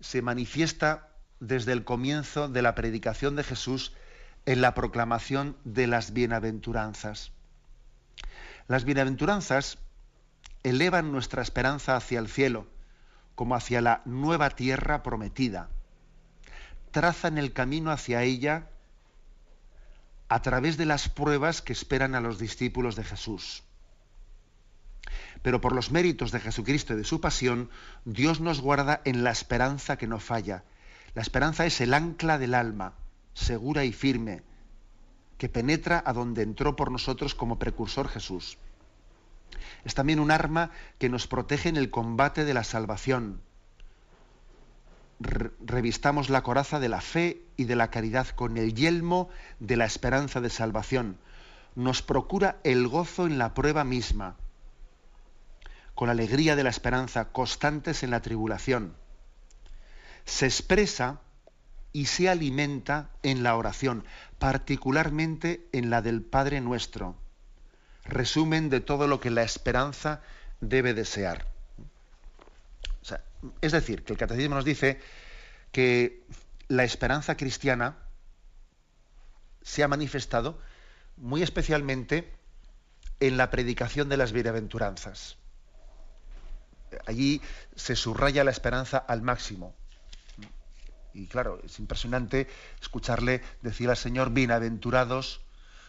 se 0.00 0.22
manifiesta 0.22 1.10
desde 1.38 1.72
el 1.72 1.84
comienzo 1.84 2.48
de 2.48 2.62
la 2.62 2.74
predicación 2.74 3.36
de 3.36 3.44
Jesús 3.44 3.92
en 4.46 4.62
la 4.62 4.72
proclamación 4.72 5.58
de 5.64 5.86
las 5.86 6.14
bienaventuranzas. 6.14 7.32
Las 8.66 8.84
bienaventuranzas 8.84 9.76
elevan 10.62 11.12
nuestra 11.12 11.42
esperanza 11.42 11.96
hacia 11.96 12.18
el 12.18 12.28
cielo 12.28 12.66
como 13.34 13.56
hacia 13.56 13.82
la 13.82 14.00
nueva 14.06 14.48
tierra 14.48 15.02
prometida. 15.02 15.68
Trazan 16.92 17.36
el 17.36 17.52
camino 17.52 17.90
hacia 17.90 18.22
ella 18.22 18.70
a 20.28 20.42
través 20.42 20.76
de 20.76 20.86
las 20.86 21.08
pruebas 21.08 21.62
que 21.62 21.72
esperan 21.72 22.14
a 22.14 22.20
los 22.20 22.38
discípulos 22.38 22.96
de 22.96 23.04
Jesús. 23.04 23.62
Pero 25.42 25.60
por 25.60 25.72
los 25.72 25.90
méritos 25.90 26.32
de 26.32 26.40
Jesucristo 26.40 26.94
y 26.94 26.96
de 26.96 27.04
su 27.04 27.20
pasión, 27.20 27.70
Dios 28.04 28.40
nos 28.40 28.60
guarda 28.60 29.00
en 29.04 29.22
la 29.22 29.30
esperanza 29.30 29.96
que 29.96 30.08
no 30.08 30.18
falla. 30.18 30.64
La 31.14 31.22
esperanza 31.22 31.64
es 31.66 31.80
el 31.80 31.94
ancla 31.94 32.38
del 32.38 32.54
alma, 32.54 32.94
segura 33.34 33.84
y 33.84 33.92
firme, 33.92 34.42
que 35.38 35.48
penetra 35.48 36.02
a 36.04 36.12
donde 36.12 36.42
entró 36.42 36.76
por 36.76 36.90
nosotros 36.90 37.34
como 37.34 37.58
precursor 37.58 38.08
Jesús. 38.08 38.58
Es 39.84 39.94
también 39.94 40.18
un 40.18 40.30
arma 40.30 40.70
que 40.98 41.08
nos 41.08 41.26
protege 41.26 41.68
en 41.68 41.76
el 41.76 41.90
combate 41.90 42.44
de 42.44 42.54
la 42.54 42.64
salvación. 42.64 43.40
Revistamos 45.18 46.28
la 46.28 46.42
coraza 46.42 46.78
de 46.78 46.88
la 46.88 47.00
fe 47.00 47.42
y 47.56 47.64
de 47.64 47.76
la 47.76 47.90
caridad 47.90 48.28
con 48.28 48.56
el 48.56 48.74
yelmo 48.74 49.28
de 49.60 49.76
la 49.76 49.84
esperanza 49.84 50.40
de 50.40 50.50
salvación. 50.50 51.18
Nos 51.74 52.02
procura 52.02 52.58
el 52.64 52.88
gozo 52.88 53.26
en 53.26 53.38
la 53.38 53.54
prueba 53.54 53.84
misma, 53.84 54.36
con 55.94 56.08
la 56.08 56.12
alegría 56.12 56.56
de 56.56 56.64
la 56.64 56.70
esperanza, 56.70 57.26
constantes 57.32 58.02
en 58.02 58.10
la 58.10 58.20
tribulación. 58.20 58.94
Se 60.24 60.46
expresa 60.46 61.20
y 61.92 62.06
se 62.06 62.28
alimenta 62.28 63.10
en 63.22 63.42
la 63.42 63.56
oración, 63.56 64.04
particularmente 64.38 65.66
en 65.72 65.90
la 65.90 66.02
del 66.02 66.22
Padre 66.22 66.60
nuestro 66.60 67.16
resumen 68.08 68.70
de 68.70 68.80
todo 68.80 69.08
lo 69.08 69.20
que 69.20 69.30
la 69.30 69.42
esperanza 69.42 70.20
debe 70.60 70.94
desear. 70.94 71.46
Es 73.60 73.72
decir, 73.72 74.04
que 74.04 74.12
el 74.12 74.18
catecismo 74.18 74.54
nos 74.54 74.64
dice 74.64 75.00
que 75.72 76.24
la 76.68 76.84
esperanza 76.84 77.36
cristiana 77.36 77.96
se 79.62 79.82
ha 79.82 79.88
manifestado 79.88 80.60
muy 81.16 81.42
especialmente 81.42 82.32
en 83.20 83.36
la 83.36 83.50
predicación 83.50 84.08
de 84.08 84.16
las 84.16 84.32
bienaventuranzas. 84.32 85.36
Allí 87.06 87.40
se 87.74 87.96
subraya 87.96 88.44
la 88.44 88.50
esperanza 88.50 88.98
al 88.98 89.22
máximo. 89.22 89.74
Y 91.14 91.26
claro, 91.26 91.60
es 91.64 91.78
impresionante 91.78 92.46
escucharle 92.80 93.42
decir 93.62 93.88
al 93.88 93.96
Señor, 93.96 94.30
bienaventurados 94.30 95.40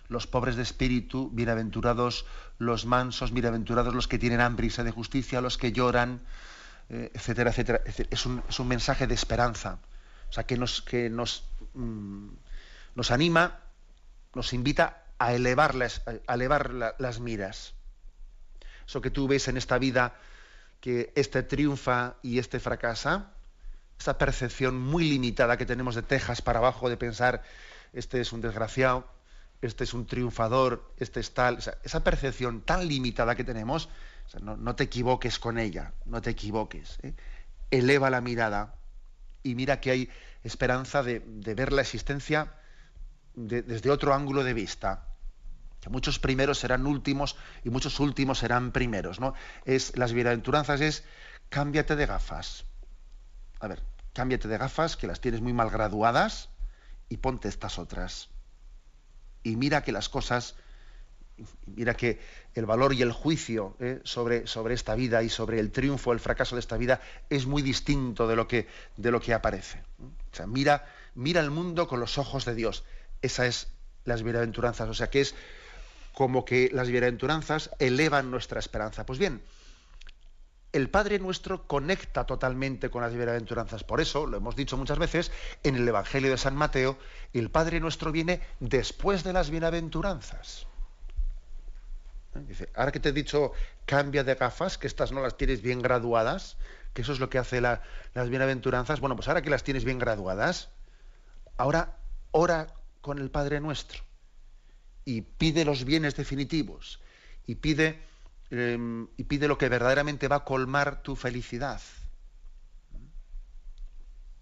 los 0.07 0.25
pobres 0.25 0.55
de 0.55 0.63
espíritu, 0.63 1.29
bienaventurados 1.33 2.25
los 2.57 2.85
mansos, 2.85 3.33
bienaventurados 3.33 3.93
los 3.93 4.07
que 4.07 4.17
tienen 4.17 4.39
hambre 4.39 4.67
y 4.67 4.69
sed 4.69 4.85
de 4.85 4.91
justicia, 4.91 5.41
los 5.41 5.57
que 5.57 5.73
lloran, 5.73 6.21
eh, 6.89 7.11
etcétera, 7.13 7.49
etcétera. 7.49 7.81
Es 8.09 8.25
un, 8.25 8.67
mensaje 8.67 9.07
de 9.07 9.13
esperanza, 9.13 9.79
o 10.29 10.33
sea, 10.33 10.45
que 10.45 10.57
nos, 10.57 10.81
que 10.81 11.09
nos, 11.09 11.43
mm, 11.73 12.29
nos 12.95 13.11
anima, 13.11 13.59
nos 14.33 14.53
invita 14.53 15.03
a 15.19 15.33
elevar, 15.33 15.75
las, 15.75 16.01
a 16.05 16.33
elevar 16.33 16.95
las 16.99 17.19
miras. 17.19 17.73
Eso 18.87 19.01
que 19.01 19.09
tú 19.09 19.27
ves 19.27 19.47
en 19.47 19.57
esta 19.57 19.77
vida, 19.77 20.15
que 20.79 21.11
este 21.15 21.43
triunfa 21.43 22.15
y 22.21 22.39
este 22.39 22.59
fracasa, 22.59 23.31
esa 23.99 24.17
percepción 24.17 24.79
muy 24.79 25.09
limitada 25.09 25.57
que 25.57 25.65
tenemos 25.65 25.95
de 25.95 26.03
Texas 26.03 26.41
para 26.41 26.59
abajo, 26.59 26.89
de 26.89 26.97
pensar, 26.97 27.43
este 27.93 28.21
es 28.21 28.31
un 28.31 28.41
desgraciado, 28.41 29.07
este 29.61 29.83
es 29.83 29.93
un 29.93 30.05
triunfador, 30.05 30.93
este 30.97 31.19
es 31.19 31.33
tal, 31.33 31.57
esa 31.83 32.03
percepción 32.03 32.61
tan 32.61 32.87
limitada 32.87 33.35
que 33.35 33.43
tenemos, 33.43 33.89
no, 34.41 34.75
te 34.75 34.83
equivoques 34.83 35.39
con 35.39 35.57
ella, 35.57 35.93
no 36.05 36.21
te 36.21 36.29
equivoques. 36.31 36.99
¿eh? 37.03 37.13
Eleva 37.71 38.09
la 38.09 38.21
mirada 38.21 38.75
y 39.43 39.55
mira 39.55 39.79
que 39.79 39.91
hay 39.91 40.09
esperanza 40.43 41.03
de, 41.03 41.19
ver 41.19 41.73
la 41.73 41.81
existencia 41.81 42.53
desde 43.35 43.89
otro 43.89 44.13
ángulo 44.13 44.43
de 44.43 44.53
vista. 44.53 45.05
Que 45.81 45.89
muchos 45.89 46.19
primeros 46.19 46.59
serán 46.59 46.85
últimos 46.87 47.35
y 47.63 47.69
muchos 47.69 47.99
últimos 47.99 48.39
serán 48.39 48.71
primeros. 48.71 49.19
¿no? 49.19 49.33
Es, 49.65 49.95
las 49.97 50.13
bienaventuranzas 50.13 50.81
es 50.81 51.03
cámbiate 51.49 51.95
de 51.95 52.05
gafas. 52.05 52.65
A 53.59 53.67
ver, 53.67 53.81
cámbiate 54.13 54.47
de 54.47 54.57
gafas, 54.57 54.97
que 54.97 55.07
las 55.07 55.21
tienes 55.21 55.41
muy 55.41 55.53
mal 55.53 55.69
graduadas, 55.69 56.49
y 57.09 57.17
ponte 57.17 57.47
estas 57.47 57.79
otras 57.79 58.29
y 59.47 59.55
mira 59.55 59.81
que 59.81 59.93
las 59.93 60.09
cosas 60.09 60.55
mira 61.67 61.93
que 61.95 62.19
el 62.55 62.65
valor 62.65 62.93
y 62.93 63.01
el 63.01 63.11
juicio 63.11 63.75
¿eh? 63.79 63.99
sobre, 64.03 64.47
sobre, 64.47 64.73
esta 64.73 64.95
vida 64.95 65.23
y 65.23 65.29
sobre 65.29 65.59
el 65.59 65.71
triunfo, 65.71 66.11
el 66.11 66.19
fracaso 66.19 66.55
de 66.55 66.61
esta 66.61 66.77
vida 66.77 67.01
es 67.29 67.45
muy 67.45 67.61
distinto 67.61 68.27
de 68.27 68.35
lo 68.35 68.47
que, 68.47 68.67
de 68.97 69.11
lo 69.11 69.19
que 69.19 69.33
aparece. 69.33 69.83
O 69.99 70.35
sea, 70.35 70.47
mira, 70.47 70.85
mira 71.15 71.41
el 71.41 71.51
mundo 71.51 71.87
con 71.87 71.99
los 71.99 72.17
ojos 72.17 72.45
de 72.45 72.55
Dios. 72.55 72.83
Esa 73.21 73.45
es 73.45 73.67
las 74.05 74.23
bienaventuranzas. 74.23 74.89
O 74.89 74.93
sea, 74.93 75.09
que 75.09 75.21
es 75.21 75.35
como 76.13 76.45
que 76.45 76.69
las 76.73 76.87
bienaventuranzas 76.87 77.69
elevan 77.79 78.31
nuestra 78.31 78.59
esperanza. 78.59 79.05
Pues 79.05 79.19
bien, 79.19 79.41
el 80.73 80.89
Padre 80.89 81.19
nuestro 81.19 81.67
conecta 81.67 82.25
totalmente 82.25 82.89
con 82.89 83.01
las 83.01 83.13
bienaventuranzas. 83.13 83.83
Por 83.83 84.01
eso, 84.01 84.25
lo 84.25 84.37
hemos 84.37 84.55
dicho 84.55 84.77
muchas 84.77 84.99
veces, 84.99 85.31
en 85.63 85.75
el 85.75 85.87
Evangelio 85.87 86.31
de 86.31 86.37
San 86.37 86.55
Mateo, 86.55 86.97
el 87.33 87.49
Padre 87.49 87.79
nuestro 87.79 88.11
viene 88.11 88.41
después 88.59 89.23
de 89.23 89.33
las 89.33 89.49
bienaventuranzas. 89.49 90.67
Dice, 92.35 92.69
ahora 92.75 92.91
que 92.91 92.99
te 92.99 93.09
he 93.09 93.13
dicho 93.13 93.51
cambia 93.85 94.23
de 94.23 94.35
gafas, 94.35 94.77
que 94.77 94.87
estas 94.87 95.11
no 95.11 95.21
las 95.21 95.37
tienes 95.37 95.61
bien 95.61 95.81
graduadas, 95.81 96.57
que 96.93 97.01
eso 97.01 97.13
es 97.13 97.19
lo 97.19 97.29
que 97.29 97.37
hace 97.37 97.61
las 97.61 98.29
bienaventuranzas, 98.29 98.99
bueno, 98.99 99.15
pues 99.15 99.27
ahora 99.27 99.41
que 99.41 99.49
las 99.49 99.63
tienes 99.63 99.85
bien 99.85 99.99
graduadas, 99.99 100.69
ahora 101.57 101.97
ora 102.31 102.73
con 103.01 103.19
el 103.19 103.31
Padre 103.31 103.59
nuestro 103.59 104.03
y 105.05 105.21
pide 105.21 105.63
los 105.63 105.85
bienes 105.85 106.15
definitivos 106.15 106.99
y 107.45 107.55
pide, 107.55 108.01
em, 108.49 109.07
y 109.15 109.23
pide 109.23 109.47
lo 109.47 109.57
que 109.57 109.69
verdaderamente 109.69 110.27
va 110.27 110.37
a 110.37 110.43
colmar 110.43 111.01
tu 111.01 111.15
felicidad. 111.15 111.81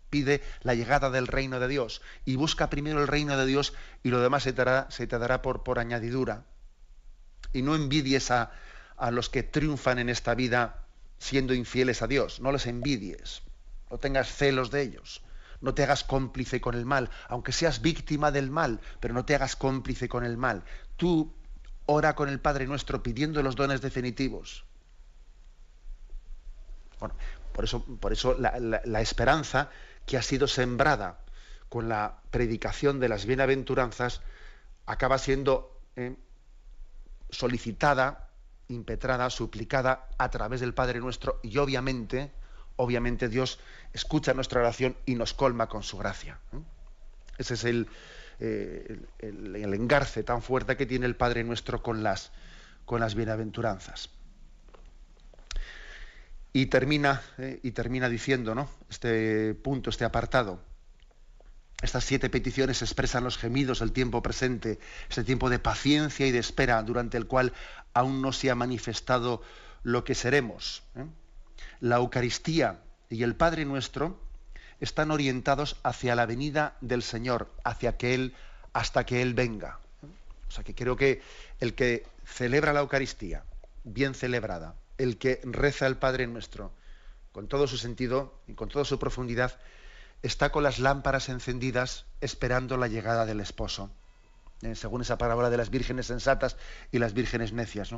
Pide 0.10 0.42
la 0.62 0.74
llegada 0.74 1.10
del 1.10 1.28
reino 1.28 1.60
de 1.60 1.68
Dios 1.68 2.02
y 2.26 2.36
busca 2.36 2.70
primero 2.70 3.02
el 3.02 3.08
reino 3.08 3.38
de 3.38 3.46
Dios 3.46 3.74
y 4.02 4.10
lo 4.10 4.22
demás 4.22 4.44
se 4.44 4.54
te 4.54 4.64
dará, 4.64 4.88
se 4.90 5.08
te 5.08 5.20
dará 5.20 5.42
por, 5.42 5.64
por 5.64 5.78
añadidura 5.78 6.46
y 7.56 7.62
no 7.62 7.74
envidies 7.74 8.32
a, 8.32 8.52
los 9.12 9.30
que 9.30 9.44
triunfan 9.44 9.98
en 10.00 10.10
esta 10.10 10.36
vida 10.36 10.84
siendo 11.18 11.54
infieles 11.54 12.02
a 12.02 12.08
Dios. 12.08 12.42
No 12.42 12.52
les 12.52 12.68
envidies. 12.68 13.44
No 13.90 13.98
tengas 13.98 14.28
celos 14.28 14.72
de 14.72 14.82
ellos. 14.82 15.22
No 15.62 15.74
te 15.74 15.84
hagas 15.84 16.04
cómplice 16.04 16.60
con 16.60 16.76
el 16.76 16.86
mal, 16.86 17.10
aunque 17.30 17.54
seas 17.54 17.82
víctima 17.82 18.32
del 18.32 18.52
mal, 18.52 18.82
pero 19.00 19.14
no 19.14 19.26
te 19.26 19.36
hagas 19.36 19.56
cómplice 19.56 20.10
con 20.10 20.26
el 20.26 20.38
mal. 20.38 20.64
Tú 20.98 21.34
ora 21.86 22.14
con 22.14 22.28
el 22.28 22.42
Padre 22.42 22.68
nuestro 22.68 23.02
pidiendo 23.02 23.42
los 23.42 23.56
dones 23.56 23.82
definitivos. 23.82 24.66
Bueno, 27.00 27.16
por 27.54 27.64
eso, 27.64 27.86
por 27.86 28.12
eso 28.12 28.36
la, 28.38 29.02
esperanza 29.02 29.70
que 30.06 30.18
ha 30.18 30.22
sido 30.22 30.48
sembrada 30.48 31.20
con 31.70 31.88
la 31.88 32.20
predicación 32.32 33.00
de 33.00 33.10
las 33.10 33.26
bienaventuranzas 33.26 34.22
acaba 34.86 35.18
siendo 35.18 35.80
eh, 35.96 36.16
solicitada, 37.30 38.30
impetrada, 38.68 39.30
suplicada 39.30 40.10
a 40.18 40.30
través 40.30 40.60
del 40.60 40.74
Padre 40.74 41.00
nuestro 41.00 41.40
y 41.44 41.58
obviamente, 41.58 42.32
obviamente 42.76 43.30
Dios 43.30 43.60
escucha 43.94 44.34
nuestra 44.34 44.62
oración 44.62 44.96
y 45.06 45.16
nos 45.16 45.34
colma 45.34 45.68
con 45.68 45.84
su 45.84 45.98
gracia. 45.98 46.40
¿eh? 46.54 46.58
Ese 47.38 47.54
es 47.56 47.66
eh, 47.66 47.86
el, 48.40 49.56
el, 49.56 49.74
engarce 49.74 50.24
tan 50.24 50.42
fuerte 50.42 50.78
que 50.78 50.86
tiene 50.86 51.06
el 51.06 51.16
Padre 51.16 51.44
nuestro 51.44 51.82
con 51.82 52.04
las, 52.04 52.32
con 52.86 53.00
las 53.00 53.16
bienaventuranzas. 53.16 54.10
Y 56.54 56.68
termina, 56.68 57.22
eh, 57.38 57.60
y 57.64 57.72
termina 57.72 58.08
diciendo, 58.08 58.56
¿no? 58.56 58.70
Este 58.90 59.54
punto, 59.56 59.90
este 59.90 60.06
apartado. 60.06 60.62
Estas 61.86 62.04
siete 62.04 62.32
peticiones 62.32 62.82
expresan 62.82 63.24
los 63.24 63.38
gemidos 63.38 63.78
del 63.78 63.92
tiempo 63.92 64.24
presente, 64.24 64.80
ese 65.08 65.24
tiempo 65.24 65.52
de 65.52 65.60
paciencia 65.60 66.26
y 66.26 66.32
de 66.32 66.40
espera 66.40 66.82
durante 66.82 67.16
el 67.16 67.28
cual 67.28 67.54
aún 67.94 68.24
no 68.24 68.34
se 68.34 68.50
ha 68.50 68.56
manifestado 68.56 69.44
lo 69.84 70.04
que 70.04 70.16
seremos. 70.16 70.82
¿eh? 70.96 71.06
La 71.82 71.98
Eucaristía 71.98 72.82
y 73.08 73.22
el 73.22 73.36
Padre 73.36 73.66
Nuestro 73.66 74.20
están 74.80 75.12
orientados 75.12 75.78
hacia 75.84 76.16
la 76.16 76.26
venida 76.26 76.76
del 76.82 77.04
Señor, 77.04 77.52
hacia 77.64 77.98
que 77.98 78.16
Él, 78.16 78.34
hasta 78.74 79.06
que 79.06 79.22
Él 79.22 79.36
venga. 79.36 79.78
O 80.48 80.52
sea 80.52 80.64
que 80.64 80.74
creo 80.74 80.96
que 80.96 81.22
el 81.60 81.76
que 81.76 82.08
celebra 82.26 82.74
la 82.74 82.80
Eucaristía, 82.80 83.44
bien 83.84 84.16
celebrada, 84.16 84.74
el 84.98 85.20
que 85.20 85.40
reza 85.44 85.86
el 85.86 85.98
Padre 85.98 86.26
Nuestro, 86.26 86.72
con 87.32 87.48
todo 87.48 87.68
su 87.68 87.78
sentido 87.78 88.42
y 88.48 88.56
con 88.56 88.70
toda 88.70 88.86
su 88.86 88.98
profundidad, 88.98 89.60
está 90.26 90.52
con 90.52 90.64
las 90.64 90.80
lámparas 90.80 91.30
encendidas 91.30 92.06
esperando 92.22 92.78
la 92.78 92.88
llegada 92.88 93.26
del 93.26 93.40
esposo. 93.40 93.92
Eh, 94.62 94.76
según 94.76 95.02
esa 95.02 95.18
parábola 95.18 95.50
de 95.50 95.58
las 95.58 95.70
vírgenes 95.70 96.08
sensatas 96.08 96.58
y 96.92 97.00
las 97.00 97.14
vírgenes 97.14 97.54
necias. 97.54 97.92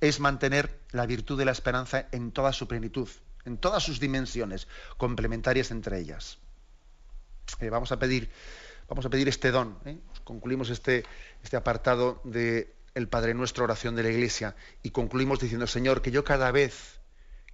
Es 0.00 0.20
mantener 0.20 0.80
la 0.90 1.06
virtud 1.06 1.38
de 1.38 1.44
la 1.44 1.52
esperanza 1.52 2.08
en 2.12 2.32
toda 2.32 2.52
su 2.52 2.66
plenitud, 2.68 3.08
en 3.44 3.56
todas 3.56 3.82
sus 3.82 4.00
dimensiones, 4.00 4.68
complementarias 4.96 5.70
entre 5.70 5.98
ellas. 5.98 6.38
Eh, 7.60 7.70
vamos, 7.70 7.92
a 7.92 7.98
pedir, 7.98 8.30
vamos 8.88 9.06
a 9.06 9.10
pedir 9.10 9.28
este 9.28 9.50
don. 9.50 9.78
¿eh? 9.86 9.98
Concluimos 10.24 10.68
este, 10.70 11.04
este 11.42 11.56
apartado 11.56 12.20
de 12.24 12.74
Padre 13.08 13.32
Nuestro, 13.32 13.64
oración 13.64 13.96
de 13.96 14.02
la 14.02 14.10
Iglesia, 14.10 14.54
y 14.82 14.90
concluimos 14.90 15.40
diciendo, 15.40 15.66
Señor, 15.66 16.02
que 16.02 16.10
yo 16.10 16.24
cada 16.24 16.50
vez 16.50 16.99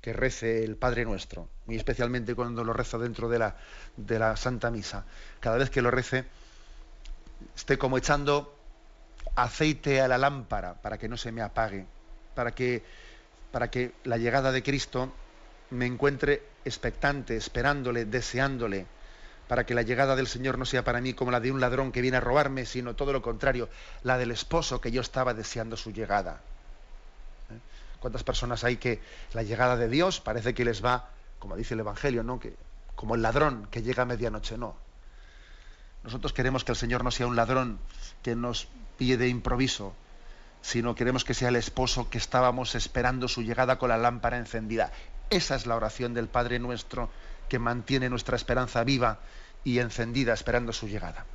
que 0.07 0.13
rece 0.13 0.63
el 0.63 0.77
Padre 0.77 1.05
Nuestro, 1.05 1.49
muy 1.67 1.75
especialmente 1.75 2.37
cuando 2.37 2.63
lo 2.63 2.73
rezo 2.73 2.97
dentro 2.97 3.29
de 3.29 3.41
la, 3.41 3.57
de 3.97 4.21
la 4.21 4.37
Santa 4.37 4.71
Misa. 4.71 5.05
Cada 5.41 5.57
vez 5.57 5.69
que 5.69 5.83
lo 5.83 5.91
rece, 5.91 6.25
esté 7.57 7.77
como 7.77 7.99
echando 7.99 8.57
aceite 9.35 10.01
a 10.01 10.07
la 10.07 10.17
lámpara 10.17 10.75
para 10.75 10.97
que 10.97 11.09
no 11.09 11.17
se 11.17 11.33
me 11.33 11.43
apague, 11.43 11.87
para 12.37 12.53
que, 12.53 12.85
para 13.51 13.69
que 13.69 13.95
la 14.05 14.17
llegada 14.17 14.53
de 14.53 14.63
Cristo 14.63 15.13
me 15.71 15.87
encuentre 15.87 16.41
expectante, 16.65 17.37
esperándole, 17.37 18.05
deseándole, 18.05 18.87
para 19.49 19.67
que 19.67 19.75
la 19.75 19.83
llegada 19.83 20.15
del 20.15 20.29
Señor 20.29 20.57
no 20.57 20.67
sea 20.67 20.85
para 20.85 21.01
mí 21.01 21.15
como 21.15 21.33
la 21.33 21.41
de 21.41 21.51
un 21.51 21.61
ladrón 21.61 21.91
que 21.91 22.01
viene 22.01 22.19
a 22.19 22.21
robarme, 22.21 22.65
sino 22.65 22.95
todo 22.95 23.13
lo 23.13 23.23
contrario, 23.23 23.69
la 24.05 24.19
del 24.19 24.31
esposo 24.31 24.81
que 24.81 24.93
yo 24.93 25.01
estaba 25.01 25.35
deseando 25.35 25.77
su 25.77 25.91
llegada. 25.91 26.43
¿Cuántas 28.07 28.23
personas 28.23 28.63
hay 28.63 28.77
que 28.77 29.01
la 29.33 29.43
llegada 29.43 29.77
de 29.77 29.89
Dios 29.89 30.21
parece 30.21 30.55
que 30.55 30.65
les 30.65 30.85
va, 30.85 31.11
como 31.41 31.57
dice 31.57 31.75
el 31.75 31.81
Evangelio, 31.81 32.23
¿no? 32.23 32.39
que, 32.39 32.55
como 32.95 33.17
el 33.17 33.23
ladrón 33.23 33.67
que 33.69 33.83
llega 33.83 34.05
a 34.05 34.07
medianoche? 34.07 34.57
No. 34.57 34.77
Nosotros 36.05 36.33
queremos 36.33 36.63
que 36.63 36.71
el 36.71 36.77
Señor 36.77 37.03
no 37.03 37.11
sea 37.11 37.27
un 37.27 37.35
ladrón 37.35 37.81
que 38.23 38.37
nos 38.37 38.69
pide 38.97 39.17
de 39.17 39.27
improviso, 39.27 39.93
sino 40.63 40.95
queremos 40.95 41.25
que 41.25 41.35
sea 41.35 41.49
el 41.49 41.57
esposo 41.57 42.09
que 42.09 42.19
estábamos 42.19 42.77
esperando 42.77 43.27
su 43.27 43.43
llegada 43.43 43.77
con 43.77 43.89
la 43.89 43.99
lámpara 43.99 44.39
encendida. 44.39 44.93
Esa 45.29 45.57
es 45.57 45.67
la 45.67 45.75
oración 45.75 46.15
del 46.15 46.29
Padre 46.29 46.61
nuestro 46.61 47.11
que 47.49 47.59
mantiene 47.59 48.09
nuestra 48.09 48.37
esperanza 48.37 48.85
viva 48.85 49.19
y 49.65 49.81
encendida 49.81 50.33
esperando 50.33 50.73
su 50.73 50.87
llegada. 50.87 51.27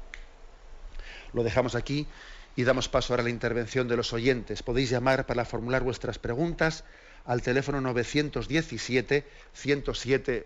Lo 1.34 1.44
dejamos 1.44 1.76
aquí 1.76 2.08
y 2.56 2.64
damos 2.64 2.90
paso 2.90 3.14
ahora 3.14 3.22
a 3.22 3.26
la 3.26 3.30
intervención 3.30 3.88
de 3.88 3.98
los 3.98 4.14
oyentes. 4.14 4.64
Podéis 4.64 4.90
llamar 4.90 5.26
para 5.26 5.46
formular 5.46 5.84
vuestras 5.84 6.20
preguntas 6.20 6.84
al 7.26 7.42
teléfono 7.42 7.82
917 7.82 9.26
107 9.54 10.46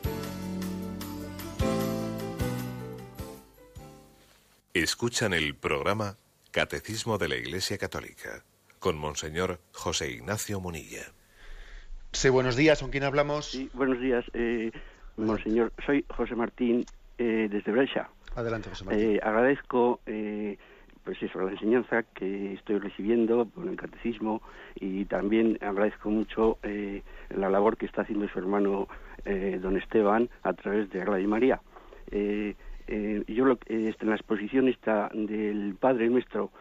Escuchan 4.73 5.33
el 5.33 5.53
programa 5.53 6.15
Catecismo 6.51 7.17
de 7.17 7.27
la 7.27 7.35
Iglesia 7.35 7.77
Católica 7.77 8.45
con 8.79 8.97
Monseñor 8.97 9.59
José 9.73 10.11
Ignacio 10.11 10.61
Munilla. 10.61 11.11
Sí, 12.13 12.29
buenos 12.29 12.55
días, 12.55 12.79
¿con 12.79 12.89
quién 12.89 13.03
hablamos? 13.03 13.51
Sí, 13.51 13.69
buenos 13.73 13.99
días, 13.99 14.23
eh, 14.31 14.71
Monseñor. 15.17 15.73
Soy 15.85 16.05
José 16.15 16.35
Martín 16.35 16.85
eh, 17.17 17.49
desde 17.51 17.69
Brescia. 17.69 18.09
Adelante, 18.33 18.69
José 18.69 18.85
Martín. 18.85 19.09
Eh, 19.09 19.19
agradezco 19.21 19.99
pues 20.05 21.21
eso, 21.21 21.41
la 21.41 21.51
enseñanza 21.51 22.03
que 22.03 22.53
estoy 22.53 22.79
recibiendo 22.79 23.49
con 23.49 23.67
el 23.67 23.75
catecismo 23.75 24.41
y 24.75 25.03
también 25.03 25.57
agradezco 25.59 26.09
mucho 26.09 26.59
la 27.29 27.49
labor 27.49 27.75
que 27.75 27.87
está 27.87 28.03
haciendo 28.03 28.29
su 28.29 28.39
hermano 28.39 28.87
don 29.25 29.75
Esteban 29.75 30.29
a 30.43 30.53
través 30.53 30.89
de 30.91 31.03
Radio 31.03 31.27
María. 31.27 31.61
Yo 33.27 33.45
lo, 33.45 33.59
este, 33.67 34.03
en 34.03 34.09
la 34.09 34.15
exposición 34.15 34.67
esta 34.67 35.09
del 35.13 35.75
Padre 35.79 36.09
Nuestro 36.09 36.51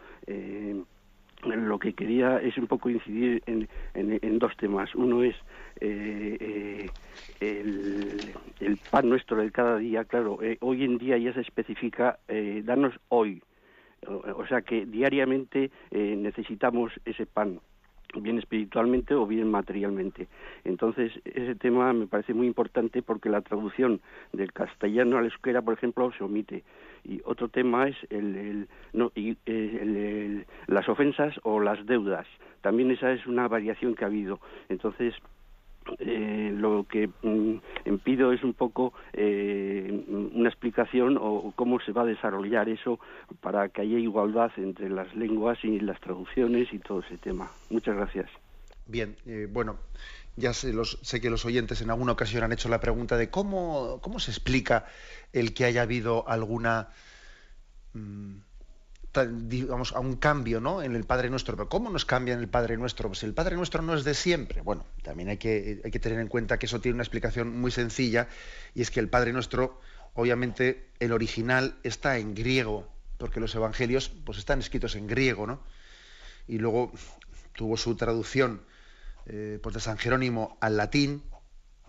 lo 1.45 1.79
que 1.79 1.95
quería 1.95 2.39
es 2.39 2.57
un 2.59 2.67
poco 2.67 2.91
incidir 2.91 3.43
en, 3.47 3.69
en, 3.95 4.39
dos 4.39 4.57
temas. 4.57 4.95
Uno 4.95 5.23
es 5.23 5.35
eh, 5.81 6.89
eh, 7.41 8.33
el, 8.61 8.79
pan 8.91 9.09
nuestro 9.09 9.39
de 9.39 9.51
cada 9.51 9.79
día. 9.79 10.05
Claro, 10.05 10.43
eh, 10.43 10.59
hoy 10.61 10.85
en 10.85 10.99
día 10.99 11.17
ya 11.17 11.33
se 11.33 11.41
especifica 11.41 12.19
darnos 12.65 12.95
hoy. 13.09 13.43
O, 14.07 14.47
sea 14.47 14.63
que 14.63 14.87
diariamente 14.87 15.71
necesitamos 15.91 16.93
ese 17.05 17.27
pan 17.27 17.61
bien 18.17 18.39
espiritualmente 18.39 19.15
o 19.15 19.27
bien 19.27 19.51
materialmente. 19.51 20.29
Entonces, 20.65 21.13
ese 21.25 21.55
tema 21.55 21.93
me 21.93 22.07
parece 22.07 22.35
muy 22.35 22.47
importante 22.47 23.03
porque 23.03 23.29
la 23.29 23.41
traducción 23.41 24.01
del 24.33 24.53
castellano 24.53 25.19
al 25.19 25.27
euskera, 25.27 25.63
por 25.63 25.75
ejemplo, 25.75 26.11
se 26.17 26.25
omite. 26.25 26.65
Y 27.05 27.21
otro 27.25 27.49
tema 27.49 27.89
es 27.89 27.97
el, 28.11 28.69
no, 28.93 29.13
y, 29.15 29.37
eh, 29.47 30.45
las 30.67 30.89
ofensas 30.89 31.35
o 31.43 31.61
las 31.61 31.85
deudas. 31.87 32.27
También 32.61 32.91
esa 32.91 33.13
es 33.13 33.27
una 33.27 33.49
variación 33.49 33.95
que 33.95 34.05
ha 34.05 34.09
habido. 34.09 34.41
Entonces, 34.69 35.15
eh, 35.99 36.53
lo 36.55 36.87
que 36.89 37.09
mm, 37.23 37.97
pido 38.05 38.33
es 38.33 38.43
un 38.43 38.55
poco 38.55 38.93
eh, 39.13 40.05
una 40.09 40.49
explicación 40.49 41.19
o 41.21 41.53
cómo 41.57 41.81
se 41.81 41.93
va 41.93 42.03
a 42.03 42.07
desarrollar 42.07 42.69
eso 42.69 42.99
para 43.41 43.69
que 43.69 43.83
haya 43.83 43.99
igualdad 43.99 44.51
entre 44.57 44.89
las 44.89 45.15
lenguas 45.15 45.59
y 45.65 45.81
las 45.81 46.01
traducciones 46.01 46.73
y 46.73 46.79
todo 46.79 47.01
ese 47.01 47.19
tema. 47.19 47.51
Muchas 47.71 47.97
gracias. 47.97 48.31
Bien, 48.87 49.17
eh, 49.27 49.47
bueno, 49.51 49.79
ya 50.37 50.53
sé, 50.53 50.73
los, 50.73 50.99
sé 51.03 51.21
que 51.21 51.31
los 51.31 51.45
oyentes 51.45 51.81
en 51.83 51.91
alguna 51.91 52.13
ocasión 52.13 52.43
han 52.43 52.53
hecho 52.53 52.69
la 52.69 52.81
pregunta 52.81 53.17
de 53.17 53.31
cómo, 53.31 54.01
cómo 54.01 54.19
se 54.19 54.31
explica 54.31 54.87
el 55.33 55.55
que 55.55 55.65
haya 55.65 55.83
habido 55.83 56.29
alguna... 56.29 56.89
Mm, 57.95 58.39
digamos, 59.13 59.93
a 59.93 60.01
un 60.01 60.17
cambio 60.17 60.61
¿no? 60.61 60.83
en 60.83 60.95
el 60.95 61.05
Padre 61.05 61.31
Nuestro. 61.31 61.57
Pero 61.57 61.69
¿cómo 61.69 61.91
nos 61.91 62.05
cambia 62.05 62.35
en 62.35 62.41
el 62.41 62.49
Padre 62.49 62.77
Nuestro? 62.77 63.09
Pues 63.09 63.23
el 63.23 63.35
Padre 63.35 63.57
Nuestro 63.57 63.83
no 63.83 63.95
es 63.95 64.05
de 64.05 64.15
siempre. 64.15 64.63
Bueno, 64.63 64.87
también 65.03 65.29
hay 65.29 65.37
que, 65.37 65.81
tener 66.01 66.21
en 66.21 66.29
cuenta 66.29 66.59
que 66.59 66.67
eso 66.67 66.81
tiene 66.81 66.95
una 66.95 67.03
explicación 67.03 67.61
muy 67.61 67.71
sencilla 67.71 68.29
y 68.75 68.83
es 68.83 68.91
que 68.91 69.01
el 69.01 69.09
Padre 69.09 69.33
Nuestro, 69.33 69.81
obviamente, 70.15 70.91
el 71.01 71.13
original 71.13 71.77
está 71.83 72.19
en 72.19 72.35
griego, 72.35 72.89
porque 73.19 73.41
los 73.41 73.55
evangelios 73.55 74.09
pues, 74.09 74.39
están 74.39 74.61
escritos 74.61 74.95
en 74.95 75.07
griego, 75.07 75.47
¿no? 75.47 75.61
Y 76.47 76.59
luego 76.59 76.93
tuvo 77.55 77.77
su 77.77 77.97
traducción 77.97 78.63
eh, 79.27 79.59
pues 79.63 79.75
de 79.75 79.81
San 79.81 79.99
Jerónimo 79.99 80.57
al 80.61 80.77
latín, 80.77 81.23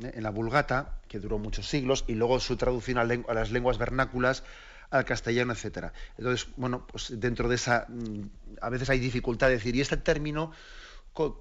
¿eh? 0.03 0.11
en 0.15 0.23
la 0.23 0.31
Vulgata, 0.31 0.99
que 1.07 1.19
duró 1.19 1.37
muchos 1.37 1.67
siglos, 1.67 2.03
y 2.07 2.15
luego 2.15 2.39
su 2.39 2.57
traducción 2.57 2.97
a 2.97 3.33
las 3.33 3.51
lenguas 3.51 3.77
vernáculas 3.77 4.43
al 4.91 5.05
castellano, 5.05 5.53
etcétera. 5.53 5.93
Entonces, 6.17 6.47
bueno, 6.57 6.85
pues 6.85 7.19
dentro 7.19 7.49
de 7.49 7.55
esa, 7.55 7.87
mm, 7.87 8.21
a 8.61 8.69
veces 8.69 8.89
hay 8.89 8.99
dificultad 8.99 9.47
de 9.47 9.53
decir, 9.53 9.75
¿y 9.75 9.81
este 9.81 9.97
término 9.97 10.51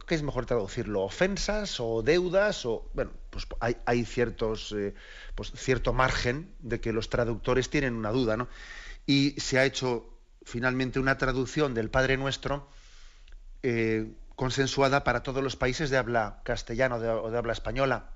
qué 0.06 0.14
es 0.14 0.22
mejor 0.22 0.46
traducirlo? 0.46 1.02
¿Ofensas 1.02 1.78
o 1.80 2.02
deudas? 2.02 2.64
O, 2.66 2.90
bueno, 2.94 3.12
pues 3.30 3.46
hay, 3.60 4.04
ciertos, 4.04 4.72
eh, 4.72 4.94
pues 5.34 5.52
cierto 5.54 5.92
margen 5.92 6.52
de 6.60 6.80
que 6.80 6.92
los 6.92 7.08
traductores 7.10 7.70
tienen 7.70 7.94
una 7.94 8.10
duda, 8.10 8.36
¿no? 8.36 8.48
Y 9.06 9.34
se 9.40 9.58
ha 9.58 9.64
hecho 9.64 10.08
finalmente 10.44 10.98
una 10.98 11.18
traducción 11.18 11.74
del 11.74 11.90
Padre 11.90 12.16
Nuestro 12.16 12.68
eh, 13.62 14.12
consensuada 14.36 15.04
para 15.04 15.22
todos 15.22 15.42
los 15.42 15.56
países 15.56 15.90
de 15.90 15.98
habla 15.98 16.40
castellano 16.44 16.96
o 16.96 17.30
de 17.30 17.38
habla 17.38 17.52
española. 17.52 18.10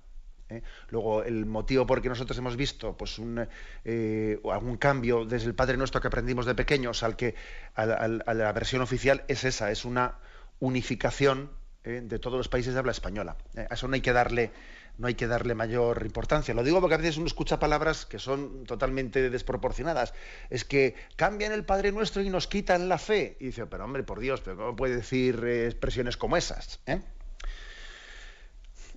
¿Eh? 0.48 0.62
Luego, 0.88 1.22
el 1.22 1.46
motivo 1.46 1.86
por 1.86 2.02
que 2.02 2.08
nosotros 2.08 2.36
hemos 2.38 2.56
visto 2.56 2.96
pues, 2.96 3.18
un, 3.18 3.46
eh, 3.84 4.40
algún 4.50 4.76
cambio 4.76 5.24
desde 5.24 5.46
el 5.46 5.54
Padre 5.54 5.76
Nuestro 5.76 6.00
que 6.00 6.08
aprendimos 6.08 6.46
de 6.46 6.54
pequeños 6.54 7.02
al 7.02 7.16
que, 7.16 7.34
a, 7.74 8.08
la 8.08 8.52
versión 8.52 8.82
oficial 8.82 9.24
es 9.28 9.44
esa, 9.44 9.70
es 9.70 9.84
una 9.84 10.18
unificación 10.60 11.50
¿eh? 11.84 12.00
de 12.04 12.18
todos 12.18 12.36
los 12.36 12.48
países 12.48 12.74
de 12.74 12.78
habla 12.78 12.92
española. 12.92 13.36
A 13.56 13.74
eso 13.74 13.88
no 13.88 13.94
hay 13.94 14.00
que 14.00 14.12
darle 14.12 14.52
no 14.96 15.08
hay 15.08 15.14
que 15.14 15.26
darle 15.26 15.56
mayor 15.56 16.02
importancia. 16.04 16.54
Lo 16.54 16.62
digo 16.62 16.80
porque 16.80 16.94
a 16.94 16.98
veces 16.98 17.16
uno 17.16 17.26
escucha 17.26 17.58
palabras 17.58 18.06
que 18.06 18.20
son 18.20 18.64
totalmente 18.64 19.28
desproporcionadas. 19.28 20.14
Es 20.50 20.64
que 20.64 20.94
cambian 21.16 21.50
el 21.52 21.64
Padre 21.64 21.90
Nuestro 21.90 22.22
y 22.22 22.30
nos 22.30 22.46
quitan 22.46 22.88
la 22.88 22.98
fe. 22.98 23.36
Y 23.40 23.46
dice, 23.46 23.66
pero 23.66 23.84
hombre, 23.84 24.04
por 24.04 24.20
Dios, 24.20 24.40
pero 24.40 24.56
¿cómo 24.56 24.76
puede 24.76 24.96
decir 24.96 25.44
expresiones 25.44 26.16
como 26.16 26.36
esas? 26.36 26.78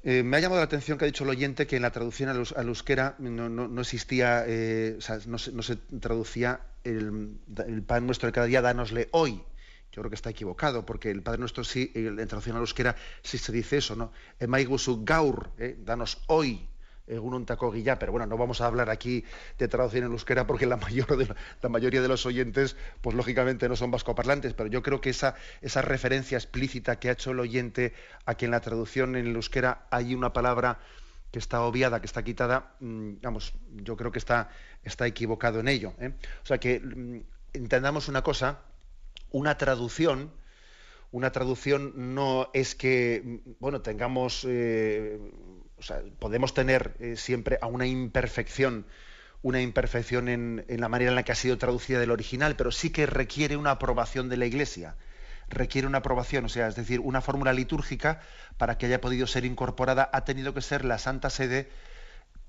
Me 0.07 0.37
ha 0.37 0.39
llamado 0.39 0.61
la 0.61 0.65
atención 0.65 0.97
que 0.97 1.03
ha 1.03 1.07
dicho 1.07 1.25
el 1.25 1.31
oyente 1.31 1.67
que 1.67 1.75
en 1.75 1.81
la 1.81 1.91
traducción 1.91 2.29
al, 2.29 2.67
euskera 2.67 3.15
no, 3.19 3.81
existía, 3.81 4.45
eh, 4.47 4.95
o 4.97 5.01
sea, 5.01 5.19
no, 5.25 5.37
se, 5.37 5.75
traducía 5.99 6.61
el, 6.85 7.37
pan 7.85 8.05
nuestro 8.05 8.27
de 8.27 8.31
cada 8.31 8.47
día, 8.47 8.61
danosle 8.61 9.09
hoy. 9.11 9.43
Yo 9.91 10.01
creo 10.01 10.09
que 10.09 10.15
está 10.15 10.29
equivocado, 10.29 10.85
porque 10.85 11.11
el 11.11 11.23
Padre 11.23 11.39
Nuestro 11.39 11.65
sí, 11.65 11.91
en 11.93 12.15
traducción 12.27 12.55
al 12.55 12.61
euskera 12.61 12.95
sí 13.21 13.37
se 13.37 13.51
dice 13.51 13.77
eso, 13.77 13.97
¿no? 13.97 14.13
Emaigusu 14.39 15.03
gaur, 15.03 15.51
eh, 15.57 15.75
danos 15.77 16.23
hoy 16.27 16.69
un 17.07 17.45
guilla, 17.73 17.99
pero 17.99 18.11
bueno, 18.11 18.27
no 18.27 18.37
vamos 18.37 18.61
a 18.61 18.65
hablar 18.65 18.89
aquí 18.89 19.23
de 19.57 19.67
traducción 19.67 20.05
en 20.05 20.11
euskera 20.11 20.45
porque 20.45 20.65
la, 20.65 20.77
mayoría 21.69 22.01
de 22.01 22.07
los 22.07 22.25
oyentes, 22.25 22.75
pues 23.01 23.15
lógicamente 23.15 23.69
no 23.69 23.75
son 23.75 23.91
vascoparlantes, 23.91 24.53
pero 24.53 24.69
yo 24.69 24.81
creo 24.83 24.99
que 24.99 25.09
esa, 25.09 25.35
referencia 25.81 26.37
explícita 26.37 26.99
que 26.99 27.09
ha 27.09 27.13
hecho 27.13 27.31
el 27.31 27.39
oyente 27.39 27.93
a 28.25 28.35
que 28.35 28.45
en 28.45 28.51
la 28.51 28.59
traducción 28.59 29.15
en 29.15 29.33
euskera 29.35 29.87
hay 29.89 30.13
una 30.13 30.33
palabra 30.33 30.79
que 31.31 31.39
está 31.39 31.61
obviada, 31.61 31.99
que 31.99 32.07
está 32.07 32.23
quitada, 32.23 32.75
mm, 32.79 33.15
vamos, 33.21 33.53
yo 33.75 33.95
creo 33.97 34.11
que 34.11 34.19
está, 34.19 34.49
está 34.83 35.07
equivocado 35.07 35.59
en 35.59 35.67
ello. 35.67 35.93
¿eh? 35.99 36.13
O 36.43 36.45
sea 36.45 36.57
que 36.57 36.79
mm, 36.79 37.19
entendamos 37.53 38.07
una 38.07 38.21
cosa, 38.21 38.59
una 39.31 39.57
traducción, 39.57 40.31
una 41.11 41.31
traducción 41.31 42.13
no 42.13 42.49
es 42.53 42.75
que, 42.75 43.21
mm, 43.23 43.51
bueno, 43.59 43.81
tengamos 43.81 44.45
eh, 44.47 45.19
podemos 46.19 46.53
tener 46.53 46.95
eh, 46.99 47.15
siempre 47.17 47.59
a 47.61 47.67
una 47.67 47.85
imperfección, 47.85 48.85
una 49.41 49.61
imperfección 49.61 50.27
en, 50.29 50.65
la 50.67 50.89
manera 50.89 51.11
en 51.11 51.15
la 51.15 51.23
que 51.23 51.31
ha 51.31 51.35
sido 51.35 51.57
traducida 51.57 51.99
del 51.99 52.11
original, 52.11 52.55
pero 52.55 52.71
sí 52.71 52.89
que 52.89 53.05
requiere 53.05 53.57
una 53.57 53.71
aprobación 53.71 54.29
de 54.29 54.37
la 54.37 54.45
Iglesia. 54.45 54.95
Requiere 55.49 55.87
una 55.87 55.99
aprobación, 55.99 56.45
o 56.45 56.49
sea, 56.49 56.67
es 56.67 56.75
decir, 56.75 56.99
una 56.99 57.21
fórmula 57.21 57.53
litúrgica 57.53 58.21
para 58.57 58.77
que 58.77 58.87
haya 58.87 58.99
podido 58.99 59.27
ser 59.27 59.45
incorporada, 59.45 60.09
ha 60.11 60.25
tenido 60.25 60.53
que 60.53 60.61
ser 60.61 60.83
la 60.83 60.97
Santa 60.97 61.29
Sede 61.29 61.69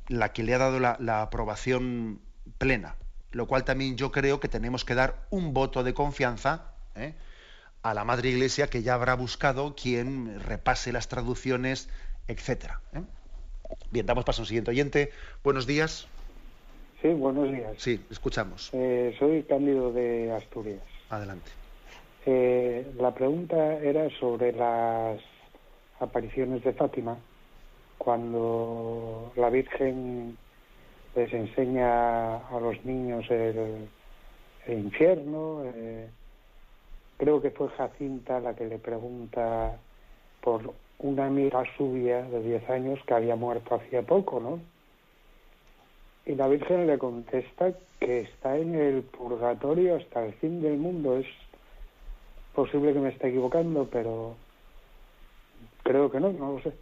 la 0.08 0.32
que 0.32 0.42
le 0.42 0.54
ha 0.54 0.58
dado 0.58 0.80
la, 0.80 1.22
aprobación 1.22 2.20
plena. 2.56 2.96
Lo 3.30 3.46
cual 3.46 3.64
también 3.64 3.96
yo 3.96 4.10
creo 4.10 4.40
que 4.40 4.48
tenemos 4.48 4.84
que 4.84 4.94
dar 4.94 5.26
un 5.30 5.52
voto 5.52 5.84
de 5.84 5.92
confianza 5.92 6.72
¿eh? 6.94 7.14
a 7.82 7.92
la 7.92 8.04
Madre 8.04 8.30
Iglesia 8.30 8.68
que 8.68 8.82
ya 8.82 8.94
habrá 8.94 9.14
buscado 9.14 9.76
quien 9.76 10.40
repase 10.40 10.92
las 10.92 11.08
traducciones. 11.08 11.90
¿eh? 12.26 12.36
Bien, 13.90 14.06
damos 14.06 14.24
paso 14.24 14.42
al 14.42 14.48
siguiente 14.48 14.70
oyente. 14.70 15.10
Buenos 15.42 15.66
días. 15.66 16.08
Sí, 17.00 17.08
buenos 17.08 17.50
días. 17.50 17.74
Sí, 17.76 18.04
escuchamos. 18.10 18.70
Eh, 18.72 19.14
soy 19.18 19.42
Cándido 19.44 19.92
de 19.92 20.32
Asturias. 20.32 20.82
Adelante. 21.10 21.50
Eh, 22.26 22.86
la 22.98 23.14
pregunta 23.14 23.74
era 23.78 24.10
sobre 24.18 24.52
las 24.52 25.20
apariciones 26.00 26.62
de 26.64 26.72
Fátima, 26.72 27.16
cuando 27.96 29.32
la 29.36 29.48
Virgen 29.50 30.36
les 31.14 31.32
enseña 31.32 32.36
a 32.36 32.60
los 32.60 32.84
niños 32.84 33.24
el, 33.30 33.88
infierno. 34.66 35.62
Eh, 35.64 36.08
creo 37.16 37.40
que 37.40 37.50
fue 37.50 37.68
Jacinta 37.70 38.40
la 38.40 38.54
que 38.54 38.66
le 38.66 38.78
pregunta 38.78 39.78
por 40.42 40.74
una 40.98 41.26
amiga 41.26 41.62
suya 41.76 42.22
de 42.22 42.42
10 42.42 42.70
años 42.70 42.98
que 43.06 43.14
había 43.14 43.36
muerto 43.36 43.76
hacía 43.76 44.02
poco, 44.02 44.40
¿no? 44.40 44.60
Y 46.26 46.34
la 46.34 46.48
Virgen 46.48 46.86
le 46.86 46.98
contesta 46.98 47.72
que 48.00 48.20
está 48.20 48.56
en 48.56 48.74
el 48.74 49.02
purgatorio 49.02 49.96
hasta 49.96 50.24
el 50.26 50.34
fin 50.34 50.60
del 50.60 50.76
mundo. 50.76 51.16
Es 51.16 51.26
posible 52.54 52.92
que 52.92 52.98
me 52.98 53.08
esté 53.10 53.28
equivocando, 53.28 53.88
pero 53.90 54.34
creo 55.84 56.10
que 56.10 56.20
no, 56.20 56.32
no 56.32 56.52
lo 56.52 56.62
sé. 56.62 56.72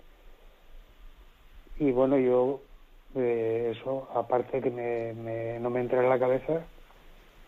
Y 1.79 1.93
bueno, 1.93 2.19
yo 2.19 2.61
eh, 3.15 3.75
eso, 3.77 4.09
aparte 4.15 4.61
que 4.61 4.71
me, 4.71 5.61
no 5.61 5.71
me 5.71 5.81
entra 5.81 6.03
en 6.03 6.09
la 6.09 6.19
cabeza, 6.19 6.63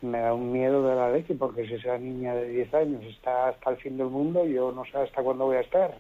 me 0.03 0.21
da 0.21 0.35
un 0.35 0.53
miedo 0.53 0.87
de 0.87 0.95
la 0.95 1.11
leche, 1.11 1.35
porque 1.35 1.67
si 1.67 1.75
esa 1.75 1.99
niña 1.99 2.35
de 2.35 2.49
10 2.49 2.75
años 2.75 3.05
está 3.05 3.49
hasta 3.49 3.71
el 3.71 3.77
fin 3.79 3.97
del 3.97 4.09
mundo, 4.09 4.47
yo 4.47 4.71
no 4.71 4.85
sé 4.85 4.99
hasta 4.99 5.23
cuándo 5.23 5.47
voy 5.47 5.57
a 5.57 5.61
estar. 5.61 5.99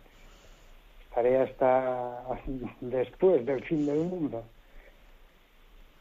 Estaré 1.09 1.39
hasta 1.39 2.25
después 2.81 3.45
del 3.45 3.65
fin 3.65 3.87
del 3.87 3.99
mundo. 3.99 4.45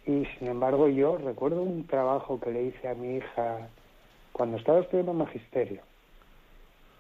Y 0.06 0.26
sin 0.38 0.48
embargo 0.48 0.88
yo 0.88 1.18
recuerdo 1.18 1.62
un 1.62 1.86
trabajo 1.86 2.40
que 2.40 2.52
le 2.52 2.64
hice 2.64 2.88
a 2.88 2.94
mi 2.94 3.18
hija 3.18 3.68
cuando 4.32 4.58
estaba 4.58 4.80
estudiando 4.80 5.14
magisterio 5.14 5.82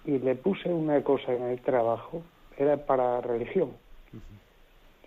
y 0.07 0.19
le 0.19 0.35
puse 0.35 0.69
una 0.69 1.03
cosa 1.03 1.33
en 1.33 1.43
el 1.43 1.61
trabajo, 1.61 2.23
era 2.57 2.77
para 2.77 3.21
religión. 3.21 3.73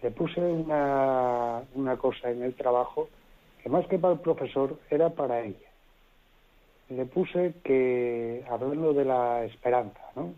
Le 0.02 0.10
puse 0.10 0.40
una, 0.40 1.62
una 1.74 1.96
cosa 1.96 2.30
en 2.30 2.42
el 2.42 2.54
trabajo 2.54 3.08
que 3.62 3.68
más 3.68 3.86
que 3.86 3.98
para 3.98 4.14
el 4.14 4.20
profesor 4.20 4.78
era 4.90 5.10
para 5.10 5.40
ella. 5.40 5.68
Le 6.90 7.06
puse 7.06 7.54
que, 7.64 8.44
hablando 8.48 8.92
de 8.92 9.04
la 9.04 9.44
esperanza, 9.44 10.00
¿no? 10.16 10.34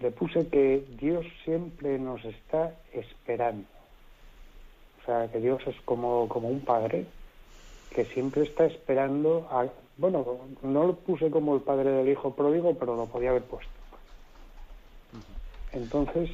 Le 0.00 0.10
puse 0.10 0.46
que 0.48 0.84
Dios 0.98 1.24
siempre 1.44 1.98
nos 1.98 2.24
está 2.24 2.74
esperando. 2.92 3.64
O 5.02 5.06
sea, 5.06 5.28
que 5.30 5.40
Dios 5.40 5.62
es 5.66 5.76
como, 5.84 6.28
como 6.28 6.48
un 6.48 6.60
padre 6.60 7.06
que 7.94 8.04
siempre 8.04 8.42
está 8.42 8.66
esperando 8.66 9.48
a... 9.50 9.66
Bueno, 9.96 10.26
no 10.62 10.86
lo 10.86 10.94
puse 10.94 11.30
como 11.30 11.54
el 11.54 11.62
padre 11.62 11.90
del 11.90 12.08
hijo 12.08 12.34
pródigo, 12.34 12.74
pero 12.74 12.96
lo 12.96 13.06
podía 13.06 13.30
haber 13.30 13.44
puesto. 13.44 13.70
Entonces, 15.72 16.30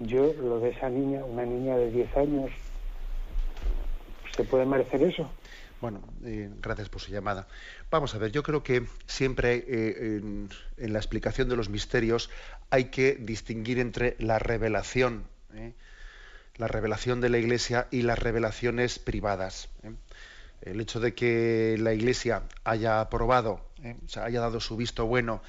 yo 0.00 0.32
lo 0.34 0.60
de 0.60 0.70
esa 0.70 0.88
niña, 0.88 1.24
una 1.24 1.44
niña 1.44 1.76
de 1.76 1.90
10 1.90 2.16
años, 2.16 2.50
¿se 4.36 4.44
puede 4.44 4.64
merecer 4.64 5.02
eso? 5.02 5.28
Bueno, 5.80 6.02
eh, 6.24 6.50
gracias 6.60 6.88
por 6.88 7.00
su 7.00 7.12
llamada. 7.12 7.46
Vamos 7.90 8.14
a 8.14 8.18
ver, 8.18 8.32
yo 8.32 8.42
creo 8.42 8.64
que 8.64 8.86
siempre 9.06 9.64
eh, 9.68 10.16
en, 10.16 10.92
la 10.92 10.98
explicación 10.98 11.48
de 11.48 11.56
los 11.56 11.68
misterios 11.68 12.30
hay 12.70 12.86
que 12.86 13.14
distinguir 13.14 13.78
entre 13.78 14.16
la 14.18 14.40
revelación, 14.40 15.24
¿eh? 15.54 15.74
la 16.56 16.66
revelación 16.66 17.20
de 17.20 17.28
la 17.28 17.38
Iglesia 17.38 17.86
y 17.92 18.02
las 18.02 18.18
revelaciones 18.18 18.98
privadas. 18.98 19.68
El 20.62 20.80
hecho 20.80 20.98
de 20.98 21.14
que 21.14 21.76
la 21.78 21.94
Iglesia 21.94 22.42
haya 22.64 23.00
aprobado, 23.00 23.64
¿eh? 23.84 23.96
haya 24.16 24.40
dado 24.40 24.58
su 24.58 24.76
visto 24.76 25.06
bueno 25.06 25.42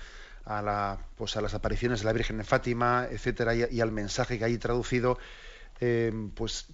a, 0.45 0.61
la, 0.61 0.99
pues 1.17 1.37
a 1.37 1.41
las 1.41 1.55
apariciones 1.55 2.01
de 2.01 2.05
la 2.05 2.13
Virgen 2.13 2.37
de 2.37 2.43
Fátima, 2.43 3.07
etcétera, 3.09 3.55
y, 3.55 3.81
al 3.81 3.91
mensaje 3.91 4.37
que 4.37 4.45
hay 4.45 4.59
traducido, 4.59 5.17
pues 6.35 6.67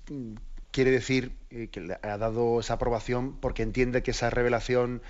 quiere 0.76 0.92
decir 0.92 1.32
que 1.72 1.98
ha 2.02 2.18
dado 2.18 2.60
esa 2.60 2.74
aprobación 2.74 3.40
porque 3.40 3.64
entiende 3.64 4.04
que 4.04 4.12
esa 4.12 4.30
revelación 4.30 5.02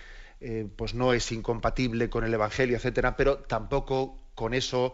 pues 0.76 0.94
no 0.94 1.14
es 1.14 1.32
incompatible 1.32 2.10
con 2.10 2.24
el 2.24 2.34
Evangelio, 2.34 2.78
etcétera, 2.78 3.18
pero 3.18 3.40
tampoco 3.40 4.20
con 4.36 4.54
eso 4.54 4.94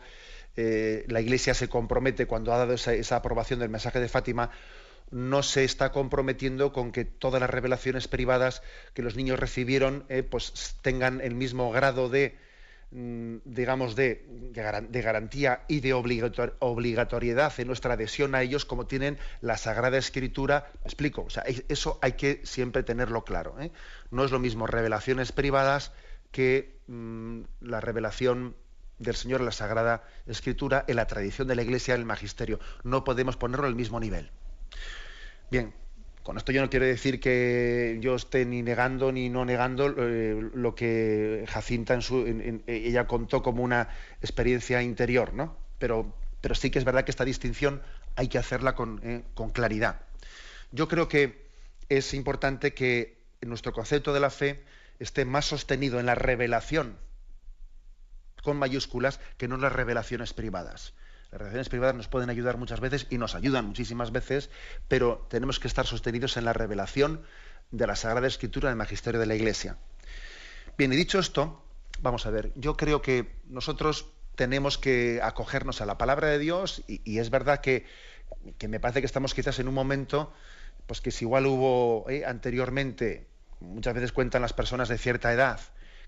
eh, 0.56 1.06
la 1.08 1.22
Iglesia 1.22 1.54
se 1.54 1.70
compromete 1.70 2.26
cuando 2.26 2.54
ha 2.54 2.58
dado 2.58 2.74
esa, 2.74 3.16
aprobación 3.16 3.60
del 3.60 3.70
mensaje 3.70 4.00
de 4.00 4.10
Fátima, 4.10 4.52
no 5.10 5.44
se 5.44 5.64
está 5.64 5.92
comprometiendo 5.92 6.72
con 6.72 6.92
que 6.92 7.06
todas 7.06 7.42
las 7.42 7.50
revelaciones 7.50 8.08
privadas 8.08 8.62
que 8.94 9.02
los 9.02 9.16
niños 9.16 9.40
recibieron 9.40 10.06
eh, 10.10 10.24
pues 10.24 10.78
tengan 10.82 11.22
el 11.22 11.36
mismo 11.36 11.72
grado 11.72 12.10
de 12.10 12.38
digamos 12.92 13.96
de, 13.96 14.26
de, 14.52 15.02
garantía 15.02 15.64
y 15.70 15.80
de 15.80 15.94
obligatoriedad 15.94 17.54
en 17.58 17.68
nuestra 17.68 17.94
adhesión 17.94 18.36
a 18.36 18.42
ellos 18.42 18.66
como 18.66 18.86
tienen 18.86 19.18
la 19.40 19.58
Sagrada 19.58 19.98
Escritura. 19.98 20.72
explico, 20.84 21.24
o 21.24 21.30
sea, 21.30 21.44
eso 21.70 22.00
hay 22.02 22.14
que 22.14 22.42
siempre 22.44 22.84
tenerlo 22.84 23.24
claro. 23.24 23.56
¿eh? 23.62 23.72
No 24.12 24.26
es 24.26 24.32
lo 24.32 24.40
mismo 24.40 24.68
revelaciones 24.68 25.32
privadas 25.32 25.94
que 26.32 26.80
mm, 26.88 27.42
la 27.62 27.80
revelación 27.80 28.56
del 29.00 29.16
Señor 29.16 29.40
en 29.40 29.46
la 29.46 29.52
Sagrada 29.54 30.04
Escritura, 30.28 30.84
en 30.88 30.98
la 30.98 31.08
tradición 31.08 31.48
de 31.48 31.56
la 31.56 31.64
Iglesia, 31.64 31.96
en 31.96 32.02
el 32.02 32.06
Magisterio. 32.06 32.60
No 32.84 33.06
podemos 33.06 33.38
ponerlo 33.38 33.68
al 33.68 33.76
mismo 33.76 34.00
nivel. 34.00 34.32
Bien, 35.50 35.74
con 36.24 36.38
esto 36.38 36.52
yo 36.52 36.62
no 36.62 36.70
quiero 36.70 36.86
decir 36.86 37.20
que 37.20 37.98
yo 38.02 38.16
esté 38.16 38.46
ni 38.46 38.62
negando 38.62 39.12
ni 39.12 39.30
no 39.30 39.46
negando 39.46 39.94
eh, 39.98 40.50
lo 40.54 40.76
que 40.76 41.46
Jacinta 41.48 41.94
en 41.94 42.02
su, 42.02 42.26
ella 42.68 43.08
contó 43.08 43.42
como 43.42 43.64
una 43.64 43.90
experiencia 44.22 44.82
interior, 44.82 45.34
¿no? 45.34 45.58
Pero, 45.80 46.14
sí 46.54 46.70
que 46.70 46.80
es 46.80 46.86
verdad 46.86 47.06
que 47.06 47.12
esta 47.12 47.26
distinción 47.26 47.82
hay 48.16 48.28
que 48.28 48.38
hacerla 48.38 48.76
con, 48.76 49.00
eh, 49.04 49.24
con 49.34 49.50
claridad. 49.50 50.02
Yo 50.72 50.88
creo 50.88 51.08
que 51.08 51.48
es 51.90 52.14
importante 52.14 52.74
que 52.74 53.18
nuestro 53.42 53.74
concepto 53.74 54.14
de 54.14 54.20
la 54.20 54.30
fe 54.30 54.64
esté 55.00 55.26
más 55.26 55.46
sostenido 55.46 56.00
en 56.00 56.06
la 56.06 56.16
revelación 56.16 56.98
con 58.44 58.58
mayúsculas 58.58 59.20
que 59.38 59.48
no 59.48 59.58
las 59.58 59.74
revelaciones 59.74 60.34
privadas. 60.34 60.94
Las 61.32 61.40
revelaciones 61.40 61.70
privadas 61.70 61.96
nos 61.96 62.08
pueden 62.10 62.30
ayudar 62.30 62.58
muchas 62.58 62.82
veces 62.82 63.08
y 63.10 63.18
nos 63.18 63.36
ayudan 63.36 63.66
muchísimas 63.66 64.12
veces, 64.12 64.50
pero 64.90 65.26
tenemos 65.30 65.62
que 65.62 65.70
estar 65.70 65.88
sostenidos 65.88 66.36
en 66.36 66.44
la 66.44 66.52
revelación 66.52 67.22
de 67.72 67.88
la 67.88 67.96
Sagrada 67.96 68.28
Escritura 68.28 68.68
del 68.68 68.76
Magisterio 68.76 69.18
de 69.18 69.26
la 69.26 69.36
Iglesia. 69.36 69.78
Bien, 70.78 70.92
y 70.92 70.98
dicho 70.98 71.20
esto, 71.20 71.64
vamos 72.02 72.26
a 72.26 72.32
ver, 72.32 72.52
yo 72.56 72.76
creo 72.76 73.02
que 73.02 73.32
nosotros 73.48 74.08
tenemos 74.36 74.78
que 74.78 75.22
acogernos 75.24 75.80
a 75.80 75.86
la 75.86 75.98
palabra 75.98 76.28
de 76.28 76.38
Dios 76.38 76.84
y, 76.88 77.20
es 77.20 77.30
verdad 77.30 77.62
que, 77.62 77.86
me 78.68 78.82
parece 78.82 79.00
que 79.00 79.06
estamos 79.06 79.34
quizás 79.34 79.58
en 79.60 79.70
un 79.70 79.74
momento, 79.74 80.34
pues 80.86 81.00
que 81.00 81.12
si 81.12 81.24
igual 81.24 81.46
hubo 81.46 82.10
eh, 82.10 82.26
anteriormente, 82.26 83.28
muchas 83.62 83.94
veces 83.94 84.12
cuentan 84.12 84.42
las 84.42 84.52
personas 84.52 84.90
de 84.90 84.98
cierta 84.98 85.32
edad, 85.32 85.62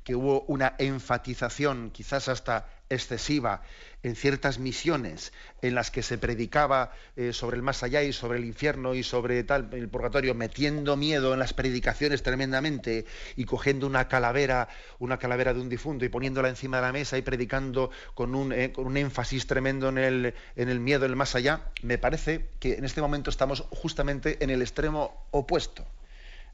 que 0.04 0.16
hubo 0.16 0.42
una 0.48 0.76
enfatización, 0.78 1.92
quizás 1.92 2.28
hasta 2.28 2.68
excesiva, 2.90 3.62
en 4.04 4.16
ciertas 4.16 4.60
misiones 4.60 5.32
en 5.62 5.76
las 5.76 5.90
que 5.90 6.04
se 6.04 6.18
predicaba 6.18 6.92
eh, 7.16 7.32
sobre 7.32 7.56
el 7.56 7.64
más 7.64 7.84
allá 7.84 8.04
y 8.04 8.12
sobre 8.12 8.38
el 8.38 8.46
infierno 8.46 8.96
y 8.96 9.04
sobre 9.04 9.44
tal 9.44 9.70
el 9.72 9.88
purgatorio, 9.88 10.36
metiendo 10.36 10.98
miedo 10.98 11.34
en 11.34 11.40
las 11.40 11.54
predicaciones 11.54 12.22
tremendamente 12.22 13.06
y 13.38 13.46
cogiendo 13.46 13.88
una 13.88 14.10
calavera, 14.10 14.68
una 15.00 15.18
calavera 15.18 15.54
de 15.54 15.62
un 15.62 15.70
difunto 15.70 16.04
y 16.04 16.10
poniéndola 16.10 16.50
encima 16.50 16.78
de 16.78 16.84
la 16.84 16.92
mesa 16.92 17.18
y 17.18 17.22
predicando 17.22 17.92
con 18.14 18.36
un, 18.36 18.52
eh, 18.52 18.74
con 18.74 18.86
un 18.86 18.98
énfasis 18.98 19.48
tremendo 19.48 19.90
en 19.90 19.98
el, 19.98 20.34
en 20.58 20.70
el 20.70 20.82
miedo, 20.82 21.06
en 21.06 21.12
el 21.12 21.18
más 21.18 21.36
allá, 21.36 21.72
me 21.82 21.98
parece 21.98 22.50
que 22.60 22.74
en 22.74 22.84
este 22.84 23.02
momento 23.02 23.30
estamos 23.30 23.62
justamente 23.70 24.44
en 24.44 24.50
el 24.50 24.62
extremo 24.62 25.28
opuesto. 25.32 25.86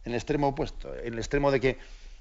En 0.06 0.14
el 0.14 0.18
extremo 0.18 0.50
opuesto, 0.50 0.96
en 0.96 1.14
el 1.14 1.20
extremo 1.20 1.52
de 1.52 1.60
que 1.60 1.78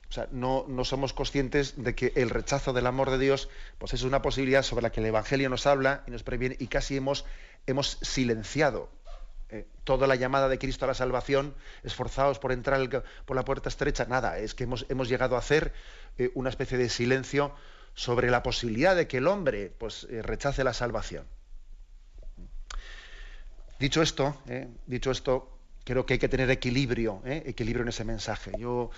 o 0.09 0.13
sea, 0.13 0.27
no, 0.31 0.67
somos 0.85 1.13
conscientes 1.13 1.75
de 1.77 1.95
que 1.95 2.13
el 2.17 2.31
rechazo 2.31 2.73
del 2.73 2.87
amor 2.87 3.11
de 3.11 3.19
Dios 3.19 3.51
pues 3.79 3.93
es 3.93 4.03
una 4.03 4.23
posibilidad 4.23 4.63
sobre 4.63 4.83
la 4.83 4.91
que 4.91 5.01
el 5.01 5.07
Evangelio 5.07 5.51
nos 5.51 5.67
habla 5.67 6.03
y 6.07 6.11
nos 6.11 6.23
previene 6.23 6.57
y 6.59 6.69
casi 6.69 6.97
hemos, 6.97 7.27
hemos 7.67 7.99
silenciado 8.01 8.89
eh, 9.51 9.67
toda 9.85 10.07
la 10.07 10.17
llamada 10.17 10.49
de 10.49 10.59
Cristo 10.59 10.87
a 10.87 10.89
la 10.89 10.95
salvación, 10.95 11.55
esforzados 11.83 12.39
por 12.39 12.53
entrar 12.53 13.05
por 13.27 13.37
la 13.37 13.45
puerta 13.45 13.69
estrecha. 13.69 14.07
Nada, 14.07 14.39
es 14.39 14.55
que 14.55 14.65
hemos, 14.65 14.87
hemos 14.89 15.11
llegado 15.11 15.37
a 15.37 15.41
hacer 15.41 15.75
eh, 16.17 16.31
una 16.35 16.49
especie 16.49 16.79
de 16.79 16.89
silencio 16.89 17.55
sobre 17.95 18.31
la 18.31 18.43
posibilidad 18.43 18.97
de 18.97 19.07
que 19.09 19.19
el 19.19 19.27
hombre 19.27 19.73
pues, 19.77 20.07
eh, 20.11 20.23
rechace 20.23 20.65
la 20.65 20.73
salvación. 20.73 21.27
Dicho 23.79 24.03
esto, 24.03 24.37
dicho 24.87 25.13
esto, 25.13 25.57
creo 25.85 26.05
que 26.05 26.15
hay 26.15 26.19
que 26.19 26.29
tener 26.29 26.51
equilibrio, 26.51 27.23
equilibrio 27.25 27.85
en 27.85 27.91
ese 27.91 28.05
mensaje. 28.05 28.51
Yo 28.59 28.91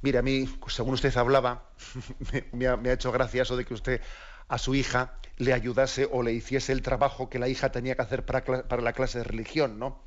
Mire, 0.00 0.18
a 0.18 0.22
mí, 0.22 0.48
según 0.68 0.94
usted 0.94 1.16
hablaba, 1.16 1.70
me, 2.52 2.66
ha, 2.66 2.92
hecho 2.92 3.10
gracia 3.12 3.42
eso 3.42 3.56
de 3.56 3.64
que 3.64 3.74
usted 3.74 4.00
a 4.46 4.58
su 4.58 4.74
hija 4.74 5.14
le 5.36 5.52
ayudase 5.52 6.08
o 6.10 6.22
le 6.22 6.32
hiciese 6.32 6.72
el 6.72 6.82
trabajo 6.82 7.28
que 7.28 7.38
la 7.38 7.48
hija 7.48 7.70
tenía 7.70 7.96
que 7.96 8.02
hacer 8.02 8.24
para, 8.24 8.44
para, 8.44 8.82
la 8.82 8.92
clase 8.92 9.18
de 9.18 9.24
religión, 9.24 9.78
¿no? 9.78 10.02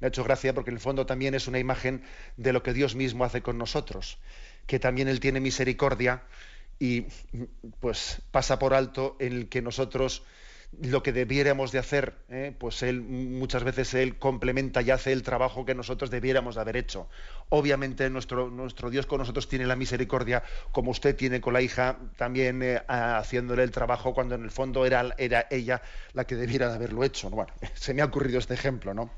Me 0.00 0.06
ha 0.06 0.08
hecho 0.08 0.24
gracia 0.24 0.54
porque 0.54 0.70
en 0.70 0.76
el 0.76 0.80
fondo 0.80 1.06
también 1.06 1.34
es 1.34 1.46
una 1.46 1.58
imagen 1.58 2.02
de 2.36 2.52
lo 2.52 2.62
que 2.62 2.72
Dios 2.72 2.94
mismo 2.94 3.24
hace 3.24 3.42
con 3.42 3.58
nosotros, 3.58 4.18
que 4.66 4.78
también 4.78 5.08
Él 5.08 5.20
tiene 5.20 5.40
misericordia 5.40 6.24
y 6.78 7.06
pues 7.80 8.22
pasa 8.30 8.58
por 8.58 8.74
alto 8.74 9.16
en 9.20 9.32
el 9.32 9.48
que 9.48 9.62
nosotros 9.62 10.24
lo 10.82 11.02
que 11.02 11.12
debiéramos 11.12 11.72
de 11.72 11.78
hacer, 11.78 12.14
¿eh? 12.28 12.54
pues 12.58 12.82
él 12.82 13.02
muchas 13.02 13.64
veces 13.64 13.94
él 13.94 14.18
complementa 14.18 14.82
y 14.82 14.90
hace 14.90 15.12
el 15.12 15.22
trabajo 15.22 15.64
que 15.64 15.74
nosotros 15.74 16.10
debiéramos 16.10 16.54
de 16.54 16.60
haber 16.60 16.76
hecho. 16.76 17.08
Obviamente 17.48 18.08
nuestro, 18.10 18.50
nuestro 18.50 18.90
Dios 18.90 19.06
con 19.06 19.18
nosotros 19.18 19.48
tiene 19.48 19.66
la 19.66 19.76
misericordia, 19.76 20.42
como 20.72 20.90
usted 20.90 21.16
tiene 21.16 21.40
con 21.40 21.52
la 21.52 21.62
hija, 21.62 21.98
también 22.16 22.62
eh, 22.62 22.82
haciéndole 22.88 23.62
el 23.62 23.70
trabajo 23.70 24.14
cuando 24.14 24.34
en 24.34 24.44
el 24.44 24.50
fondo 24.50 24.86
era, 24.86 25.14
era 25.18 25.46
ella 25.50 25.82
la 26.12 26.24
que 26.24 26.36
debiera 26.36 26.68
de 26.68 26.74
haberlo 26.74 27.04
hecho. 27.04 27.30
Bueno, 27.30 27.52
se 27.74 27.94
me 27.94 28.02
ha 28.02 28.06
ocurrido 28.06 28.38
este 28.38 28.54
ejemplo, 28.54 28.94
¿no? 28.94 29.10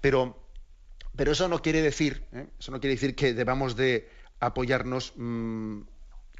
Pero, 0.00 0.38
pero 1.16 1.32
eso 1.32 1.48
no 1.48 1.62
quiere 1.62 1.82
decir, 1.82 2.24
¿eh? 2.32 2.46
eso 2.58 2.72
no 2.72 2.80
quiere 2.80 2.94
decir 2.94 3.14
que 3.14 3.34
debamos 3.34 3.76
de 3.76 4.08
apoyarnos 4.40 5.14
mm, 5.16 5.80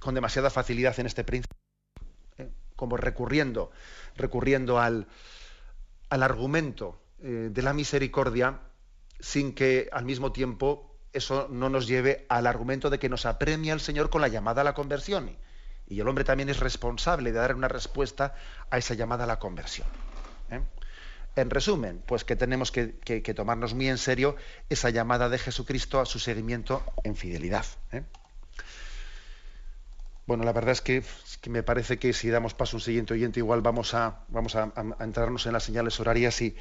con 0.00 0.14
demasiada 0.14 0.50
facilidad 0.50 0.98
en 1.00 1.06
este 1.06 1.24
principio, 1.24 1.53
como 2.76 2.96
recurriendo 2.96 3.70
recurriendo 4.16 4.78
al, 4.78 5.06
al 6.08 6.22
argumento 6.22 7.00
eh, 7.22 7.48
de 7.50 7.62
la 7.62 7.72
misericordia 7.72 8.60
sin 9.20 9.54
que 9.54 9.88
al 9.92 10.04
mismo 10.04 10.32
tiempo 10.32 10.94
eso 11.12 11.48
no 11.50 11.68
nos 11.68 11.86
lleve 11.86 12.26
al 12.28 12.46
argumento 12.46 12.90
de 12.90 12.98
que 12.98 13.08
nos 13.08 13.24
apremia 13.24 13.72
el 13.72 13.80
Señor 13.80 14.10
con 14.10 14.20
la 14.20 14.28
llamada 14.28 14.62
a 14.62 14.64
la 14.64 14.74
conversión. 14.74 15.36
Y 15.86 16.00
el 16.00 16.08
hombre 16.08 16.24
también 16.24 16.48
es 16.48 16.60
responsable 16.60 17.30
de 17.30 17.38
dar 17.38 17.54
una 17.54 17.68
respuesta 17.68 18.34
a 18.70 18.78
esa 18.78 18.94
llamada 18.94 19.24
a 19.24 19.26
la 19.26 19.38
conversión. 19.38 19.86
¿eh? 20.50 20.60
En 21.36 21.50
resumen, 21.50 22.02
pues 22.06 22.24
que 22.24 22.36
tenemos 22.36 22.72
que, 22.72 22.86
tomarnos 23.34 23.74
muy 23.74 23.88
en 23.88 23.98
serio 23.98 24.36
esa 24.68 24.90
llamada 24.90 25.28
de 25.28 25.38
Jesucristo 25.38 26.00
a 26.00 26.06
su 26.06 26.18
seguimiento 26.18 26.82
en 27.04 27.16
fidelidad. 27.16 27.66
¿eh? 27.92 28.02
Bueno, 30.26 30.44
la 30.44 30.52
verdad 30.52 30.72
es 30.72 30.80
que, 30.80 31.02
me 31.50 31.62
parece 31.62 31.98
que 31.98 32.14
si 32.14 32.30
damos 32.30 32.54
paso 32.54 32.76
a 32.76 32.78
un 32.78 32.80
siguiente 32.80 33.12
oyente, 33.12 33.40
igual 33.40 33.60
vamos 33.60 33.92
a, 33.92 34.24
vamos 34.28 34.56
a, 34.56 34.72
entrarnos 35.00 35.44
en 35.44 35.52
las 35.52 35.64
señales 35.64 36.00
horarias 36.00 36.40
y 36.40 36.56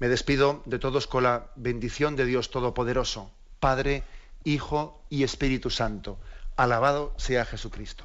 me 0.00 0.08
despido 0.08 0.62
de 0.66 0.80
todos 0.80 1.06
con 1.06 1.22
la 1.22 1.46
bendición 1.54 2.16
de 2.16 2.26
Dios 2.26 2.50
Todopoderoso, 2.50 3.30
Padre, 3.60 4.02
Hijo 4.42 5.00
y 5.10 5.22
Espíritu 5.22 5.70
Santo. 5.70 6.18
Alabado 6.56 7.14
sea 7.16 7.44
Jesucristo. 7.44 8.04